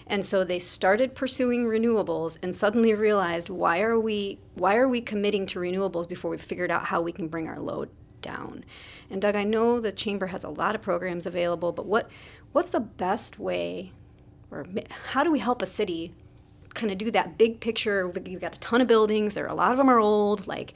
And 0.08 0.24
so 0.24 0.44
they 0.44 0.60
started 0.60 1.16
pursuing 1.16 1.66
renewables 1.66 2.38
and 2.42 2.56
suddenly 2.56 2.94
realized 2.94 3.50
why 3.50 3.82
are 3.82 4.00
we 4.00 4.40
why 4.56 4.78
are 4.78 4.88
we 4.88 5.02
committing 5.02 5.46
to 5.48 5.60
renewables 5.60 6.08
before 6.08 6.32
we've 6.32 6.42
figured 6.42 6.72
out 6.72 6.86
how 6.86 7.02
we 7.02 7.12
can 7.12 7.28
bring 7.28 7.48
our 7.48 7.60
load 7.60 7.90
down. 8.22 8.64
And 9.10 9.22
Doug, 9.22 9.36
I 9.36 9.44
know 9.44 9.80
the 9.80 9.92
chamber 9.92 10.28
has 10.28 10.44
a 10.44 10.50
lot 10.50 10.76
of 10.76 10.82
programs 10.82 11.26
available, 11.26 11.72
but 11.72 11.86
what 11.86 12.10
what's 12.52 12.70
the 12.70 12.80
best 12.80 13.40
way 13.40 13.92
or 14.52 14.66
how 15.12 15.24
do 15.24 15.32
we 15.32 15.40
help 15.40 15.62
a 15.62 15.66
city 15.66 16.14
kind 16.74 16.92
of 16.92 16.98
do 16.98 17.12
that 17.12 17.38
big 17.38 17.60
picture? 17.60 18.12
You've 18.26 18.42
got 18.42 18.56
a 18.56 18.60
ton 18.60 18.82
of 18.82 18.88
buildings, 18.88 19.34
there 19.34 19.48
a 19.48 19.54
lot 19.54 19.72
of 19.72 19.78
them 19.78 19.90
are 19.90 20.00
old, 20.00 20.48
like 20.48 20.74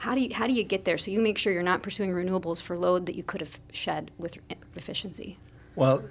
how 0.00 0.14
do 0.14 0.22
you 0.22 0.34
how 0.34 0.46
do 0.46 0.54
you 0.54 0.64
get 0.64 0.86
there 0.86 0.96
so 0.96 1.10
you 1.10 1.20
make 1.20 1.36
sure 1.36 1.52
you're 1.52 1.62
not 1.62 1.82
pursuing 1.82 2.10
renewables 2.10 2.62
for 2.62 2.76
load 2.76 3.04
that 3.04 3.16
you 3.16 3.22
could 3.22 3.42
have 3.42 3.60
shed 3.70 4.10
with 4.16 4.38
efficiency? 4.74 5.36
Well, 5.76 6.02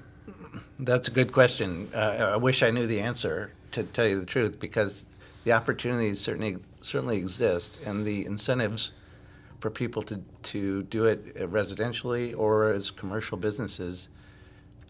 that's 0.77 1.07
a 1.07 1.11
good 1.11 1.31
question. 1.31 1.89
Uh, 1.91 2.33
I 2.33 2.37
wish 2.37 2.61
I 2.61 2.69
knew 2.69 2.85
the 2.85 2.99
answer 2.99 3.51
to 3.71 3.81
tell 3.81 4.05
you 4.05 4.19
the 4.19 4.27
truth 4.27 4.59
because 4.59 5.07
the 5.43 5.53
opportunities 5.53 6.19
certainly 6.19 6.57
certainly 6.81 7.17
exist 7.17 7.79
and 7.83 8.05
the 8.05 8.27
incentives 8.27 8.91
for 9.59 9.71
people 9.71 10.03
to, 10.03 10.23
to 10.43 10.83
do 10.83 11.05
it 11.05 11.35
residentially 11.51 12.37
or 12.37 12.71
as 12.71 12.91
commercial 12.91 13.37
businesses 13.39 14.07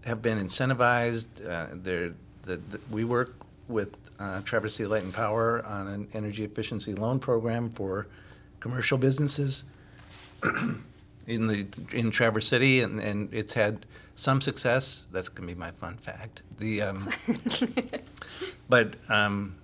have 0.03 0.21
been 0.21 0.37
incentivized. 0.37 1.27
Uh, 1.47 1.67
the, 1.83 2.13
the, 2.43 2.61
we 2.91 3.05
work 3.05 3.33
with 3.69 3.95
uh, 4.19 4.41
Traverse 4.41 4.75
City 4.75 4.87
Light 4.87 5.03
and 5.03 5.13
Power 5.13 5.65
on 5.65 5.87
an 5.87 6.09
energy 6.13 6.43
efficiency 6.43 6.93
loan 6.93 7.19
program 7.19 7.69
for 7.69 8.07
commercial 8.59 8.97
businesses 8.97 9.63
in 11.27 11.47
the 11.47 11.67
in 11.91 12.11
Traverse 12.11 12.47
City, 12.47 12.81
and, 12.81 12.99
and 12.99 13.33
it's 13.33 13.53
had 13.53 13.85
some 14.15 14.41
success. 14.41 15.07
That's 15.11 15.29
gonna 15.29 15.47
be 15.47 15.55
my 15.55 15.71
fun 15.71 15.97
fact. 15.97 16.41
The 16.57 16.81
um, 16.81 17.09
but 18.69 18.95
um, 19.09 19.55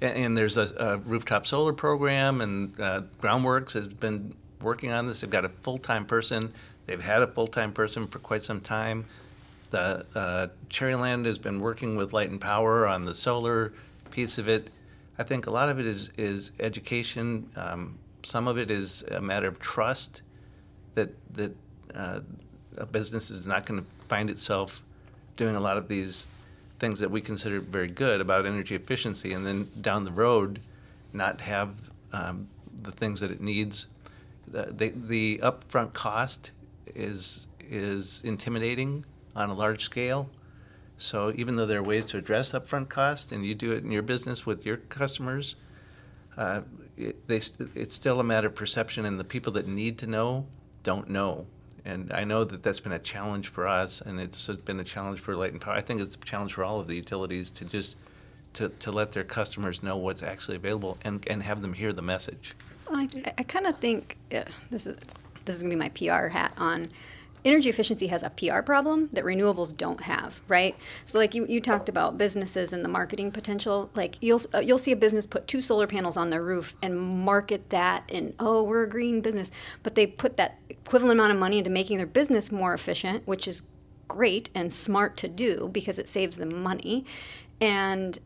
and, 0.00 0.16
and, 0.16 0.38
there's 0.38 0.56
a, 0.56 0.72
a, 0.76 0.98
rooftop 0.98 1.46
solar 1.46 1.72
program, 1.72 2.40
and 2.40 2.78
uh, 2.80 3.02
Groundworks 3.20 3.72
has 3.72 3.88
been 3.88 4.34
working 4.60 4.92
on 4.92 5.06
this. 5.06 5.22
They've 5.22 5.30
got 5.30 5.44
a 5.44 5.48
full 5.48 5.78
time 5.78 6.06
person. 6.06 6.52
They've 6.86 7.02
had 7.02 7.22
a 7.22 7.26
full 7.26 7.48
time 7.48 7.72
person 7.72 8.06
for 8.06 8.18
quite 8.18 8.42
some 8.42 8.60
time. 8.60 9.06
The 9.70 10.06
uh, 10.14 10.48
Cherryland 10.70 11.26
has 11.26 11.38
been 11.38 11.60
working 11.60 11.96
with 11.96 12.12
Light 12.12 12.30
and 12.30 12.40
Power 12.40 12.86
on 12.86 13.04
the 13.04 13.14
solar 13.14 13.72
piece 14.10 14.38
of 14.38 14.48
it. 14.48 14.70
I 15.18 15.24
think 15.24 15.46
a 15.46 15.50
lot 15.50 15.68
of 15.68 15.78
it 15.78 15.86
is 15.86 16.12
is 16.16 16.52
education. 16.60 17.50
Um, 17.56 17.98
some 18.22 18.46
of 18.46 18.58
it 18.58 18.70
is 18.70 19.02
a 19.02 19.20
matter 19.20 19.48
of 19.48 19.58
trust 19.58 20.22
that 20.94 21.10
that 21.34 21.54
uh, 21.94 22.20
a 22.76 22.86
business 22.86 23.30
is 23.30 23.46
not 23.46 23.66
going 23.66 23.80
to 23.80 23.86
find 24.08 24.30
itself 24.30 24.82
doing 25.36 25.56
a 25.56 25.60
lot 25.60 25.76
of 25.76 25.88
these 25.88 26.26
things 26.78 27.00
that 27.00 27.10
we 27.10 27.20
consider 27.20 27.60
very 27.60 27.88
good 27.88 28.20
about 28.20 28.46
energy 28.46 28.74
efficiency, 28.74 29.32
and 29.32 29.44
then 29.46 29.68
down 29.80 30.04
the 30.04 30.12
road, 30.12 30.60
not 31.12 31.40
have 31.40 31.74
um, 32.12 32.48
the 32.82 32.92
things 32.92 33.20
that 33.20 33.30
it 33.30 33.40
needs. 33.40 33.86
The, 34.46 34.72
the, 34.72 34.88
the 34.90 35.40
upfront 35.42 35.92
cost 35.92 36.52
is 36.94 37.46
is 37.60 38.22
intimidating 38.24 39.04
on 39.34 39.50
a 39.50 39.54
large 39.54 39.84
scale. 39.84 40.30
So 40.98 41.32
even 41.36 41.56
though 41.56 41.66
there 41.66 41.78
are 41.78 41.82
ways 41.82 42.06
to 42.06 42.18
address 42.18 42.50
upfront 42.52 42.88
cost, 42.88 43.32
and 43.32 43.46
you 43.46 43.54
do 43.54 43.72
it 43.72 43.84
in 43.84 43.92
your 43.92 44.02
business 44.02 44.44
with 44.44 44.66
your 44.66 44.76
customers, 44.76 45.54
uh, 46.36 46.62
it, 46.96 47.26
they, 47.28 47.40
it's 47.74 47.94
still 47.94 48.20
a 48.20 48.24
matter 48.24 48.48
of 48.48 48.54
perception, 48.54 49.04
and 49.04 49.18
the 49.18 49.24
people 49.24 49.52
that 49.52 49.66
need 49.66 49.96
to 49.98 50.06
know 50.06 50.46
don't 50.82 51.08
know. 51.08 51.46
And 51.84 52.12
I 52.12 52.24
know 52.24 52.44
that 52.44 52.62
that's 52.62 52.80
been 52.80 52.92
a 52.92 52.98
challenge 52.98 53.48
for 53.48 53.66
us, 53.66 54.00
and 54.00 54.20
it's 54.20 54.46
been 54.48 54.80
a 54.80 54.84
challenge 54.84 55.20
for 55.20 55.36
Light 55.36 55.52
and 55.52 55.60
Power. 55.60 55.74
I 55.74 55.80
think 55.80 56.00
it's 56.00 56.16
a 56.16 56.18
challenge 56.18 56.54
for 56.54 56.64
all 56.64 56.80
of 56.80 56.88
the 56.88 56.96
utilities 56.96 57.50
to 57.52 57.64
just 57.64 57.96
to, 58.54 58.68
to 58.68 58.90
let 58.90 59.12
their 59.12 59.24
customers 59.24 59.82
know 59.82 59.96
what's 59.96 60.22
actually 60.22 60.56
available 60.56 60.98
and, 61.02 61.24
and 61.28 61.42
have 61.44 61.62
them 61.62 61.74
hear 61.74 61.92
the 61.92 62.02
message. 62.02 62.54
Well, 62.90 63.00
I, 63.00 63.32
I 63.38 63.42
kind 63.44 63.66
of 63.66 63.78
think 63.78 64.16
yeah, 64.30 64.44
this 64.70 64.86
is 64.86 64.96
this 65.44 65.56
is 65.56 65.62
gonna 65.62 65.74
be 65.74 65.78
my 65.78 65.90
PR 65.90 66.26
hat 66.26 66.52
on 66.56 66.88
energy 67.44 67.70
efficiency 67.70 68.08
has 68.08 68.22
a 68.22 68.30
PR 68.30 68.60
problem 68.60 69.08
that 69.12 69.24
renewables 69.24 69.76
don't 69.76 70.02
have, 70.02 70.40
right? 70.48 70.76
So 71.04 71.18
like 71.18 71.34
you, 71.34 71.46
you 71.46 71.60
talked 71.60 71.88
about 71.88 72.18
businesses 72.18 72.72
and 72.72 72.84
the 72.84 72.88
marketing 72.88 73.30
potential. 73.30 73.90
Like 73.94 74.16
you'll 74.20 74.40
uh, 74.54 74.60
you'll 74.60 74.78
see 74.78 74.92
a 74.92 74.96
business 74.96 75.26
put 75.26 75.46
two 75.46 75.60
solar 75.60 75.86
panels 75.86 76.16
on 76.16 76.30
their 76.30 76.42
roof 76.42 76.76
and 76.82 76.98
market 76.98 77.70
that 77.70 78.04
and 78.08 78.34
oh 78.38 78.62
we're 78.62 78.84
a 78.84 78.88
green 78.88 79.20
business, 79.20 79.50
but 79.82 79.94
they 79.94 80.06
put 80.06 80.36
that 80.36 80.58
equivalent 80.68 81.18
amount 81.18 81.32
of 81.32 81.38
money 81.38 81.58
into 81.58 81.70
making 81.70 81.96
their 81.96 82.06
business 82.06 82.50
more 82.52 82.74
efficient, 82.74 83.26
which 83.26 83.46
is 83.48 83.62
great 84.06 84.50
and 84.54 84.72
smart 84.72 85.16
to 85.18 85.28
do 85.28 85.68
because 85.72 85.98
it 85.98 86.08
saves 86.08 86.36
them 86.38 86.62
money, 86.62 87.04
and 87.60 88.18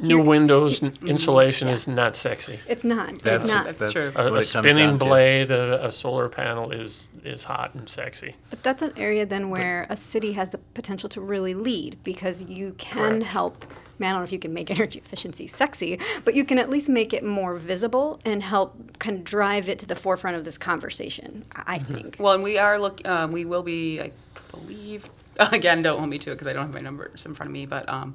New 0.00 0.22
windows, 0.22 0.82
insulation 0.82 1.68
yeah. 1.68 1.74
is 1.74 1.88
not 1.88 2.14
sexy. 2.14 2.60
It's 2.68 2.84
not. 2.84 3.20
That's, 3.22 3.44
it's 3.44 3.52
not. 3.52 3.64
That's, 3.64 3.92
that's 3.92 4.12
true. 4.12 4.22
A, 4.22 4.34
a 4.34 4.42
spinning 4.42 4.96
blade, 4.96 5.50
a, 5.50 5.86
a, 5.86 5.90
solar 5.90 6.28
panel 6.28 6.70
is 6.70 7.04
is 7.24 7.44
hot 7.44 7.74
and 7.74 7.88
sexy. 7.88 8.36
But 8.50 8.62
that's 8.62 8.80
an 8.80 8.92
area 8.96 9.26
then 9.26 9.50
where 9.50 9.86
but, 9.88 9.94
a 9.94 10.00
city 10.00 10.32
has 10.32 10.50
the 10.50 10.58
potential 10.58 11.08
to 11.10 11.20
really 11.20 11.54
lead 11.54 11.98
because 12.04 12.44
you 12.44 12.74
can 12.78 13.18
correct. 13.18 13.22
help. 13.24 13.64
Man, 13.98 14.10
I 14.10 14.12
don't 14.12 14.20
know 14.20 14.24
if 14.24 14.32
you 14.32 14.38
can 14.38 14.54
make 14.54 14.70
energy 14.78 15.00
efficiency 15.00 15.48
sexy, 15.48 15.98
but 16.24 16.34
you 16.34 16.44
can 16.44 16.58
at 16.58 16.70
least 16.70 16.88
make 16.88 17.12
it 17.12 17.24
more 17.24 17.56
visible 17.56 18.20
and 18.24 18.42
help 18.42 18.98
kind 19.00 19.18
of 19.18 19.24
drive 19.24 19.68
it 19.68 19.80
to 19.80 19.86
the 19.86 19.96
forefront 19.96 20.36
of 20.36 20.44
this 20.44 20.58
conversation. 20.58 21.44
I 21.54 21.80
mm-hmm. 21.80 21.94
think. 21.94 22.16
Well, 22.20 22.34
and 22.34 22.42
we 22.44 22.56
are 22.58 22.78
look. 22.78 23.06
Um, 23.06 23.32
we 23.32 23.44
will 23.44 23.62
be, 23.64 24.00
I 24.00 24.12
believe. 24.52 25.10
Again, 25.52 25.82
don't 25.82 25.98
hold 25.98 26.10
me 26.10 26.18
to 26.18 26.30
it 26.30 26.34
because 26.34 26.46
I 26.46 26.52
don't 26.52 26.64
have 26.64 26.74
my 26.74 26.80
numbers 26.80 27.26
in 27.26 27.34
front 27.34 27.48
of 27.48 27.52
me, 27.52 27.66
but. 27.66 27.88
Um, 27.88 28.14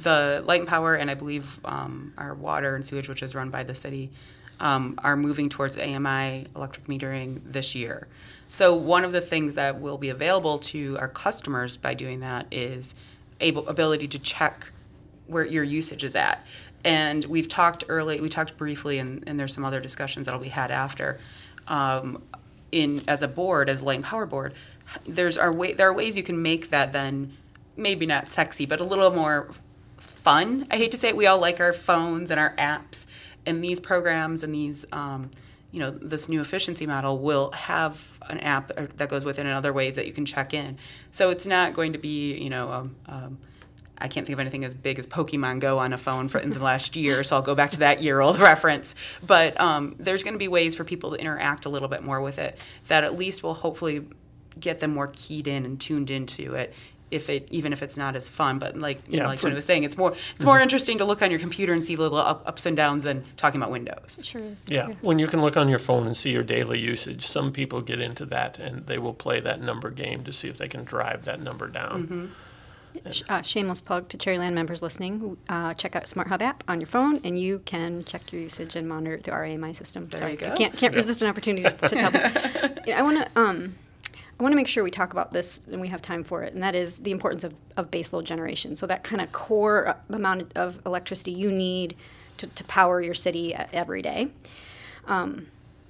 the 0.00 0.42
light 0.44 0.60
and 0.60 0.68
power, 0.68 0.94
and 0.94 1.10
I 1.10 1.14
believe 1.14 1.58
um, 1.64 2.12
our 2.18 2.34
water 2.34 2.74
and 2.74 2.84
sewage, 2.84 3.08
which 3.08 3.22
is 3.22 3.34
run 3.34 3.50
by 3.50 3.62
the 3.62 3.74
city, 3.74 4.10
um, 4.60 4.98
are 5.02 5.16
moving 5.16 5.48
towards 5.48 5.76
AMI 5.76 6.46
electric 6.54 6.86
metering 6.86 7.40
this 7.44 7.74
year. 7.74 8.06
So 8.48 8.74
one 8.74 9.04
of 9.04 9.12
the 9.12 9.20
things 9.20 9.54
that 9.56 9.80
will 9.80 9.98
be 9.98 10.10
available 10.10 10.58
to 10.60 10.96
our 10.98 11.08
customers 11.08 11.76
by 11.76 11.94
doing 11.94 12.20
that 12.20 12.46
is 12.50 12.94
able 13.40 13.68
ability 13.68 14.08
to 14.08 14.18
check 14.18 14.70
where 15.26 15.44
your 15.44 15.64
usage 15.64 16.04
is 16.04 16.14
at. 16.14 16.44
And 16.84 17.24
we've 17.24 17.48
talked 17.48 17.84
early, 17.88 18.20
we 18.20 18.28
talked 18.28 18.56
briefly, 18.56 18.98
and, 18.98 19.24
and 19.26 19.40
there's 19.40 19.54
some 19.54 19.64
other 19.64 19.80
discussions 19.80 20.26
that'll 20.26 20.40
be 20.40 20.48
had 20.48 20.70
after. 20.70 21.18
Um, 21.66 22.22
in 22.70 23.02
as 23.08 23.22
a 23.22 23.28
board, 23.28 23.70
as 23.70 23.80
a 23.80 23.84
light 23.84 23.96
and 23.96 24.04
power 24.04 24.26
board, 24.26 24.52
there's 25.06 25.36
our 25.36 25.52
way 25.52 25.72
there 25.72 25.88
are 25.88 25.92
ways 25.92 26.16
you 26.16 26.22
can 26.22 26.40
make 26.40 26.70
that 26.70 26.92
then 26.92 27.32
maybe 27.76 28.06
not 28.06 28.28
sexy, 28.28 28.66
but 28.66 28.80
a 28.80 28.84
little 28.84 29.10
more 29.10 29.50
fun. 29.98 30.66
I 30.70 30.76
hate 30.76 30.90
to 30.92 30.96
say 30.96 31.08
it, 31.08 31.16
we 31.16 31.26
all 31.26 31.38
like 31.38 31.60
our 31.60 31.72
phones 31.72 32.30
and 32.30 32.38
our 32.40 32.54
apps, 32.56 33.06
and 33.46 33.62
these 33.62 33.80
programs 33.80 34.42
and 34.42 34.54
these, 34.54 34.86
um, 34.92 35.30
you 35.70 35.80
know, 35.80 35.90
this 35.90 36.28
new 36.28 36.40
efficiency 36.40 36.86
model 36.86 37.18
will 37.18 37.50
have 37.52 38.08
an 38.28 38.40
app 38.40 38.68
that 38.96 39.08
goes 39.08 39.24
with 39.24 39.38
it 39.38 39.46
in 39.46 39.52
other 39.52 39.72
ways 39.72 39.96
that 39.96 40.06
you 40.06 40.12
can 40.12 40.24
check 40.24 40.54
in. 40.54 40.78
So 41.10 41.30
it's 41.30 41.46
not 41.46 41.74
going 41.74 41.92
to 41.92 41.98
be, 41.98 42.36
you 42.38 42.48
know, 42.48 42.72
um, 42.72 42.96
um, 43.06 43.38
I 43.98 44.08
can't 44.08 44.26
think 44.26 44.34
of 44.34 44.40
anything 44.40 44.64
as 44.64 44.74
big 44.74 44.98
as 44.98 45.06
Pokemon 45.06 45.60
Go 45.60 45.78
on 45.78 45.92
a 45.92 45.98
phone 45.98 46.28
for 46.28 46.38
in 46.38 46.50
the 46.50 46.58
last 46.58 46.96
year, 46.96 47.22
so 47.22 47.36
I'll 47.36 47.42
go 47.42 47.54
back 47.54 47.72
to 47.72 47.78
that 47.80 48.02
year-old 48.02 48.38
reference. 48.40 48.94
But 49.24 49.60
um, 49.60 49.94
there's 49.98 50.22
going 50.22 50.34
to 50.34 50.38
be 50.38 50.48
ways 50.48 50.74
for 50.74 50.84
people 50.84 51.10
to 51.10 51.16
interact 51.16 51.64
a 51.66 51.68
little 51.68 51.88
bit 51.88 52.02
more 52.02 52.20
with 52.20 52.38
it 52.38 52.58
that 52.88 53.04
at 53.04 53.18
least 53.18 53.42
will 53.42 53.54
hopefully 53.54 54.06
get 54.60 54.80
them 54.80 54.92
more 54.92 55.10
keyed 55.12 55.46
in 55.46 55.64
and 55.64 55.80
tuned 55.80 56.10
into 56.10 56.54
it 56.54 56.74
if 57.10 57.30
it 57.30 57.46
even 57.50 57.72
if 57.72 57.82
it's 57.82 57.96
not 57.96 58.16
as 58.16 58.28
fun. 58.28 58.58
But 58.58 58.76
like 58.76 58.98
you 59.06 59.16
yeah, 59.16 59.22
know, 59.22 59.28
like 59.28 59.40
Jenny 59.40 59.54
was 59.54 59.64
saying, 59.64 59.84
it's 59.84 59.96
more 59.96 60.12
it's 60.12 60.20
mm-hmm. 60.20 60.46
more 60.46 60.60
interesting 60.60 60.98
to 60.98 61.04
look 61.04 61.22
on 61.22 61.30
your 61.30 61.40
computer 61.40 61.72
and 61.72 61.84
see 61.84 61.96
little 61.96 62.18
up, 62.18 62.42
ups 62.46 62.66
and 62.66 62.76
downs 62.76 63.04
than 63.04 63.24
talking 63.36 63.60
about 63.60 63.70
Windows. 63.70 64.20
Sure 64.24 64.42
is. 64.42 64.58
Yeah. 64.66 64.88
yeah, 64.88 64.94
when 65.00 65.18
you 65.18 65.26
can 65.26 65.40
look 65.40 65.56
on 65.56 65.68
your 65.68 65.78
phone 65.78 66.06
and 66.06 66.16
see 66.16 66.30
your 66.30 66.42
daily 66.42 66.78
usage, 66.78 67.26
some 67.26 67.52
people 67.52 67.80
get 67.80 68.00
into 68.00 68.26
that 68.26 68.58
and 68.58 68.86
they 68.86 68.98
will 68.98 69.14
play 69.14 69.40
that 69.40 69.60
number 69.60 69.90
game 69.90 70.24
to 70.24 70.32
see 70.32 70.48
if 70.48 70.58
they 70.58 70.68
can 70.68 70.84
drive 70.84 71.24
that 71.24 71.40
number 71.40 71.68
down. 71.68 72.02
Mm-hmm. 72.02 72.26
Uh, 73.28 73.42
shameless 73.42 73.80
plug 73.80 74.08
to 74.08 74.16
Cherryland 74.16 74.52
members 74.52 74.80
listening. 74.80 75.36
Uh, 75.48 75.74
check 75.74 75.96
out 75.96 76.06
Smart 76.06 76.28
Hub 76.28 76.40
app 76.40 76.62
on 76.68 76.80
your 76.80 76.86
phone, 76.86 77.18
and 77.24 77.36
you 77.36 77.58
can 77.64 78.04
check 78.04 78.32
your 78.32 78.42
usage 78.42 78.76
and 78.76 78.88
monitor 78.88 79.20
the 79.20 79.32
RAMI 79.32 79.72
system. 79.72 80.06
There 80.08 80.20
Sorry, 80.20 80.32
you 80.32 80.38
go. 80.38 80.56
can't 80.56 80.76
can't 80.76 80.94
resist 80.94 81.20
an 81.20 81.28
opportunity 81.28 81.64
to, 81.64 81.88
to 81.88 81.88
tell. 81.88 82.12
I 82.94 83.02
want 83.02 83.18
to 83.18 83.40
um, 83.40 83.74
I 84.38 84.42
want 84.42 84.52
to 84.52 84.56
make 84.56 84.66
sure 84.66 84.82
we 84.82 84.90
talk 84.90 85.12
about 85.12 85.32
this 85.32 85.66
and 85.68 85.80
we 85.80 85.88
have 85.88 86.02
time 86.02 86.24
for 86.24 86.42
it, 86.42 86.54
and 86.54 86.62
that 86.62 86.74
is 86.74 86.98
the 86.98 87.12
importance 87.12 87.44
of, 87.44 87.54
of 87.76 87.90
baseload 87.90 88.24
generation. 88.24 88.74
So, 88.74 88.86
that 88.86 89.04
kind 89.04 89.22
of 89.22 89.30
core 89.32 89.96
amount 90.08 90.52
of 90.56 90.80
electricity 90.84 91.32
you 91.32 91.52
need 91.52 91.96
to, 92.38 92.48
to 92.48 92.64
power 92.64 93.00
your 93.00 93.14
city 93.14 93.54
every 93.54 94.02
day. 94.02 94.28
Um, 95.06 95.46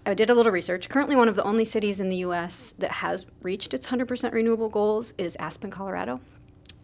I 0.07 0.13
did 0.13 0.29
a 0.29 0.35
little 0.35 0.53
research. 0.53 0.91
Currently, 0.91 1.17
one 1.17 1.29
of 1.29 1.37
the 1.37 1.45
only 1.45 1.65
cities 1.65 2.01
in 2.01 2.11
the 2.11 2.19
US 2.19 2.75
that 2.79 2.91
has 2.91 3.25
reached 3.41 3.73
its 3.73 3.87
100% 3.87 4.33
renewable 4.33 4.69
goals 4.69 5.15
is 5.17 5.37
Aspen, 5.37 5.71
Colorado. 5.71 6.21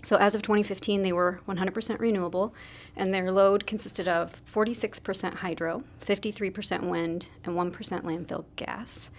So, 0.02 0.16
as 0.16 0.34
of 0.34 0.40
2015, 0.40 1.02
they 1.02 1.12
were 1.12 1.40
100% 1.46 2.00
renewable, 2.00 2.54
and 2.96 3.12
their 3.12 3.30
load 3.30 3.66
consisted 3.66 4.08
of 4.08 4.40
46% 4.50 5.34
hydro, 5.34 5.84
53% 6.02 6.84
wind, 6.84 7.28
and 7.44 7.54
1% 7.54 7.72
landfill 8.02 8.44
gas. 8.56 9.10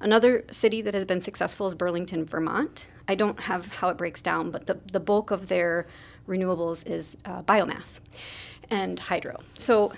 Another 0.00 0.44
city 0.50 0.80
that 0.82 0.94
has 0.94 1.04
been 1.04 1.20
successful 1.20 1.66
is 1.66 1.74
Burlington, 1.74 2.24
Vermont. 2.24 2.86
I 3.08 3.14
don't 3.14 3.40
have 3.40 3.72
how 3.72 3.88
it 3.88 3.96
breaks 3.96 4.22
down, 4.22 4.50
but 4.50 4.66
the, 4.66 4.78
the 4.92 5.00
bulk 5.00 5.30
of 5.30 5.48
their 5.48 5.86
renewables 6.28 6.86
is 6.86 7.16
uh, 7.24 7.42
biomass 7.42 8.00
and 8.70 9.00
hydro. 9.00 9.40
So 9.56 9.92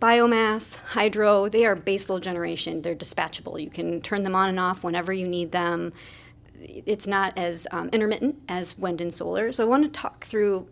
biomass, 0.00 0.74
hydro, 0.76 1.48
they 1.48 1.64
are 1.64 1.76
baseload 1.76 2.22
generation. 2.22 2.82
They're 2.82 2.94
dispatchable. 2.94 3.62
You 3.62 3.70
can 3.70 4.00
turn 4.00 4.22
them 4.22 4.34
on 4.34 4.48
and 4.48 4.60
off 4.60 4.84
whenever 4.84 5.12
you 5.12 5.26
need 5.26 5.52
them. 5.52 5.92
It's 6.60 7.06
not 7.06 7.38
as 7.38 7.66
um, 7.70 7.88
intermittent 7.92 8.42
as 8.48 8.76
wind 8.76 9.00
and 9.00 9.14
solar. 9.14 9.52
So 9.52 9.64
I 9.64 9.68
want 9.68 9.84
to 9.84 9.88
talk 9.88 10.24
through, 10.24 10.66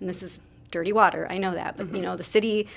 and 0.00 0.08
this 0.08 0.22
is 0.22 0.40
dirty 0.70 0.92
water, 0.92 1.26
I 1.30 1.38
know 1.38 1.52
that, 1.54 1.76
but 1.76 1.94
you 1.94 2.02
know, 2.02 2.16
the 2.16 2.24
city 2.24 2.68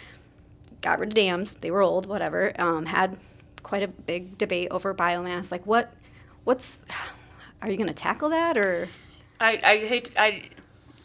got 0.81 0.99
rid 0.99 1.09
of 1.09 1.15
dams, 1.15 1.55
they 1.55 1.71
were 1.71 1.81
old, 1.81 2.05
whatever, 2.05 2.53
um, 2.61 2.85
had 2.85 3.17
quite 3.67 3.83
a 3.83 3.87
big 3.87 4.37
debate 4.37 4.69
over 4.71 4.93
biomass. 4.93 5.51
Like, 5.51 5.65
what, 5.67 5.93
what's, 6.45 6.79
are 7.61 7.69
you 7.69 7.77
going 7.77 7.89
to 7.89 7.93
tackle 7.93 8.29
that 8.29 8.57
or? 8.57 8.87
I, 9.39 9.59
I 9.63 9.77
hate 9.85 10.11
I 10.17 10.43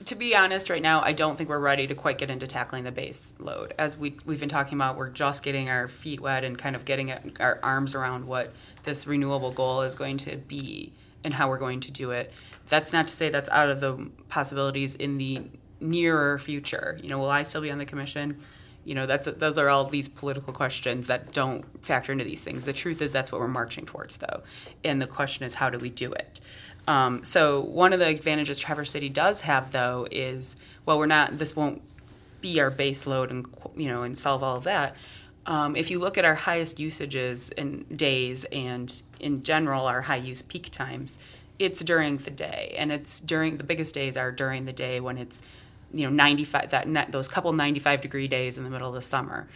to 0.07 0.14
be 0.14 0.35
honest 0.35 0.70
right 0.70 0.83
now 0.83 1.01
I 1.03 1.12
don't 1.12 1.37
think 1.37 1.48
we're 1.48 1.59
ready 1.59 1.87
to 1.87 1.94
quite 1.94 2.18
get 2.18 2.31
into 2.31 2.46
tackling 2.46 2.85
the 2.85 2.90
base 2.90 3.35
load 3.38 3.75
as 3.79 3.96
we 3.96 4.16
we've 4.25 4.40
been 4.40 4.48
talking 4.48 4.75
about 4.75 4.96
we're 4.96 5.11
just 5.11 5.42
getting 5.42 5.68
our 5.68 5.87
feet 5.87 6.20
wet 6.20 6.42
and 6.42 6.59
kind 6.59 6.75
of 6.75 6.85
getting 6.85 7.12
our 7.40 7.61
arms 7.62 7.94
around 7.94 8.27
what 8.27 8.53
this 8.85 9.07
renewable 9.07 9.53
goal 9.53 9.83
is 9.83 9.94
going 9.94 10.16
to 10.16 10.37
be 10.37 10.92
and 11.25 11.35
how 11.35 11.48
we're 11.48 11.59
going 11.59 11.81
to 11.81 11.90
do 11.90 12.11
it 12.11 12.33
that's 12.68 12.92
not 12.92 13.07
to 13.07 13.14
say 13.14 13.29
that's 13.29 13.51
out 13.51 13.68
of 13.68 13.81
the 13.81 14.11
possibilities 14.29 14.94
in 14.94 15.18
the 15.18 15.42
nearer 15.79 16.38
future 16.38 16.98
you 17.03 17.09
know 17.09 17.18
will 17.18 17.31
I 17.31 17.42
still 17.42 17.61
be 17.61 17.70
on 17.70 17.79
the 17.79 17.85
commission 17.87 18.38
you 18.85 18.95
know 18.95 19.07
that's 19.07 19.31
those 19.33 19.59
are 19.59 19.68
all 19.68 19.85
these 19.85 20.09
political 20.09 20.53
questions 20.53 21.07
that 21.07 21.33
don't 21.33 21.85
factor 21.85 22.12
into 22.12 22.25
these 22.25 22.42
things 22.42 22.64
the 22.64 22.73
truth 22.73 23.01
is 23.01 23.12
that's 23.12 23.31
what 23.31 23.40
we're 23.40 23.49
marching 23.49 23.87
towards 23.87 24.16
though 24.16 24.42
and 24.85 25.01
the 25.01 25.07
question 25.07 25.45
is 25.47 25.55
how 25.55 25.71
do 25.71 25.79
we 25.79 25.88
do 25.88 26.12
it 26.12 26.40
um, 26.87 27.25
so 27.25 27.61
one 27.61 27.92
of 27.92 28.01
the 28.01 28.07
advantages 28.07 28.59
Traverse 28.59 28.90
City 28.90 29.09
does 29.09 29.42
have, 29.42 29.73
though, 29.73 30.07
is 30.11 30.57
well, 30.85 30.99
we're 30.99 31.07
not. 31.07 31.38
This 31.38 31.55
won't 31.55 31.83
be 32.40 32.61
our 32.61 32.71
base 32.71 33.07
load 33.07 33.31
and 33.31 33.47
you 33.77 33.88
know 33.88 34.03
and 34.03 34.18
solve 34.18 34.42
all 34.42 34.57
of 34.57 34.64
that. 34.64 34.97
Um, 35.47 35.77
if 35.77 35.90
you 35.90 35.99
look 35.99 36.18
at 36.18 36.25
our 36.25 36.35
highest 36.35 36.79
usages 36.79 37.51
in 37.51 37.85
days 37.85 38.45
and 38.53 39.03
in 39.18 39.42
general 39.42 39.87
our 39.87 40.03
high 40.03 40.16
use 40.16 40.42
peak 40.42 40.71
times, 40.71 41.18
it's 41.59 41.83
during 41.83 42.16
the 42.18 42.31
day, 42.31 42.75
and 42.77 42.90
it's 42.90 43.21
during 43.21 43.59
the 43.59 43.64
biggest 43.64 43.95
days 43.95 44.16
are 44.16 44.33
during 44.33 44.64
the 44.64 44.73
day 44.73 44.99
when 44.99 45.18
it's 45.18 45.42
you 45.93 46.05
know 46.05 46.11
95 46.11 46.71
that 46.71 46.89
net, 46.89 47.13
those 47.13 47.29
couple 47.29 47.53
95 47.53 48.01
degree 48.01 48.29
days 48.29 48.57
in 48.57 48.65
the 48.65 48.71
middle 48.71 48.89
of 48.89 48.95
the 48.95 49.03
summer 49.03 49.49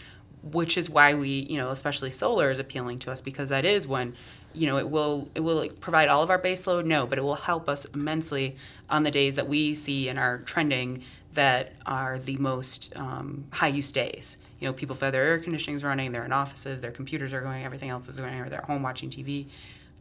which 0.42 0.76
is 0.76 0.88
why 0.88 1.14
we 1.14 1.28
you 1.28 1.56
know 1.56 1.70
especially 1.70 2.10
solar 2.10 2.50
is 2.50 2.58
appealing 2.58 2.98
to 2.98 3.10
us 3.10 3.20
because 3.20 3.48
that 3.48 3.64
is 3.64 3.86
when 3.86 4.14
you 4.56 4.66
know, 4.66 4.78
it 4.78 4.88
will 4.88 5.28
it 5.34 5.40
will 5.40 5.68
provide 5.80 6.08
all 6.08 6.22
of 6.22 6.30
our 6.30 6.38
base 6.38 6.66
load, 6.66 6.86
no, 6.86 7.06
but 7.06 7.18
it 7.18 7.22
will 7.22 7.34
help 7.34 7.68
us 7.68 7.84
immensely 7.86 8.56
on 8.88 9.02
the 9.02 9.10
days 9.10 9.36
that 9.36 9.46
we 9.46 9.74
see 9.74 10.08
in 10.08 10.16
our 10.16 10.38
trending 10.38 11.04
that 11.34 11.74
are 11.84 12.18
the 12.18 12.36
most 12.38 12.96
um, 12.96 13.44
high 13.52 13.68
use 13.68 13.92
days. 13.92 14.38
You 14.58 14.68
know, 14.68 14.72
people 14.72 14.96
have 14.96 15.12
their 15.12 15.24
air 15.24 15.38
conditioning 15.38 15.76
is 15.76 15.84
running, 15.84 16.12
they're 16.12 16.24
in 16.24 16.32
offices, 16.32 16.80
their 16.80 16.90
computers 16.90 17.34
are 17.34 17.42
going, 17.42 17.64
everything 17.64 17.90
else 17.90 18.08
is 18.08 18.18
going, 18.18 18.40
or 18.40 18.48
they're 18.48 18.62
home 18.62 18.82
watching 18.82 19.10
TV. 19.10 19.46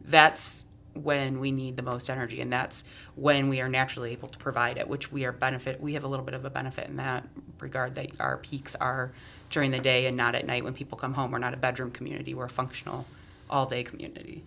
That's 0.06 0.64
when 1.02 1.40
we 1.40 1.52
need 1.52 1.76
the 1.76 1.82
most 1.82 2.10
energy, 2.10 2.40
and 2.40 2.52
that's 2.52 2.84
when 3.14 3.48
we 3.48 3.60
are 3.60 3.68
naturally 3.68 4.12
able 4.12 4.28
to 4.28 4.38
provide 4.38 4.78
it. 4.78 4.88
Which 4.88 5.12
we 5.12 5.24
are 5.24 5.32
benefit. 5.32 5.80
We 5.80 5.94
have 5.94 6.04
a 6.04 6.08
little 6.08 6.24
bit 6.24 6.34
of 6.34 6.44
a 6.44 6.50
benefit 6.50 6.88
in 6.88 6.96
that 6.96 7.26
regard 7.60 7.94
that 7.94 8.20
our 8.20 8.38
peaks 8.38 8.74
are 8.76 9.12
during 9.50 9.70
the 9.70 9.78
day 9.78 10.06
and 10.06 10.16
not 10.16 10.34
at 10.34 10.46
night 10.46 10.64
when 10.64 10.74
people 10.74 10.98
come 10.98 11.14
home. 11.14 11.30
We're 11.30 11.38
not 11.38 11.54
a 11.54 11.58
bedroom 11.58 11.90
community. 11.90 12.34
We're 12.34 12.46
a 12.46 12.50
functional 12.50 13.06
all 13.48 13.66
day 13.66 13.84
community. 13.84 14.42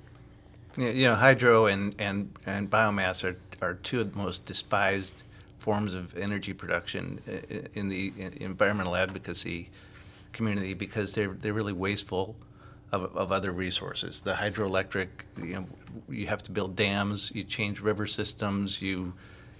You 0.77 1.03
know, 1.03 1.15
hydro 1.15 1.65
and, 1.65 1.95
and, 1.99 2.31
and 2.45 2.69
biomass 2.69 3.23
are, 3.23 3.37
are 3.61 3.73
two 3.75 4.01
of 4.01 4.13
the 4.13 4.17
most 4.17 4.45
despised 4.45 5.23
forms 5.57 5.93
of 5.93 6.15
energy 6.17 6.53
production 6.53 7.19
in 7.73 7.89
the 7.89 8.13
environmental 8.39 8.95
advocacy 8.95 9.69
community 10.31 10.73
because 10.73 11.13
they're, 11.13 11.33
they're 11.33 11.53
really 11.53 11.73
wasteful 11.73 12.35
of, 12.91 13.15
of 13.15 13.31
other 13.31 13.51
resources. 13.51 14.21
The 14.21 14.33
hydroelectric, 14.33 15.07
you 15.37 15.53
know, 15.53 15.65
you 16.09 16.27
have 16.27 16.43
to 16.43 16.51
build 16.51 16.75
dams, 16.75 17.31
you 17.33 17.43
change 17.43 17.81
river 17.81 18.07
systems, 18.07 18.81
you, 18.81 19.13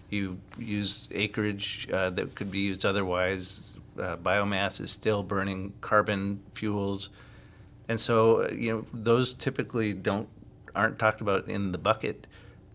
you 0.10 0.39
use 0.58 1.08
acreage 1.12 1.88
uh, 1.92 2.10
that 2.12 2.36
could 2.36 2.52
be 2.52 2.60
used 2.60 2.86
otherwise. 2.86 3.74
Uh, 3.98 4.15
biomass 4.18 4.80
is 4.80 4.92
still 4.92 5.24
burning 5.24 5.74
carbon 5.82 6.39
fuels 6.54 7.10
and 7.89 8.00
so 8.00 8.48
you 8.52 8.72
know 8.72 8.86
those 8.94 9.34
typically 9.34 9.92
don't 9.94 10.30
aren't 10.76 11.00
talked 11.00 11.20
about 11.20 11.50
in 11.50 11.72
the 11.72 11.78
bucket, 11.78 12.28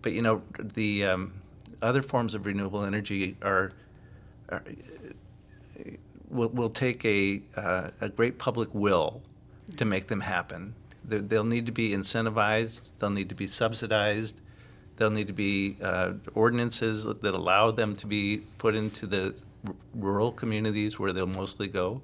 but 0.03 0.13
you 0.13 0.21
know 0.21 0.43
the 0.59 1.05
um, 1.05 1.33
other 1.81 2.03
forms 2.03 2.35
of 2.35 2.45
renewable 2.45 2.85
energy 2.85 3.37
are, 3.41 3.73
are 4.49 4.65
will, 6.29 6.49
will 6.49 6.69
take 6.69 7.05
a 7.05 7.41
uh, 7.57 7.91
a 8.01 8.09
great 8.09 8.39
public 8.39 8.75
will 8.75 9.23
to 9.77 9.85
make 9.85 10.09
them 10.09 10.21
happen. 10.21 10.75
They, 11.05 11.19
they'll 11.19 11.45
need 11.45 11.67
to 11.67 11.73
be 11.73 11.91
incentivized. 11.91 12.83
They'll 12.99 13.11
need 13.11 13.29
to 13.29 13.35
be 13.35 13.47
subsidized. 13.47 14.41
There'll 14.97 15.13
need 15.13 15.27
to 15.27 15.33
be 15.33 15.77
uh, 15.83 16.15
ordinances 16.35 17.05
that 17.05 17.25
allow 17.25 17.71
them 17.71 17.97
to 17.97 18.07
be 18.07 18.45
put 18.59 18.75
into 18.75 19.07
the 19.07 19.35
r- 19.67 19.75
rural 19.95 20.31
communities 20.33 20.99
where 20.99 21.13
they'll 21.13 21.27
mostly 21.27 21.69
go 21.69 22.03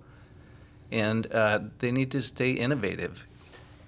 and 0.91 1.33
uh, 1.33 1.61
they 1.79 1.93
need 1.93 2.11
to 2.11 2.23
stay 2.23 2.53
innovative. 2.53 3.27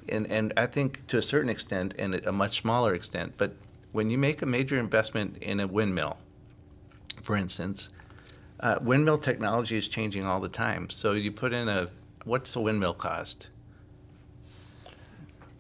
And, 0.09 0.31
and 0.31 0.53
I 0.57 0.67
think 0.67 1.07
to 1.09 1.19
a 1.19 1.23
certain 1.23 1.51
extent, 1.51 1.95
and 1.99 2.15
a 2.15 2.33
much 2.33 2.61
smaller 2.61 2.95
extent, 2.95 3.35
but 3.37 3.55
when 3.93 4.11
you 4.11 4.19
make 4.19 4.43
a 4.43 4.47
major 4.47 4.79
investment 4.79 5.39
in 5.39 5.61
a 5.61 5.67
windmill, 5.67 6.19
for 7.23 7.37
instance, 7.37 7.89
uh, 8.61 8.79
windmill 8.81 9.19
technology 9.19 9.77
is 9.77 9.89
changing 9.89 10.25
all 10.25 10.41
the 10.41 10.49
time. 10.49 10.91
So 10.91 11.13
you 11.13 11.31
put 11.31 11.53
in 11.53 11.69
a, 11.69 11.89
what's 12.25 12.55
a 12.57 12.61
windmill 12.61 12.95
cost? 12.95 13.49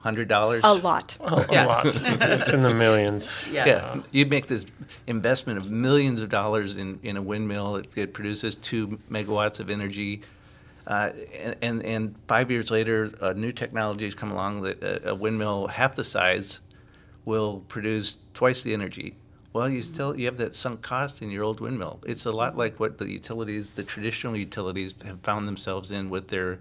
Hundred 0.03 0.27
dollars. 0.27 0.62
A 0.65 0.75
lot. 0.75 1.15
A, 1.21 1.47
Yes. 1.51 1.69
lot. 1.69 1.87
It's, 1.87 2.25
it's 2.25 2.49
in 2.51 2.62
the 2.62 2.75
millions. 2.87 3.47
Yes. 3.51 3.95
Yeah, 3.95 4.03
you 4.11 4.27
make 4.27 4.49
this 4.49 4.67
investment 5.07 5.59
of 5.59 5.71
millions 5.71 6.21
of 6.21 6.29
dollars 6.29 6.77
in, 6.77 6.99
in 7.05 7.17
a 7.17 7.23
windmill. 7.23 7.77
It, 7.77 7.87
it 7.97 8.12
produces 8.12 8.57
two 8.57 8.99
megawatts 9.09 9.61
of 9.61 9.71
energy. 9.71 10.23
Uh, 10.88 11.11
and, 11.62 11.85
and 11.85 12.17
five 12.27 12.51
years 12.51 12.69
later, 12.69 13.12
uh, 13.21 13.33
new 13.33 13.53
technologies 13.53 14.17
come 14.17 14.33
along 14.33 14.62
that 14.62 14.83
a, 14.83 15.11
a, 15.11 15.15
windmill 15.15 15.69
half 15.69 15.95
the 15.95 16.03
size 16.03 16.59
will 17.25 17.61
produce 17.69 18.17
twice 18.35 18.62
the 18.62 18.75
energy. 18.75 19.15
Well, 19.53 19.69
you 19.69 19.83
still 19.83 20.19
you 20.19 20.27
have 20.27 20.38
that 20.38 20.57
sunk 20.57 20.83
cost 20.83 21.23
in 21.23 21.31
your 21.31 21.45
old 21.45 21.61
windmill. 21.61 22.01
It's 22.05 22.25
a 22.25 22.33
lot 22.33 22.57
like 22.57 22.81
what 22.81 22.99
the 22.99 23.09
utilities, 23.09 23.75
the 23.75 23.85
traditional 23.85 24.37
utilities, 24.37 24.97
have 25.05 25.21
found 25.21 25.47
themselves 25.47 25.93
in 25.93 26.11
with 26.11 26.29
their 26.29 26.59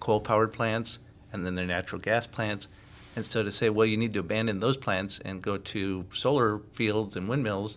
coal-powered 0.00 0.52
plants 0.52 0.98
and 1.32 1.46
then 1.46 1.54
their 1.54 1.66
natural 1.66 2.00
gas 2.00 2.26
plants. 2.26 2.66
And 3.16 3.26
so 3.26 3.42
to 3.42 3.50
say, 3.50 3.70
well, 3.70 3.86
you 3.86 3.96
need 3.96 4.12
to 4.14 4.20
abandon 4.20 4.60
those 4.60 4.76
plants 4.76 5.18
and 5.18 5.42
go 5.42 5.58
to 5.58 6.04
solar 6.12 6.60
fields 6.74 7.16
and 7.16 7.28
windmills, 7.28 7.76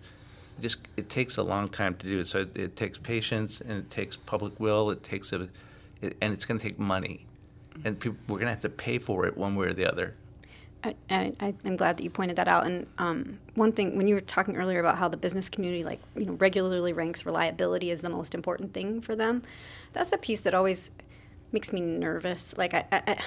just 0.61 0.77
it 0.95 1.09
takes 1.09 1.37
a 1.37 1.43
long 1.43 1.67
time 1.67 1.95
to 1.95 2.05
do 2.05 2.19
it. 2.19 2.27
So 2.27 2.41
it, 2.41 2.55
it 2.55 2.75
takes 2.75 2.97
patience 2.99 3.59
and 3.59 3.71
it 3.71 3.89
takes 3.89 4.15
public 4.15 4.59
will. 4.59 4.91
It 4.91 5.03
takes 5.03 5.33
a 5.33 5.49
and 6.21 6.33
it's 6.33 6.45
going 6.45 6.59
to 6.59 6.67
take 6.67 6.79
money, 6.79 7.25
and 7.85 7.99
people, 7.99 8.17
we're 8.27 8.37
going 8.37 8.47
to 8.47 8.51
have 8.51 8.59
to 8.61 8.69
pay 8.69 8.97
for 8.97 9.25
it 9.25 9.37
one 9.37 9.55
way 9.55 9.67
or 9.67 9.73
the 9.73 9.89
other. 9.89 10.15
I, 10.83 10.95
I, 11.09 11.53
am 11.63 11.77
glad 11.77 11.95
that 11.95 12.03
you 12.03 12.09
pointed 12.09 12.35
that 12.35 12.49
out. 12.49 12.65
And 12.65 12.87
um, 12.97 13.39
one 13.55 13.71
thing, 13.71 13.95
when 13.95 14.09
you 14.09 14.15
were 14.15 14.21
talking 14.21 14.57
earlier 14.57 14.81
about 14.81 14.97
how 14.97 15.07
the 15.07 15.15
business 15.15 15.47
community, 15.49 15.85
like 15.85 16.01
you 16.15 16.25
know, 16.25 16.33
regularly 16.33 16.91
ranks 16.91 17.25
reliability 17.25 17.89
as 17.89 18.01
the 18.01 18.09
most 18.09 18.35
important 18.35 18.73
thing 18.73 18.99
for 18.99 19.15
them, 19.15 19.43
that's 19.93 20.09
the 20.09 20.17
piece 20.17 20.41
that 20.41 20.53
always 20.53 20.91
makes 21.53 21.71
me 21.71 21.79
nervous. 21.79 22.53
Like 22.57 22.73
I, 22.73 22.85
I 22.91 23.17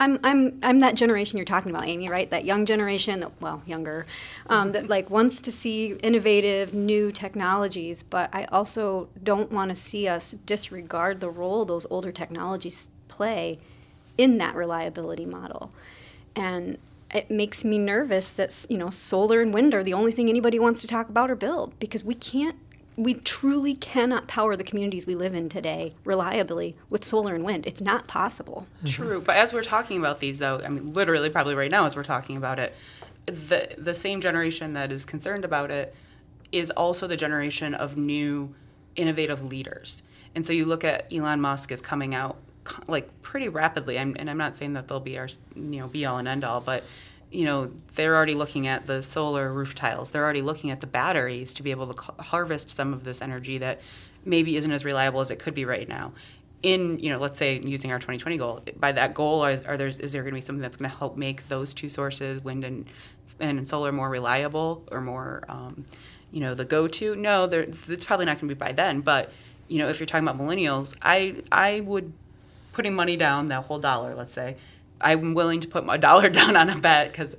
I'm 0.00 0.18
I'm 0.24 0.58
I'm 0.62 0.80
that 0.80 0.94
generation 0.96 1.38
you're 1.38 1.44
talking 1.44 1.70
about, 1.70 1.86
Amy, 1.86 2.08
right? 2.08 2.28
That 2.28 2.44
young 2.44 2.66
generation, 2.66 3.20
that, 3.20 3.30
well, 3.40 3.62
younger, 3.64 4.06
um, 4.48 4.72
that 4.72 4.88
like 4.88 5.08
wants 5.08 5.40
to 5.42 5.52
see 5.52 5.92
innovative 6.02 6.74
new 6.74 7.12
technologies, 7.12 8.02
but 8.02 8.28
I 8.32 8.44
also 8.46 9.08
don't 9.22 9.52
want 9.52 9.68
to 9.68 9.74
see 9.74 10.08
us 10.08 10.32
disregard 10.46 11.20
the 11.20 11.30
role 11.30 11.64
those 11.64 11.86
older 11.90 12.12
technologies 12.12 12.90
play 13.08 13.58
in 14.18 14.38
that 14.38 14.54
reliability 14.56 15.26
model, 15.26 15.70
and 16.34 16.78
it 17.12 17.30
makes 17.30 17.64
me 17.64 17.78
nervous 17.78 18.32
that 18.32 18.66
you 18.68 18.76
know 18.76 18.90
solar 18.90 19.40
and 19.40 19.54
wind 19.54 19.74
are 19.74 19.84
the 19.84 19.94
only 19.94 20.10
thing 20.12 20.28
anybody 20.28 20.58
wants 20.58 20.80
to 20.80 20.88
talk 20.88 21.08
about 21.08 21.30
or 21.30 21.36
build 21.36 21.78
because 21.78 22.02
we 22.02 22.14
can't 22.14 22.56
we 22.96 23.14
truly 23.14 23.74
cannot 23.74 24.28
power 24.28 24.56
the 24.56 24.64
communities 24.64 25.06
we 25.06 25.14
live 25.14 25.34
in 25.34 25.48
today 25.48 25.94
reliably 26.04 26.76
with 26.90 27.04
solar 27.04 27.34
and 27.34 27.44
wind. 27.44 27.66
It's 27.66 27.80
not 27.80 28.06
possible. 28.06 28.66
Mm-hmm. 28.78 28.86
True, 28.86 29.20
but 29.20 29.36
as 29.36 29.52
we're 29.52 29.62
talking 29.62 29.98
about 29.98 30.20
these, 30.20 30.38
though, 30.38 30.60
I 30.64 30.68
mean, 30.68 30.92
literally, 30.92 31.30
probably 31.30 31.54
right 31.54 31.70
now, 31.70 31.86
as 31.86 31.96
we're 31.96 32.04
talking 32.04 32.36
about 32.36 32.58
it, 32.58 32.74
the 33.26 33.74
the 33.78 33.94
same 33.94 34.20
generation 34.20 34.74
that 34.74 34.92
is 34.92 35.04
concerned 35.04 35.44
about 35.44 35.70
it 35.70 35.94
is 36.52 36.70
also 36.70 37.06
the 37.06 37.16
generation 37.16 37.74
of 37.74 37.96
new, 37.96 38.54
innovative 38.96 39.42
leaders. 39.42 40.02
And 40.34 40.44
so 40.44 40.52
you 40.52 40.66
look 40.66 40.84
at 40.84 41.12
Elon 41.12 41.40
Musk 41.40 41.72
is 41.72 41.80
coming 41.80 42.14
out 42.14 42.36
like 42.86 43.22
pretty 43.22 43.48
rapidly. 43.48 43.98
And 43.98 44.30
I'm 44.30 44.38
not 44.38 44.56
saying 44.56 44.74
that 44.74 44.88
they'll 44.88 45.00
be 45.00 45.18
our 45.18 45.28
you 45.54 45.80
know 45.80 45.88
be 45.88 46.06
all 46.06 46.18
and 46.18 46.28
end 46.28 46.44
all, 46.44 46.60
but 46.60 46.84
you 47.34 47.44
know, 47.44 47.70
they're 47.96 48.14
already 48.14 48.34
looking 48.34 48.68
at 48.68 48.86
the 48.86 49.02
solar 49.02 49.52
roof 49.52 49.74
tiles. 49.74 50.10
They're 50.10 50.22
already 50.22 50.42
looking 50.42 50.70
at 50.70 50.80
the 50.80 50.86
batteries 50.86 51.52
to 51.54 51.62
be 51.62 51.72
able 51.72 51.92
to 51.92 52.22
harvest 52.22 52.70
some 52.70 52.92
of 52.92 53.04
this 53.04 53.20
energy 53.20 53.58
that 53.58 53.80
maybe 54.24 54.56
isn't 54.56 54.70
as 54.70 54.84
reliable 54.84 55.20
as 55.20 55.30
it 55.30 55.38
could 55.38 55.54
be 55.54 55.64
right 55.64 55.88
now. 55.88 56.12
in 56.62 56.98
you 56.98 57.10
know 57.10 57.18
let's 57.18 57.38
say 57.38 57.60
using 57.60 57.92
our 57.92 57.98
2020 57.98 58.38
goal 58.38 58.64
by 58.76 58.90
that 58.92 59.12
goal 59.12 59.42
are, 59.42 59.60
are 59.66 59.76
there 59.76 59.88
is 59.88 60.12
there 60.12 60.22
going 60.22 60.32
to 60.32 60.36
be 60.36 60.40
something 60.40 60.62
that's 60.62 60.78
going 60.78 60.90
to 60.90 60.96
help 60.96 61.16
make 61.16 61.46
those 61.48 61.74
two 61.74 61.90
sources 61.90 62.42
wind 62.42 62.64
and 62.64 62.86
and 63.38 63.68
solar 63.68 63.92
more 63.92 64.08
reliable 64.08 64.82
or 64.90 65.00
more 65.02 65.42
um, 65.48 65.84
you 66.32 66.40
know 66.40 66.54
the 66.54 66.64
go-to 66.64 67.14
no 67.16 67.46
there 67.46 67.66
it's 67.88 68.04
probably 68.04 68.24
not 68.24 68.40
going 68.40 68.48
to 68.48 68.54
be 68.54 68.58
by 68.58 68.72
then 68.72 69.02
but 69.02 69.30
you 69.68 69.78
know 69.78 69.88
if 69.90 70.00
you're 70.00 70.06
talking 70.06 70.26
about 70.26 70.40
millennials 70.40 70.96
i 71.02 71.36
i 71.52 71.80
would 71.80 72.12
putting 72.72 72.94
money 72.94 73.16
down 73.16 73.48
that 73.48 73.64
whole 73.64 73.78
dollar 73.78 74.14
let's 74.14 74.32
say 74.32 74.56
i'm 75.00 75.34
willing 75.34 75.60
to 75.60 75.68
put 75.68 75.84
my 75.84 75.96
dollar 76.08 76.28
down 76.28 76.56
on 76.56 76.70
a 76.70 76.78
bet 76.78 77.10
because 77.10 77.36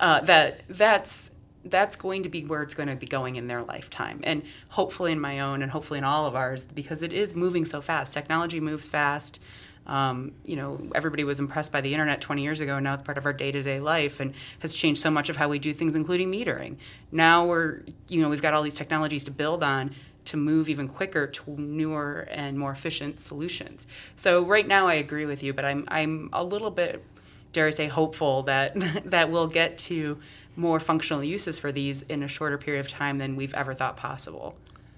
uh, 0.00 0.20
that 0.20 0.62
that's 0.68 1.30
that's 1.64 1.96
going 1.96 2.22
to 2.22 2.28
be 2.28 2.44
where 2.44 2.62
it's 2.62 2.74
going 2.74 2.88
to 2.88 2.96
be 2.96 3.06
going 3.06 3.36
in 3.36 3.46
their 3.46 3.62
lifetime. 3.62 4.20
And 4.22 4.42
hopefully 4.68 5.12
in 5.12 5.20
my 5.20 5.40
own 5.40 5.62
and 5.62 5.70
hopefully 5.70 5.98
in 5.98 6.04
all 6.04 6.26
of 6.26 6.34
ours 6.34 6.64
because 6.64 7.02
it 7.02 7.12
is 7.12 7.34
moving 7.34 7.64
so 7.64 7.80
fast. 7.80 8.14
Technology 8.14 8.60
moves 8.60 8.88
fast. 8.88 9.40
Um, 9.86 10.32
you 10.44 10.54
know 10.54 10.78
everybody 10.94 11.24
was 11.24 11.40
impressed 11.40 11.72
by 11.72 11.80
the 11.80 11.94
internet 11.94 12.20
20 12.20 12.42
years 12.42 12.60
ago. 12.60 12.76
And 12.76 12.84
now 12.84 12.94
it's 12.94 13.02
part 13.02 13.16
of 13.16 13.24
our 13.24 13.32
day-to-day 13.32 13.80
life 13.80 14.20
and 14.20 14.34
has 14.58 14.74
changed 14.74 15.00
so 15.00 15.10
much 15.10 15.30
of 15.30 15.36
how 15.36 15.48
we 15.48 15.58
do 15.58 15.72
things 15.72 15.96
including 15.96 16.30
metering. 16.30 16.76
Now 17.10 17.46
we're 17.46 17.82
you 18.08 18.20
know 18.20 18.28
we've 18.28 18.42
got 18.42 18.54
all 18.54 18.62
these 18.62 18.76
technologies 18.76 19.24
to 19.24 19.30
build 19.30 19.64
on 19.64 19.94
to 20.28 20.36
move 20.36 20.68
even 20.68 20.88
quicker 20.88 21.26
to 21.26 21.56
newer 21.56 22.28
and 22.30 22.58
more 22.58 22.72
efficient 22.72 23.20
solutions 23.20 23.86
so 24.16 24.44
right 24.44 24.66
now 24.66 24.86
i 24.86 24.94
agree 24.94 25.24
with 25.24 25.42
you 25.42 25.52
but 25.52 25.64
i'm 25.64 25.84
i'm 25.88 26.28
a 26.32 26.42
little 26.42 26.70
bit 26.70 27.04
dare 27.52 27.66
i 27.66 27.70
say 27.70 27.86
hopeful 27.86 28.42
that 28.42 28.72
that 29.04 29.30
we'll 29.30 29.46
get 29.46 29.76
to 29.78 30.18
more 30.58 30.80
functional 30.80 31.22
uses 31.22 31.58
for 31.58 31.70
these 31.70 32.02
in 32.02 32.22
a 32.24 32.28
shorter 32.28 32.58
period 32.58 32.80
of 32.80 32.88
time 32.88 33.18
than 33.18 33.36
we've 33.36 33.54
ever 33.54 33.72
thought 33.72 33.96
possible. 33.96 34.56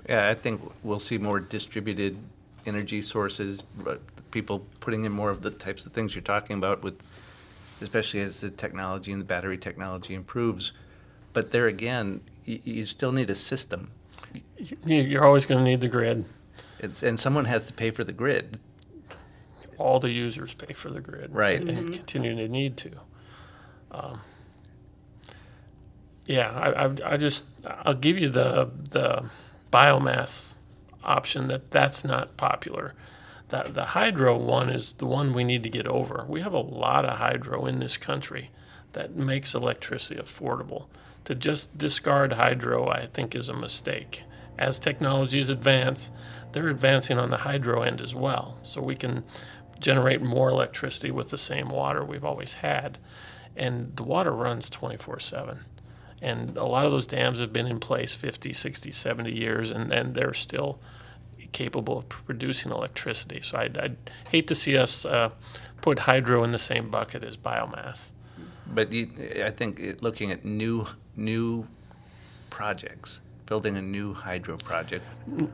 Yeah, 0.08 0.28
I 0.28 0.34
think 0.34 0.60
we'll 0.82 0.98
see 0.98 1.18
more 1.18 1.38
distributed 1.38 2.16
energy 2.64 3.02
sources, 3.02 3.62
people 4.30 4.64
putting 4.80 5.04
in 5.04 5.12
more 5.12 5.30
of 5.30 5.42
the 5.42 5.50
types 5.50 5.84
of 5.84 5.92
things 5.92 6.14
you're 6.14 6.22
talking 6.22 6.56
about 6.56 6.82
with 6.82 7.00
especially 7.82 8.20
as 8.20 8.40
the 8.40 8.50
technology 8.50 9.10
and 9.10 9.20
the 9.20 9.24
battery 9.24 9.56
technology 9.56 10.14
improves. 10.14 10.72
But 11.32 11.50
there 11.50 11.66
again, 11.66 12.20
you, 12.44 12.60
you 12.64 12.86
still 12.86 13.12
need 13.12 13.30
a 13.30 13.34
system. 13.34 13.90
You're 14.84 15.24
always 15.24 15.46
going 15.46 15.64
to 15.64 15.70
need 15.70 15.80
the 15.80 15.88
grid. 15.88 16.24
It's, 16.78 17.02
and 17.02 17.18
someone 17.18 17.44
has 17.46 17.66
to 17.66 17.72
pay 17.72 17.90
for 17.90 18.04
the 18.04 18.12
grid. 18.12 18.58
All 19.78 20.00
the 20.00 20.10
users 20.10 20.54
pay 20.54 20.74
for 20.74 20.90
the 20.90 21.00
grid. 21.00 21.34
Right. 21.34 21.60
And 21.60 21.70
mm-hmm. 21.70 21.92
continue 21.92 22.36
to 22.36 22.48
need 22.48 22.76
to. 22.78 22.90
Um, 23.90 24.20
yeah, 26.26 26.50
I, 26.50 26.84
I, 26.84 27.14
I 27.14 27.16
just 27.16 27.44
I'll 27.66 27.94
give 27.94 28.18
you 28.18 28.28
the 28.28 28.70
the 28.90 29.24
biomass 29.72 30.54
option 31.02 31.48
that 31.48 31.70
that's 31.70 32.04
not 32.04 32.36
popular. 32.36 32.94
That 33.48 33.74
the 33.74 33.86
hydro 33.86 34.38
one 34.38 34.70
is 34.70 34.92
the 34.92 35.06
one 35.06 35.32
we 35.32 35.42
need 35.42 35.64
to 35.64 35.70
get 35.70 35.86
over. 35.86 36.24
We 36.28 36.40
have 36.40 36.52
a 36.52 36.60
lot 36.60 37.04
of 37.04 37.18
hydro 37.18 37.66
in 37.66 37.80
this 37.80 37.96
country 37.96 38.50
that 38.92 39.16
makes 39.16 39.54
electricity 39.54 40.20
affordable. 40.20 40.86
To 41.24 41.34
just 41.34 41.76
discard 41.76 42.34
hydro, 42.34 42.88
I 42.88 43.06
think, 43.06 43.34
is 43.34 43.48
a 43.48 43.54
mistake. 43.54 44.22
As 44.58 44.78
technologies 44.78 45.48
advance, 45.48 46.10
they're 46.52 46.68
advancing 46.68 47.18
on 47.18 47.30
the 47.30 47.38
hydro 47.38 47.82
end 47.82 48.00
as 48.00 48.14
well, 48.14 48.58
so 48.62 48.80
we 48.82 48.96
can 48.96 49.24
generate 49.78 50.20
more 50.20 50.50
electricity 50.50 51.10
with 51.10 51.30
the 51.30 51.38
same 51.38 51.68
water 51.68 52.04
we've 52.04 52.24
always 52.24 52.54
had. 52.54 52.98
And 53.56 53.96
the 53.96 54.02
water 54.02 54.32
runs 54.32 54.68
24 54.70 55.20
7 55.20 55.60
and 56.22 56.56
a 56.56 56.64
lot 56.64 56.84
of 56.84 56.92
those 56.92 57.06
dams 57.06 57.38
have 57.40 57.52
been 57.52 57.66
in 57.66 57.80
place 57.80 58.14
50 58.14 58.52
60 58.52 58.92
70 58.92 59.32
years 59.32 59.70
and, 59.70 59.92
and 59.92 60.14
they're 60.14 60.34
still 60.34 60.78
capable 61.52 61.98
of 61.98 62.08
producing 62.08 62.70
electricity. 62.70 63.40
So 63.42 63.58
i'd, 63.58 63.76
I'd 63.78 63.96
hate 64.30 64.46
to 64.48 64.54
see 64.54 64.76
us 64.76 65.04
uh, 65.04 65.30
put 65.80 66.00
hydro 66.00 66.44
in 66.44 66.52
the 66.52 66.58
same 66.58 66.90
bucket 66.90 67.24
as 67.24 67.36
biomass. 67.36 68.10
But 68.66 68.92
you, 68.92 69.10
i 69.44 69.50
think 69.50 69.80
it, 69.80 70.02
looking 70.02 70.30
at 70.30 70.44
new 70.44 70.86
new 71.16 71.66
projects 72.50 73.20
building 73.50 73.76
a 73.76 73.82
new 73.82 74.14
hydro 74.14 74.56
project 74.56 75.04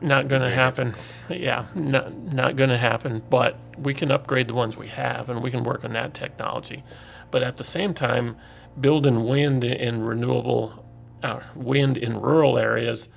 not 0.01 0.29
going 0.29 0.41
to 0.41 0.49
happen 0.49 0.91
difficult. 0.91 1.39
yeah 1.39 1.65
not, 1.75 2.13
not 2.31 2.55
going 2.55 2.69
to 2.69 2.77
happen 2.77 3.21
but 3.29 3.59
we 3.77 3.93
can 3.93 4.11
upgrade 4.11 4.47
the 4.47 4.53
ones 4.53 4.77
we 4.77 4.87
have 4.87 5.29
and 5.29 5.43
we 5.43 5.51
can 5.51 5.63
work 5.63 5.83
on 5.83 5.91
that 5.91 6.13
technology 6.13 6.83
but 7.31 7.43
at 7.43 7.57
the 7.57 7.63
same 7.63 7.93
time 7.93 8.37
building 8.79 9.25
wind 9.25 9.63
in 9.63 10.01
renewable 10.03 10.85
uh, 11.23 11.39
wind 11.55 11.97
in 11.97 12.19
rural 12.19 12.57
areas, 12.57 13.09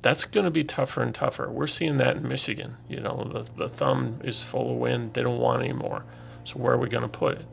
that's 0.00 0.24
going 0.24 0.44
to 0.44 0.50
be 0.50 0.64
tougher 0.64 1.02
and 1.02 1.14
tougher. 1.14 1.50
We're 1.50 1.66
seeing 1.66 1.96
that 1.96 2.16
in 2.16 2.28
Michigan. 2.28 2.76
You 2.88 3.00
know, 3.00 3.30
the, 3.32 3.50
the 3.56 3.68
thumb 3.68 4.20
is 4.22 4.44
full 4.44 4.72
of 4.72 4.76
wind. 4.76 5.14
They 5.14 5.22
don't 5.22 5.38
want 5.38 5.62
any 5.62 5.72
more. 5.72 6.04
So 6.44 6.54
where 6.54 6.74
are 6.74 6.78
we 6.78 6.88
going 6.88 7.02
to 7.02 7.08
put 7.08 7.38
it? 7.38 7.46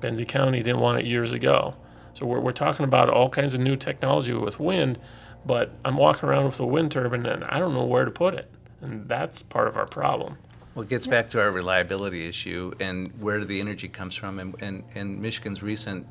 Benzie 0.00 0.28
County 0.28 0.62
didn't 0.62 0.80
want 0.80 1.00
it 1.00 1.06
years 1.06 1.32
ago. 1.32 1.76
So 2.14 2.26
we're, 2.26 2.40
we're 2.40 2.52
talking 2.52 2.84
about 2.84 3.10
all 3.10 3.28
kinds 3.28 3.54
of 3.54 3.60
new 3.60 3.76
technology 3.76 4.32
with 4.32 4.60
wind, 4.60 4.98
but 5.46 5.72
I'm 5.84 5.96
walking 5.96 6.28
around 6.28 6.46
with 6.46 6.60
a 6.60 6.66
wind 6.66 6.90
turbine 6.90 7.24
and 7.24 7.44
I 7.44 7.58
don't 7.58 7.72
know 7.72 7.84
where 7.84 8.04
to 8.04 8.10
put 8.10 8.34
it. 8.34 8.50
And 8.80 9.08
that's 9.08 9.42
part 9.42 9.68
of 9.68 9.76
our 9.76 9.86
problem. 9.86 10.36
Well, 10.74 10.82
it 10.82 10.90
gets 10.90 11.06
back 11.06 11.30
to 11.30 11.40
our 11.40 11.50
reliability 11.50 12.28
issue 12.28 12.74
and 12.80 13.10
where 13.20 13.44
the 13.44 13.60
energy 13.60 13.88
comes 13.88 14.14
from. 14.14 14.38
And, 14.38 14.54
and, 14.60 14.84
and 14.94 15.22
Michigan's 15.22 15.62
recent 15.62 16.06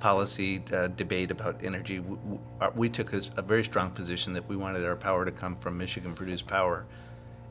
policy 0.00 0.62
uh, 0.72 0.88
debate 0.88 1.30
about 1.30 1.62
energy, 1.62 1.98
we, 1.98 2.16
uh, 2.60 2.70
we 2.74 2.88
took 2.88 3.12
a, 3.12 3.20
a, 3.36 3.42
very 3.42 3.64
strong 3.64 3.90
position 3.90 4.32
that 4.32 4.48
we 4.48 4.56
wanted 4.56 4.86
our 4.86 4.96
power 4.96 5.24
to 5.24 5.30
come 5.32 5.56
from 5.56 5.76
Michigan 5.76 6.14
produced 6.14 6.46
power. 6.46 6.86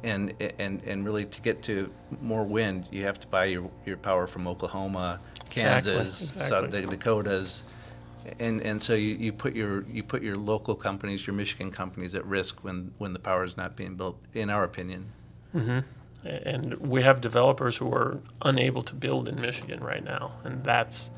And, 0.04 0.34
and, 0.58 0.82
and 0.84 1.04
really, 1.04 1.26
to 1.26 1.42
get 1.42 1.62
to 1.64 1.92
more 2.22 2.44
wind, 2.44 2.88
you 2.92 3.04
have 3.04 3.20
to 3.20 3.28
buy 3.28 3.46
your, 3.46 3.70
your 3.86 3.98
power 3.98 4.28
from 4.28 4.48
Oklahoma, 4.48 5.20
Kansas, 5.50 6.32
exactly. 6.32 6.48
South 6.48 6.72
the 6.72 6.82
Dakotas, 6.96 7.64
and 8.40 8.62
and 8.62 8.82
so 8.82 8.94
you, 8.94 9.16
you 9.16 9.34
put 9.34 9.56
your 9.56 9.84
you 9.90 10.04
put 10.04 10.22
your 10.22 10.38
local 10.38 10.76
companies, 10.76 11.26
your 11.28 11.36
Michigan 11.36 11.72
companies, 11.72 12.16
at 12.16 12.26
risk 12.26 12.64
when 12.64 12.92
when 12.98 13.14
the 13.14 13.20
power 13.20 13.44
is 13.44 13.58
not 13.58 13.76
being 13.76 13.96
built. 13.96 14.20
In 14.34 14.50
our 14.50 14.64
opinion. 14.64 15.12
Mm-hmm. 15.56 15.80
And 16.28 16.76
we 16.78 17.04
have 17.04 17.22
developers 17.22 17.78
who 17.78 17.94
are 17.94 18.20
unable 18.42 18.82
to 18.82 18.96
build 18.96 19.30
in 19.30 19.40
Michigan 19.40 19.80
right 19.80 20.04
now, 20.04 20.34
and 20.44 20.64
that's 20.64 21.10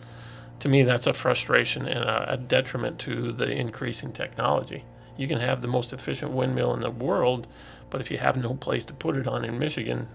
to 0.59 0.69
me, 0.69 0.83
that's 0.83 1.07
a 1.07 1.13
frustration 1.13 1.87
and 1.87 2.03
a, 2.03 2.33
a, 2.33 2.37
detriment 2.37 2.99
to 2.99 3.31
the 3.31 3.49
increasing 3.49 4.11
technology. 4.11 4.83
You 5.17 5.27
can 5.27 5.39
have 5.39 5.61
the 5.61 5.67
most 5.67 5.93
efficient 5.93 6.31
windmill 6.31 6.73
in 6.73 6.81
the 6.81 6.91
world, 6.91 7.47
but 7.89 8.01
if 8.01 8.11
you 8.11 8.17
have 8.17 8.37
no 8.37 8.55
place 8.55 8.85
to 8.85 8.93
put 8.93 9.17
it 9.17 9.27
on 9.27 9.45
in 9.45 9.57
Michigan. 9.57 10.07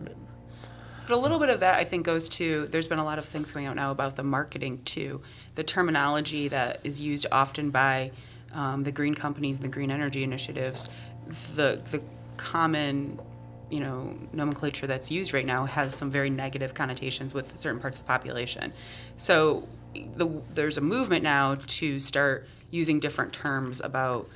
But 1.07 1.15
a 1.15 1.19
little 1.19 1.39
bit 1.39 1.51
of 1.51 1.61
that, 1.61 1.75
I 1.75 1.85
think, 1.85 2.07
goes 2.07 2.29
to 2.31 2.67
there's 2.67 2.89
been 2.89 2.99
a 2.99 3.05
lot 3.05 3.19
of 3.19 3.27
things 3.27 3.51
going 3.51 3.67
out 3.67 3.77
now 3.77 3.91
about 3.91 4.17
the 4.17 4.25
marketing, 4.25 4.83
too. 4.85 5.21
The 5.55 5.65
terminology 5.65 6.49
that 6.49 6.81
is 6.85 7.01
used 7.01 7.27
often 7.31 7.71
by 7.71 8.11
um, 8.53 8.85
the 8.85 8.93
green 8.93 9.15
companies 9.15 9.57
and 9.57 9.65
the 9.65 9.69
green 9.69 9.91
energy 9.91 10.23
initiatives, 10.23 10.89
the, 11.55 11.81
the 11.91 12.03
common 12.37 13.21
you 13.71 13.81
know 13.81 14.17
nomenclature 14.33 14.87
that's 14.87 15.11
used 15.11 15.33
right 15.33 15.47
now 15.47 15.65
has 15.65 15.95
some 15.95 16.11
very 16.11 16.31
negative 16.31 16.75
connotations 16.75 17.33
with 17.33 17.59
certain 17.59 17.81
parts 17.81 17.99
of 17.99 18.05
the 18.05 18.07
population. 18.07 18.73
So 19.17 19.67
the, 19.95 20.29
there's 20.53 20.77
a 20.77 20.81
movement 20.81 21.23
now 21.23 21.57
to 21.67 21.99
start 21.99 22.47
using 22.71 23.01
different 23.01 23.33
terms 23.33 23.81
about 23.81 24.29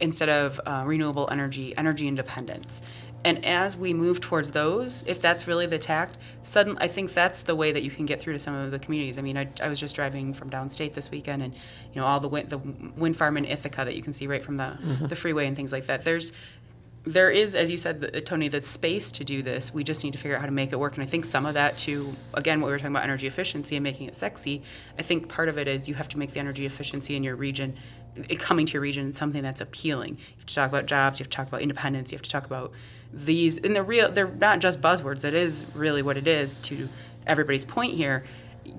instead 0.00 0.28
of 0.28 0.60
uh, 0.64 0.82
renewable 0.86 1.28
energy, 1.30 1.76
energy 1.76 2.08
independence. 2.08 2.82
And 3.24 3.44
as 3.44 3.76
we 3.76 3.92
move 3.92 4.20
towards 4.20 4.50
those, 4.52 5.04
if 5.06 5.20
that's 5.20 5.46
really 5.46 5.66
the 5.66 5.78
tact, 5.78 6.16
sudden 6.42 6.78
I 6.80 6.88
think 6.88 7.12
that's 7.12 7.42
the 7.42 7.54
way 7.54 7.70
that 7.72 7.82
you 7.82 7.90
can 7.90 8.06
get 8.06 8.20
through 8.20 8.32
to 8.32 8.38
some 8.38 8.54
of 8.54 8.70
the 8.70 8.78
communities. 8.78 9.18
I 9.18 9.22
mean, 9.22 9.36
I, 9.36 9.48
I 9.62 9.68
was 9.68 9.78
just 9.78 9.94
driving 9.94 10.32
from 10.32 10.48
downstate 10.48 10.94
this 10.94 11.10
weekend, 11.10 11.42
and 11.42 11.54
you 11.54 12.00
know 12.00 12.06
all 12.06 12.20
the 12.20 12.28
wind, 12.28 12.48
the 12.48 12.58
wind 12.58 13.16
farm 13.16 13.36
in 13.36 13.44
Ithaca 13.44 13.84
that 13.84 13.94
you 13.94 14.02
can 14.02 14.14
see 14.14 14.26
right 14.26 14.42
from 14.42 14.56
the 14.56 14.78
mm-hmm. 14.82 15.06
the 15.06 15.16
freeway 15.16 15.46
and 15.46 15.56
things 15.56 15.72
like 15.72 15.86
that. 15.86 16.04
There's 16.04 16.32
there 17.04 17.30
is, 17.30 17.54
as 17.54 17.70
you 17.70 17.78
said, 17.78 18.26
Tony, 18.26 18.48
the 18.48 18.62
space 18.62 19.10
to 19.12 19.24
do 19.24 19.42
this. 19.42 19.72
We 19.72 19.84
just 19.84 20.04
need 20.04 20.12
to 20.12 20.18
figure 20.18 20.36
out 20.36 20.40
how 20.40 20.46
to 20.46 20.52
make 20.52 20.72
it 20.72 20.78
work. 20.78 20.94
And 20.94 21.02
I 21.02 21.06
think 21.06 21.24
some 21.24 21.46
of 21.46 21.54
that, 21.54 21.78
too 21.78 22.14
again, 22.34 22.60
what 22.60 22.66
we 22.66 22.72
were 22.72 22.78
talking 22.78 22.92
about 22.92 23.04
energy 23.04 23.26
efficiency 23.26 23.76
and 23.76 23.82
making 23.82 24.06
it 24.06 24.16
sexy. 24.16 24.62
I 24.98 25.02
think 25.02 25.28
part 25.28 25.48
of 25.48 25.58
it 25.58 25.66
is 25.66 25.88
you 25.88 25.94
have 25.94 26.08
to 26.10 26.18
make 26.18 26.32
the 26.32 26.40
energy 26.40 26.66
efficiency 26.66 27.16
in 27.16 27.24
your 27.24 27.36
region, 27.36 27.76
coming 28.38 28.66
to 28.66 28.74
your 28.74 28.82
region, 28.82 29.12
something 29.12 29.42
that's 29.42 29.62
appealing. 29.62 30.18
You 30.18 30.36
have 30.36 30.46
to 30.46 30.54
talk 30.54 30.68
about 30.68 30.86
jobs. 30.86 31.20
You 31.20 31.24
have 31.24 31.30
to 31.30 31.36
talk 31.36 31.48
about 31.48 31.62
independence. 31.62 32.12
You 32.12 32.16
have 32.16 32.22
to 32.22 32.30
talk 32.30 32.44
about 32.44 32.72
these. 33.12 33.58
And 33.58 33.74
the 33.74 33.82
real, 33.82 34.10
they're 34.10 34.28
not 34.28 34.60
just 34.60 34.80
buzzwords. 34.80 35.22
That 35.22 35.34
is 35.34 35.66
really 35.74 36.02
what 36.02 36.16
it 36.16 36.26
is. 36.26 36.56
To 36.58 36.88
everybody's 37.26 37.64
point 37.64 37.94
here, 37.94 38.24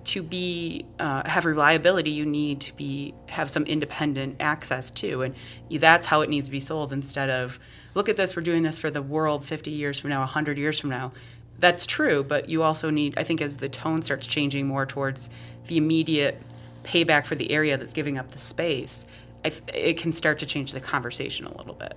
to 0.05 0.23
be 0.23 0.85
uh, 0.99 1.27
have 1.27 1.45
reliability, 1.45 2.11
you 2.11 2.25
need 2.25 2.61
to 2.61 2.75
be 2.75 3.13
have 3.27 3.49
some 3.49 3.63
independent 3.63 4.37
access 4.39 4.91
to, 4.91 5.23
and 5.23 5.35
that's 5.71 6.05
how 6.05 6.21
it 6.21 6.29
needs 6.29 6.47
to 6.47 6.51
be 6.51 6.59
sold 6.59 6.93
instead 6.93 7.29
of 7.29 7.59
look 7.93 8.09
at 8.09 8.17
this, 8.17 8.35
we're 8.35 8.41
doing 8.41 8.63
this 8.63 8.77
for 8.77 8.89
the 8.89 9.01
world 9.01 9.45
50 9.45 9.71
years 9.71 9.99
from 9.99 10.09
now, 10.09 10.19
100 10.19 10.57
years 10.57 10.79
from 10.79 10.89
now. 10.89 11.11
That's 11.59 11.85
true, 11.85 12.23
but 12.23 12.49
you 12.49 12.63
also 12.63 12.89
need, 12.89 13.17
I 13.17 13.23
think, 13.23 13.41
as 13.41 13.57
the 13.57 13.69
tone 13.69 14.01
starts 14.01 14.25
changing 14.27 14.67
more 14.67 14.85
towards 14.85 15.29
the 15.67 15.77
immediate 15.77 16.41
payback 16.83 17.25
for 17.25 17.35
the 17.35 17.51
area 17.51 17.77
that's 17.77 17.93
giving 17.93 18.17
up 18.17 18.31
the 18.31 18.39
space, 18.39 19.05
it 19.43 19.97
can 19.97 20.13
start 20.13 20.39
to 20.39 20.45
change 20.45 20.71
the 20.71 20.79
conversation 20.79 21.45
a 21.45 21.57
little 21.57 21.73
bit. 21.73 21.95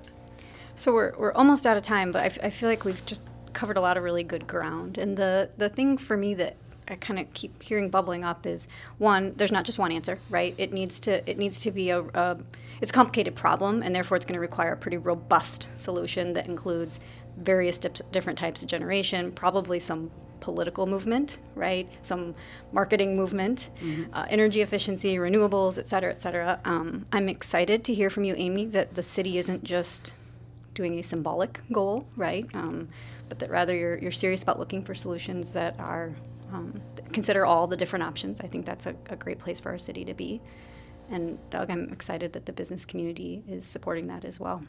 So 0.77 0.93
we're, 0.93 1.12
we're 1.16 1.33
almost 1.33 1.66
out 1.66 1.77
of 1.77 1.83
time, 1.83 2.11
but 2.11 2.22
I, 2.22 2.27
f- 2.27 2.39
I 2.43 2.51
feel 2.51 2.68
like 2.68 2.85
we've 2.85 3.05
just 3.07 3.29
covered 3.53 3.77
a 3.77 3.81
lot 3.81 3.97
of 3.97 4.03
really 4.03 4.25
good 4.25 4.47
ground. 4.47 4.99
And 4.99 5.16
the 5.16 5.49
the 5.57 5.68
thing 5.68 5.97
for 5.97 6.16
me 6.16 6.35
that 6.35 6.57
I 6.89 6.97
kind 6.97 7.18
of 7.20 7.33
keep 7.33 7.62
hearing 7.62 7.89
bubbling 7.89 8.25
up 8.25 8.45
is 8.47 8.68
one, 8.99 9.33
there's 9.37 9.53
not 9.53 9.64
just 9.64 9.79
one 9.79 9.93
answer, 9.93 10.18
right? 10.29 10.55
It 10.59 10.72
needs 10.72 10.99
to 11.01 11.29
it 11.31 11.39
needs 11.39 11.61
to 11.61 11.70
be 11.70 11.91
a, 11.91 12.01
a 12.03 12.39
it's 12.81 12.91
a 12.91 12.95
complicated 12.95 13.35
problem, 13.37 13.83
and 13.83 13.95
therefore 13.95 14.16
it's 14.16 14.27
going 14.27 14.35
to 14.35 14.41
require 14.41 14.72
a 14.72 14.77
pretty 14.77 14.97
robust 14.97 15.68
solution 15.77 16.33
that 16.33 16.47
includes 16.47 16.99
various 17.39 17.79
different 17.79 18.39
types 18.39 18.62
of 18.62 18.68
generation, 18.68 19.33
probably 19.33 19.79
some 19.79 20.11
political 20.41 20.87
movement, 20.87 21.39
right? 21.55 21.89
Some 22.03 22.35
marketing 22.72 23.16
movement, 23.16 23.70
uh, 24.12 24.27
energy 24.29 24.61
efficiency, 24.61 25.16
renewables, 25.16 25.79
et 25.79 25.87
cetera, 25.89 26.11
et 26.11 26.20
cetera. 26.20 26.61
Um, 26.64 27.07
I'm 27.12 27.29
excited 27.29 27.85
to 27.85 27.95
hear 27.95 28.11
from 28.11 28.25
you, 28.25 28.35
Amy, 28.37 28.66
that 28.66 28.95
the 28.95 29.03
city 29.03 29.39
isn't 29.39 29.64
just 29.64 30.14
doing 30.75 30.99
a 30.99 31.03
symbolic 31.03 31.61
goal, 31.72 32.07
right? 32.16 32.47
Um, 32.55 32.89
but 33.29 33.39
that 33.39 33.51
rather 33.51 33.75
you're, 33.75 33.99
you're 33.99 34.12
serious 34.12 34.43
about 34.43 34.59
looking 34.59 34.85
for 34.85 34.95
solutions 34.95 35.53
that 35.53 35.79
are 35.81 36.12
um, 36.53 36.81
consider 37.12 37.47
all 37.47 37.66
the 37.66 37.77
different 37.77 38.03
options. 38.03 38.41
I 38.41 38.47
think 38.47 38.66
that's 38.66 38.87
a, 38.87 38.95
a 39.11 39.16
great 39.16 39.39
place 39.39 39.61
for 39.61 39.70
our 39.70 39.79
city 39.79 40.05
to 40.05 40.14
be. 40.14 40.41
And 41.11 41.39
Doug, 41.51 41.70
I'm 41.70 41.91
excited 41.91 42.33
that 42.33 42.47
the 42.47 42.53
business 42.53 42.87
community 42.87 43.43
is 43.49 43.66
supporting 43.66 44.07
that 44.09 44.25
as 44.25 44.41
well. 44.41 44.62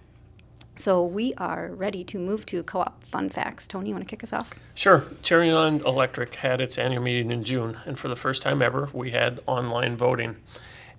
So 0.78 1.06
we 1.06 1.34
are 1.36 1.70
ready 1.74 2.04
to 2.06 2.20
move 2.20 2.46
to 2.48 2.62
co-op 2.64 3.02
fun 3.04 3.30
facts. 3.30 3.66
Tony, 3.68 3.90
you 3.90 3.96
want 3.96 4.06
to 4.06 4.10
kick 4.10 4.24
us 4.24 4.34
off? 4.34 4.60
Sure. 4.74 5.06
Cherryland 5.22 5.86
Electric 5.86 6.36
had 6.36 6.60
its 6.60 6.78
annual 6.78 7.02
meeting 7.02 7.32
in 7.32 7.44
June, 7.44 7.78
and 7.86 7.98
for 7.98 8.10
the 8.10 8.16
first 8.16 8.42
time 8.42 8.62
ever, 8.62 8.90
we 8.92 9.12
had 9.12 9.40
online 9.48 9.96
voting. 9.96 10.36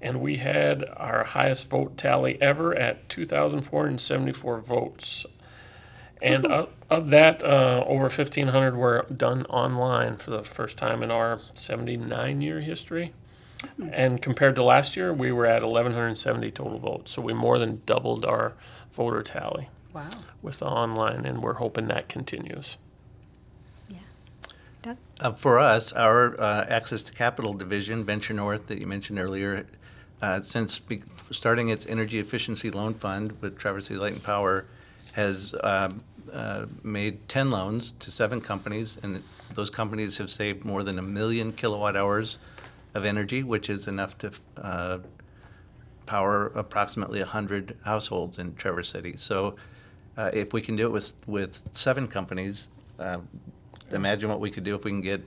And 0.00 0.20
we 0.20 0.36
had 0.36 0.84
our 0.96 1.24
highest 1.24 1.70
vote 1.70 1.96
tally 1.96 2.40
ever 2.40 2.74
at 2.74 3.08
2,474 3.08 4.58
votes. 4.60 5.26
And 6.22 6.46
of, 6.46 6.68
of 6.90 7.08
that, 7.10 7.42
uh, 7.42 7.84
over 7.86 8.04
1,500 8.04 8.76
were 8.76 9.06
done 9.14 9.44
online 9.46 10.16
for 10.16 10.30
the 10.30 10.42
first 10.44 10.78
time 10.78 11.02
in 11.02 11.10
our 11.10 11.40
79 11.52 12.40
year 12.40 12.60
history. 12.60 13.12
And 13.90 14.20
compared 14.20 14.54
to 14.56 14.62
last 14.62 14.96
year, 14.96 15.12
we 15.12 15.32
were 15.32 15.46
at 15.46 15.62
1,170 15.62 16.50
total 16.50 16.78
votes. 16.78 17.12
So 17.12 17.22
we 17.22 17.32
more 17.32 17.58
than 17.58 17.82
doubled 17.86 18.24
our 18.24 18.52
voter 18.92 19.22
tally 19.22 19.68
Wow. 19.92 20.10
with 20.42 20.58
the 20.58 20.66
online, 20.66 21.24
and 21.24 21.42
we're 21.42 21.54
hoping 21.54 21.88
that 21.88 22.08
continues. 22.08 22.76
Yeah. 23.88 23.98
Doug? 24.82 24.96
Uh, 25.20 25.32
for 25.32 25.58
us, 25.58 25.92
our 25.92 26.38
uh, 26.38 26.66
Access 26.68 27.02
to 27.04 27.14
Capital 27.14 27.54
division, 27.54 28.04
Venture 28.04 28.34
North, 28.34 28.66
that 28.68 28.78
you 28.78 28.86
mentioned 28.86 29.18
earlier, 29.18 29.66
uh, 30.22 30.40
since 30.40 30.78
be- 30.78 31.02
starting 31.30 31.68
its 31.68 31.86
energy 31.86 32.18
efficiency 32.18 32.70
loan 32.70 32.94
fund 32.94 33.40
with 33.40 33.58
Traverse 33.58 33.86
City 33.86 33.98
Light 33.98 34.14
and 34.14 34.22
Power, 34.22 34.66
has 35.12 35.54
um, 35.62 36.02
uh, 36.32 36.66
made 36.82 37.28
10 37.28 37.50
loans 37.50 37.92
to 37.98 38.10
seven 38.10 38.40
companies, 38.40 38.98
and 39.02 39.22
those 39.54 39.70
companies 39.70 40.18
have 40.18 40.30
saved 40.30 40.64
more 40.64 40.82
than 40.82 40.98
a 40.98 41.02
million 41.02 41.52
kilowatt 41.52 41.96
hours 41.96 42.38
of 42.94 43.04
energy, 43.04 43.42
which 43.42 43.70
is 43.70 43.86
enough 43.86 44.16
to 44.18 44.32
uh, 44.56 44.98
power 46.06 46.46
approximately 46.54 47.20
100 47.20 47.76
households 47.84 48.38
in 48.38 48.54
Traverse 48.54 48.88
City. 48.88 49.14
So 49.16 49.56
uh, 50.16 50.30
if 50.32 50.52
we 50.52 50.62
can 50.62 50.76
do 50.76 50.86
it 50.86 50.92
with, 50.92 51.12
with 51.26 51.68
seven 51.72 52.06
companies, 52.06 52.68
uh, 52.98 53.18
imagine 53.92 54.28
what 54.28 54.40
we 54.40 54.50
could 54.50 54.64
do 54.64 54.74
if 54.74 54.84
we 54.84 54.90
can 54.90 55.00
get 55.00 55.22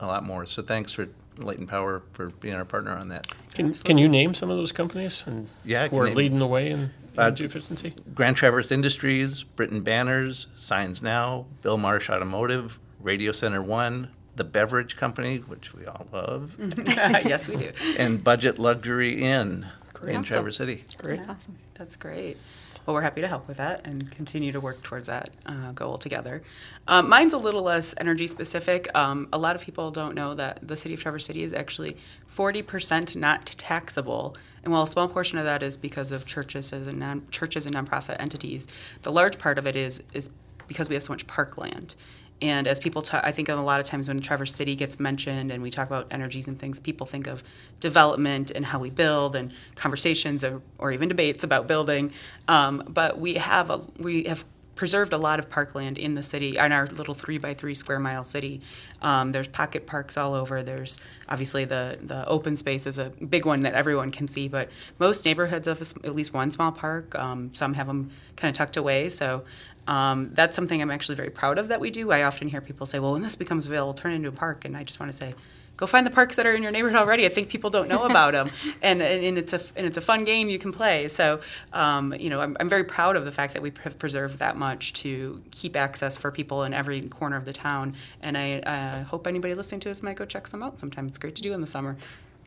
a 0.00 0.06
lot 0.06 0.24
more. 0.24 0.46
So 0.46 0.62
thanks 0.62 0.92
for 0.92 1.08
Light 1.38 1.58
and 1.58 1.68
Power 1.68 2.02
for 2.12 2.28
being 2.30 2.54
our 2.54 2.64
partner 2.64 2.92
on 2.92 3.08
that. 3.08 3.26
Can, 3.54 3.74
can 3.74 3.98
you 3.98 4.08
name 4.08 4.34
some 4.34 4.50
of 4.50 4.56
those 4.56 4.72
companies 4.72 5.22
and 5.26 5.48
Yeah, 5.64 5.88
who 5.88 5.98
are 5.98 6.06
name- 6.06 6.14
leading 6.16 6.38
the 6.38 6.46
way 6.46 6.70
in 6.70 6.90
Uh, 7.16 7.22
energy 7.26 7.44
efficiency? 7.44 7.94
Grand 8.14 8.36
Traverse 8.36 8.70
Industries, 8.72 9.42
Britten 9.42 9.80
Banners, 9.82 10.46
Signs 10.56 11.02
Now, 11.02 11.46
Bill 11.62 11.78
Marsh 11.78 12.08
Automotive, 12.10 12.78
Radio 13.00 13.32
Center 13.32 13.60
One, 13.62 14.08
The 14.36 14.44
Beverage 14.44 14.96
Company, 14.96 15.38
which 15.38 15.74
we 15.74 15.84
all 15.86 16.06
love, 16.12 16.54
yes, 16.86 17.48
we 17.48 17.56
do. 17.56 17.72
and 17.98 18.22
Budget 18.24 18.58
Luxury 18.58 19.22
Inn 19.22 19.66
in 20.02 20.08
Awesome. 20.10 20.24
Traverse 20.24 20.56
City. 20.56 20.84
Great. 20.98 21.18
That's 21.18 21.28
awesome. 21.28 21.58
That's 21.74 21.96
great. 21.96 22.36
Well, 22.84 22.94
we're 22.94 23.02
happy 23.02 23.20
to 23.20 23.28
help 23.28 23.46
with 23.46 23.58
that 23.58 23.86
and 23.86 24.10
continue 24.10 24.50
to 24.50 24.60
work 24.60 24.82
towards 24.82 25.06
that 25.06 25.30
uh, 25.46 25.70
goal 25.70 25.98
together. 25.98 26.42
Um, 26.88 27.08
mine's 27.08 27.32
a 27.32 27.38
little 27.38 27.62
less 27.62 27.94
energy 27.96 28.26
specific. 28.26 28.88
Um, 28.96 29.28
a 29.32 29.38
lot 29.38 29.54
of 29.54 29.62
people 29.62 29.92
don't 29.92 30.16
know 30.16 30.34
that 30.34 30.66
the 30.66 30.76
city 30.76 30.94
of 30.94 31.00
Traverse 31.00 31.26
City 31.26 31.44
is 31.44 31.52
actually 31.52 31.96
40% 32.34 33.14
not 33.14 33.46
taxable. 33.46 34.36
And 34.64 34.72
while 34.72 34.82
a 34.82 34.86
small 34.88 35.06
portion 35.06 35.38
of 35.38 35.44
that 35.44 35.62
is 35.62 35.76
because 35.76 36.10
of 36.10 36.26
churches 36.26 36.72
and 36.72 36.98
non- 36.98 37.26
churches 37.30 37.66
and 37.66 37.74
nonprofit 37.76 38.16
entities, 38.18 38.66
the 39.02 39.12
large 39.12 39.38
part 39.38 39.58
of 39.58 39.66
it 39.66 39.76
is 39.76 40.02
is 40.12 40.30
because 40.66 40.88
we 40.88 40.94
have 40.94 41.02
so 41.02 41.12
much 41.12 41.26
parkland. 41.26 41.94
And 42.42 42.66
as 42.66 42.80
people 42.80 43.02
talk, 43.02 43.22
I 43.24 43.30
think 43.30 43.48
a 43.48 43.54
lot 43.54 43.78
of 43.78 43.86
times 43.86 44.08
when 44.08 44.20
Traverse 44.20 44.52
City 44.52 44.74
gets 44.74 44.98
mentioned 44.98 45.52
and 45.52 45.62
we 45.62 45.70
talk 45.70 45.86
about 45.86 46.08
energies 46.10 46.48
and 46.48 46.58
things, 46.58 46.80
people 46.80 47.06
think 47.06 47.28
of 47.28 47.42
development 47.78 48.50
and 48.50 48.66
how 48.66 48.80
we 48.80 48.90
build 48.90 49.36
and 49.36 49.54
conversations 49.76 50.42
or, 50.42 50.60
or 50.76 50.90
even 50.90 51.08
debates 51.08 51.44
about 51.44 51.68
building. 51.68 52.12
Um, 52.48 52.82
but 52.88 53.20
we 53.20 53.34
have 53.34 53.70
a, 53.70 53.80
we 53.96 54.24
have 54.24 54.44
preserved 54.74 55.12
a 55.12 55.18
lot 55.18 55.38
of 55.38 55.48
parkland 55.48 55.98
in 55.98 56.14
the 56.14 56.22
city, 56.22 56.56
in 56.56 56.72
our 56.72 56.86
little 56.86 57.14
three 57.14 57.38
by 57.38 57.54
three 57.54 57.74
square 57.74 58.00
mile 58.00 58.24
city. 58.24 58.60
Um, 59.00 59.30
there's 59.30 59.46
pocket 59.46 59.86
parks 59.86 60.16
all 60.16 60.34
over. 60.34 60.62
There's 60.62 60.98
obviously 61.28 61.64
the, 61.64 61.98
the 62.02 62.26
open 62.26 62.56
space 62.56 62.86
is 62.86 62.98
a 62.98 63.10
big 63.10 63.46
one 63.46 63.60
that 63.60 63.74
everyone 63.74 64.10
can 64.10 64.26
see, 64.26 64.48
but 64.48 64.70
most 64.98 65.24
neighborhoods 65.24 65.68
have 65.68 65.80
a 65.80 66.06
at 66.06 66.16
least 66.16 66.34
one 66.34 66.50
small 66.50 66.72
park. 66.72 67.14
Um, 67.16 67.54
some 67.54 67.74
have 67.74 67.86
them 67.86 68.10
kind 68.34 68.48
of 68.48 68.56
tucked 68.56 68.76
away. 68.76 69.08
So 69.08 69.44
um, 69.86 70.30
that's 70.34 70.54
something 70.56 70.80
I'm 70.80 70.90
actually 70.90 71.16
very 71.16 71.30
proud 71.30 71.58
of 71.58 71.68
that 71.68 71.80
we 71.80 71.90
do. 71.90 72.12
I 72.12 72.22
often 72.22 72.48
hear 72.48 72.60
people 72.60 72.86
say, 72.86 72.98
well, 72.98 73.12
when 73.12 73.22
this 73.22 73.36
becomes 73.36 73.66
available, 73.66 73.94
turn 73.94 74.12
it 74.12 74.16
into 74.16 74.28
a 74.28 74.32
park. 74.32 74.64
And 74.64 74.76
I 74.76 74.84
just 74.84 75.00
want 75.00 75.10
to 75.10 75.16
say, 75.16 75.34
go 75.76 75.86
find 75.86 76.06
the 76.06 76.10
parks 76.10 76.36
that 76.36 76.46
are 76.46 76.54
in 76.54 76.62
your 76.62 76.70
neighborhood 76.70 76.96
already. 76.96 77.26
I 77.26 77.28
think 77.28 77.48
people 77.48 77.68
don't 77.68 77.88
know 77.88 78.04
about 78.04 78.32
them, 78.32 78.50
and, 78.82 79.02
and 79.02 79.36
it's 79.36 79.52
a 79.52 79.60
and 79.74 79.86
it's 79.86 79.98
a 79.98 80.00
fun 80.00 80.24
game 80.24 80.48
you 80.48 80.58
can 80.58 80.72
play. 80.72 81.08
So, 81.08 81.40
um, 81.72 82.14
you 82.14 82.30
know, 82.30 82.40
I'm, 82.40 82.56
I'm 82.60 82.68
very 82.68 82.84
proud 82.84 83.16
of 83.16 83.24
the 83.24 83.32
fact 83.32 83.54
that 83.54 83.62
we 83.62 83.72
have 83.82 83.98
preserved 83.98 84.38
that 84.38 84.56
much 84.56 84.92
to 84.94 85.42
keep 85.50 85.74
access 85.74 86.16
for 86.16 86.30
people 86.30 86.62
in 86.62 86.72
every 86.72 87.02
corner 87.02 87.36
of 87.36 87.44
the 87.44 87.52
town. 87.52 87.96
And 88.20 88.38
I 88.38 88.60
uh, 88.60 89.04
hope 89.04 89.26
anybody 89.26 89.54
listening 89.54 89.80
to 89.80 89.88
this 89.88 90.02
might 90.02 90.16
go 90.16 90.24
check 90.24 90.46
some 90.46 90.62
out 90.62 90.78
sometime. 90.78 91.08
It's 91.08 91.18
great 91.18 91.34
to 91.36 91.42
do 91.42 91.52
in 91.52 91.60
the 91.60 91.66
summer. 91.66 91.96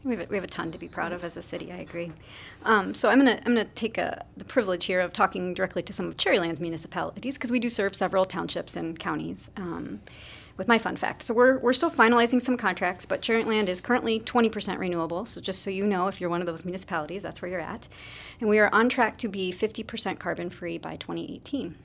We 0.06 0.16
have, 0.16 0.28
a, 0.28 0.30
we 0.30 0.38
have 0.38 0.44
a 0.44 0.48
ton 0.48 0.72
to 0.72 0.78
be 0.78 0.88
proud 0.88 1.12
of 1.12 1.24
as 1.24 1.36
a 1.36 1.42
city. 1.42 1.72
I 1.72 1.78
agree. 1.78 2.12
Um, 2.64 2.94
so 2.94 3.10
I'm 3.10 3.18
gonna 3.18 3.40
I'm 3.44 3.56
gonna 3.56 3.66
take 3.66 3.98
a, 3.98 4.24
the 4.38 4.46
privilege 4.46 4.86
here 4.86 5.00
of 5.00 5.12
talking 5.12 5.56
directly 5.56 5.82
to 5.82 5.94
some 5.94 6.06
of 6.06 6.16
Cherryland's 6.16 6.60
municipalities 6.60 7.38
because 7.38 7.52
we 7.52 7.60
do 7.60 7.70
serve 7.70 7.96
several 7.96 8.26
townships 8.26 8.76
and 8.78 8.98
counties. 9.00 9.50
Um, 9.58 10.02
with 10.58 10.70
my 10.70 10.78
fun 10.78 10.96
fact, 10.96 11.24
so 11.24 11.34
we're 11.34 11.58
we're 11.58 11.74
still 11.74 11.90
finalizing 11.90 12.42
some 12.42 12.56
contracts, 12.56 13.06
but 13.06 13.22
Cherryland 13.22 13.68
is 13.68 13.82
currently 13.82 14.22
20% 14.22 14.78
renewable. 14.78 15.26
So 15.26 15.42
just 15.42 15.62
so 15.64 15.70
you 15.70 15.86
know, 15.86 16.08
if 16.08 16.22
you're 16.22 16.30
one 16.30 16.40
of 16.40 16.48
those 16.48 16.64
municipalities, 16.64 17.24
that's 17.24 17.42
where 17.42 17.52
you're 17.52 17.60
at, 17.60 17.90
and 18.40 18.50
we 18.50 18.60
are 18.60 18.70
on 18.74 18.88
track 18.88 19.18
to 19.18 19.28
be 19.28 19.52
50% 19.52 20.18
carbon 20.18 20.50
free 20.50 20.78
by 20.78 20.96
2018. 20.96 21.76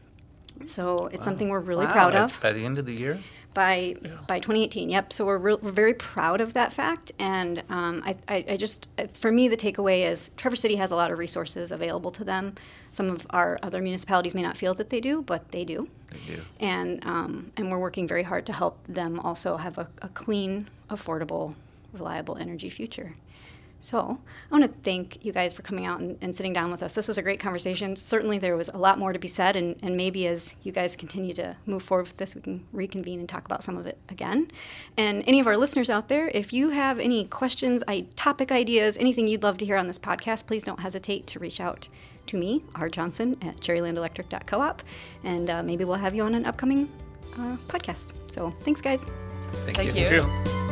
So 0.64 1.06
it's 1.06 1.24
something 1.24 1.48
we're 1.48 1.60
really 1.60 1.86
Wow. 1.86 1.92
proud 1.92 2.14
of 2.14 2.40
By 2.40 2.52
the 2.52 2.64
end 2.64 2.78
of 2.78 2.86
the 2.86 2.94
year? 2.94 3.18
by 3.52 3.96
by 4.28 4.38
2018. 4.38 4.90
Yep. 4.90 5.12
So 5.12 5.26
we're 5.26 5.36
real, 5.38 5.58
we're 5.60 5.72
very 5.72 5.92
proud 5.94 6.40
of 6.40 6.52
that 6.52 6.72
fact, 6.72 7.10
and 7.18 7.64
um, 7.68 8.00
I, 8.06 8.14
I 8.28 8.44
I 8.50 8.56
just 8.56 8.88
for 9.12 9.32
me 9.32 9.48
the 9.48 9.56
takeaway 9.56 10.06
is 10.08 10.30
Traverse 10.36 10.60
City 10.60 10.76
has 10.76 10.92
a 10.92 10.96
lot 10.96 11.10
of 11.10 11.18
resources 11.18 11.72
available 11.72 12.12
to 12.12 12.22
them. 12.22 12.54
Some 12.92 13.10
of 13.10 13.26
our 13.30 13.58
other 13.60 13.82
municipalities 13.82 14.36
may 14.36 14.42
not 14.42 14.56
feel 14.56 14.72
that 14.74 14.90
they 14.90 15.00
do, 15.00 15.22
but 15.22 15.50
they 15.50 15.64
do, 15.64 15.88
They 16.12 16.34
do. 16.36 16.42
and 16.60 17.04
um, 17.04 17.50
and 17.56 17.72
we're 17.72 17.78
working 17.80 18.06
very 18.06 18.22
hard 18.22 18.46
to 18.46 18.52
help 18.52 18.78
them 18.88 19.18
also 19.18 19.56
have 19.56 19.78
a, 19.78 19.88
a 20.00 20.08
clean, 20.10 20.68
affordable, 20.88 21.54
reliable 21.92 22.36
energy 22.36 22.70
future. 22.70 23.14
So 23.80 24.18
I 24.50 24.54
want 24.54 24.70
to 24.70 24.80
thank 24.82 25.24
you 25.24 25.32
guys 25.32 25.54
for 25.54 25.62
coming 25.62 25.86
out 25.86 26.00
and, 26.00 26.18
and 26.20 26.34
sitting 26.34 26.52
down 26.52 26.70
with 26.70 26.82
us. 26.82 26.92
This 26.92 27.08
was 27.08 27.18
a 27.18 27.22
great 27.22 27.40
conversation. 27.40 27.96
Certainly, 27.96 28.38
there 28.38 28.56
was 28.56 28.68
a 28.68 28.76
lot 28.76 28.98
more 28.98 29.12
to 29.12 29.18
be 29.18 29.28
said, 29.28 29.56
and, 29.56 29.76
and 29.82 29.96
maybe 29.96 30.26
as 30.26 30.54
you 30.62 30.70
guys 30.70 30.96
continue 30.96 31.32
to 31.34 31.56
move 31.66 31.82
forward 31.82 32.08
with 32.08 32.18
this, 32.18 32.34
we 32.34 32.42
can 32.42 32.64
reconvene 32.72 33.18
and 33.20 33.28
talk 33.28 33.46
about 33.46 33.64
some 33.64 33.76
of 33.76 33.86
it 33.86 33.98
again. 34.08 34.50
And 34.96 35.24
any 35.26 35.40
of 35.40 35.46
our 35.46 35.56
listeners 35.56 35.88
out 35.88 36.08
there, 36.08 36.28
if 36.28 36.52
you 36.52 36.70
have 36.70 36.98
any 36.98 37.24
questions, 37.24 37.82
I, 37.88 38.06
topic 38.16 38.52
ideas, 38.52 38.98
anything 38.98 39.26
you'd 39.26 39.42
love 39.42 39.58
to 39.58 39.64
hear 39.64 39.76
on 39.76 39.86
this 39.86 39.98
podcast, 39.98 40.46
please 40.46 40.62
don't 40.62 40.80
hesitate 40.80 41.26
to 41.28 41.38
reach 41.38 41.60
out 41.60 41.88
to 42.26 42.36
me, 42.36 42.62
R. 42.74 42.88
Johnson 42.88 43.36
at 43.42 43.56
cherrylandelectric.coop, 43.60 44.82
and 45.24 45.50
uh, 45.50 45.62
maybe 45.62 45.84
we'll 45.84 45.96
have 45.96 46.14
you 46.14 46.22
on 46.22 46.34
an 46.34 46.44
upcoming 46.44 46.90
uh, 47.38 47.56
podcast. 47.68 48.12
So 48.30 48.50
thanks, 48.60 48.80
guys. 48.80 49.04
Thank 49.64 49.76
Thank 49.76 49.94
you. 49.96 50.02
you. 50.02 50.22
Thank 50.22 50.46
you. 50.46 50.69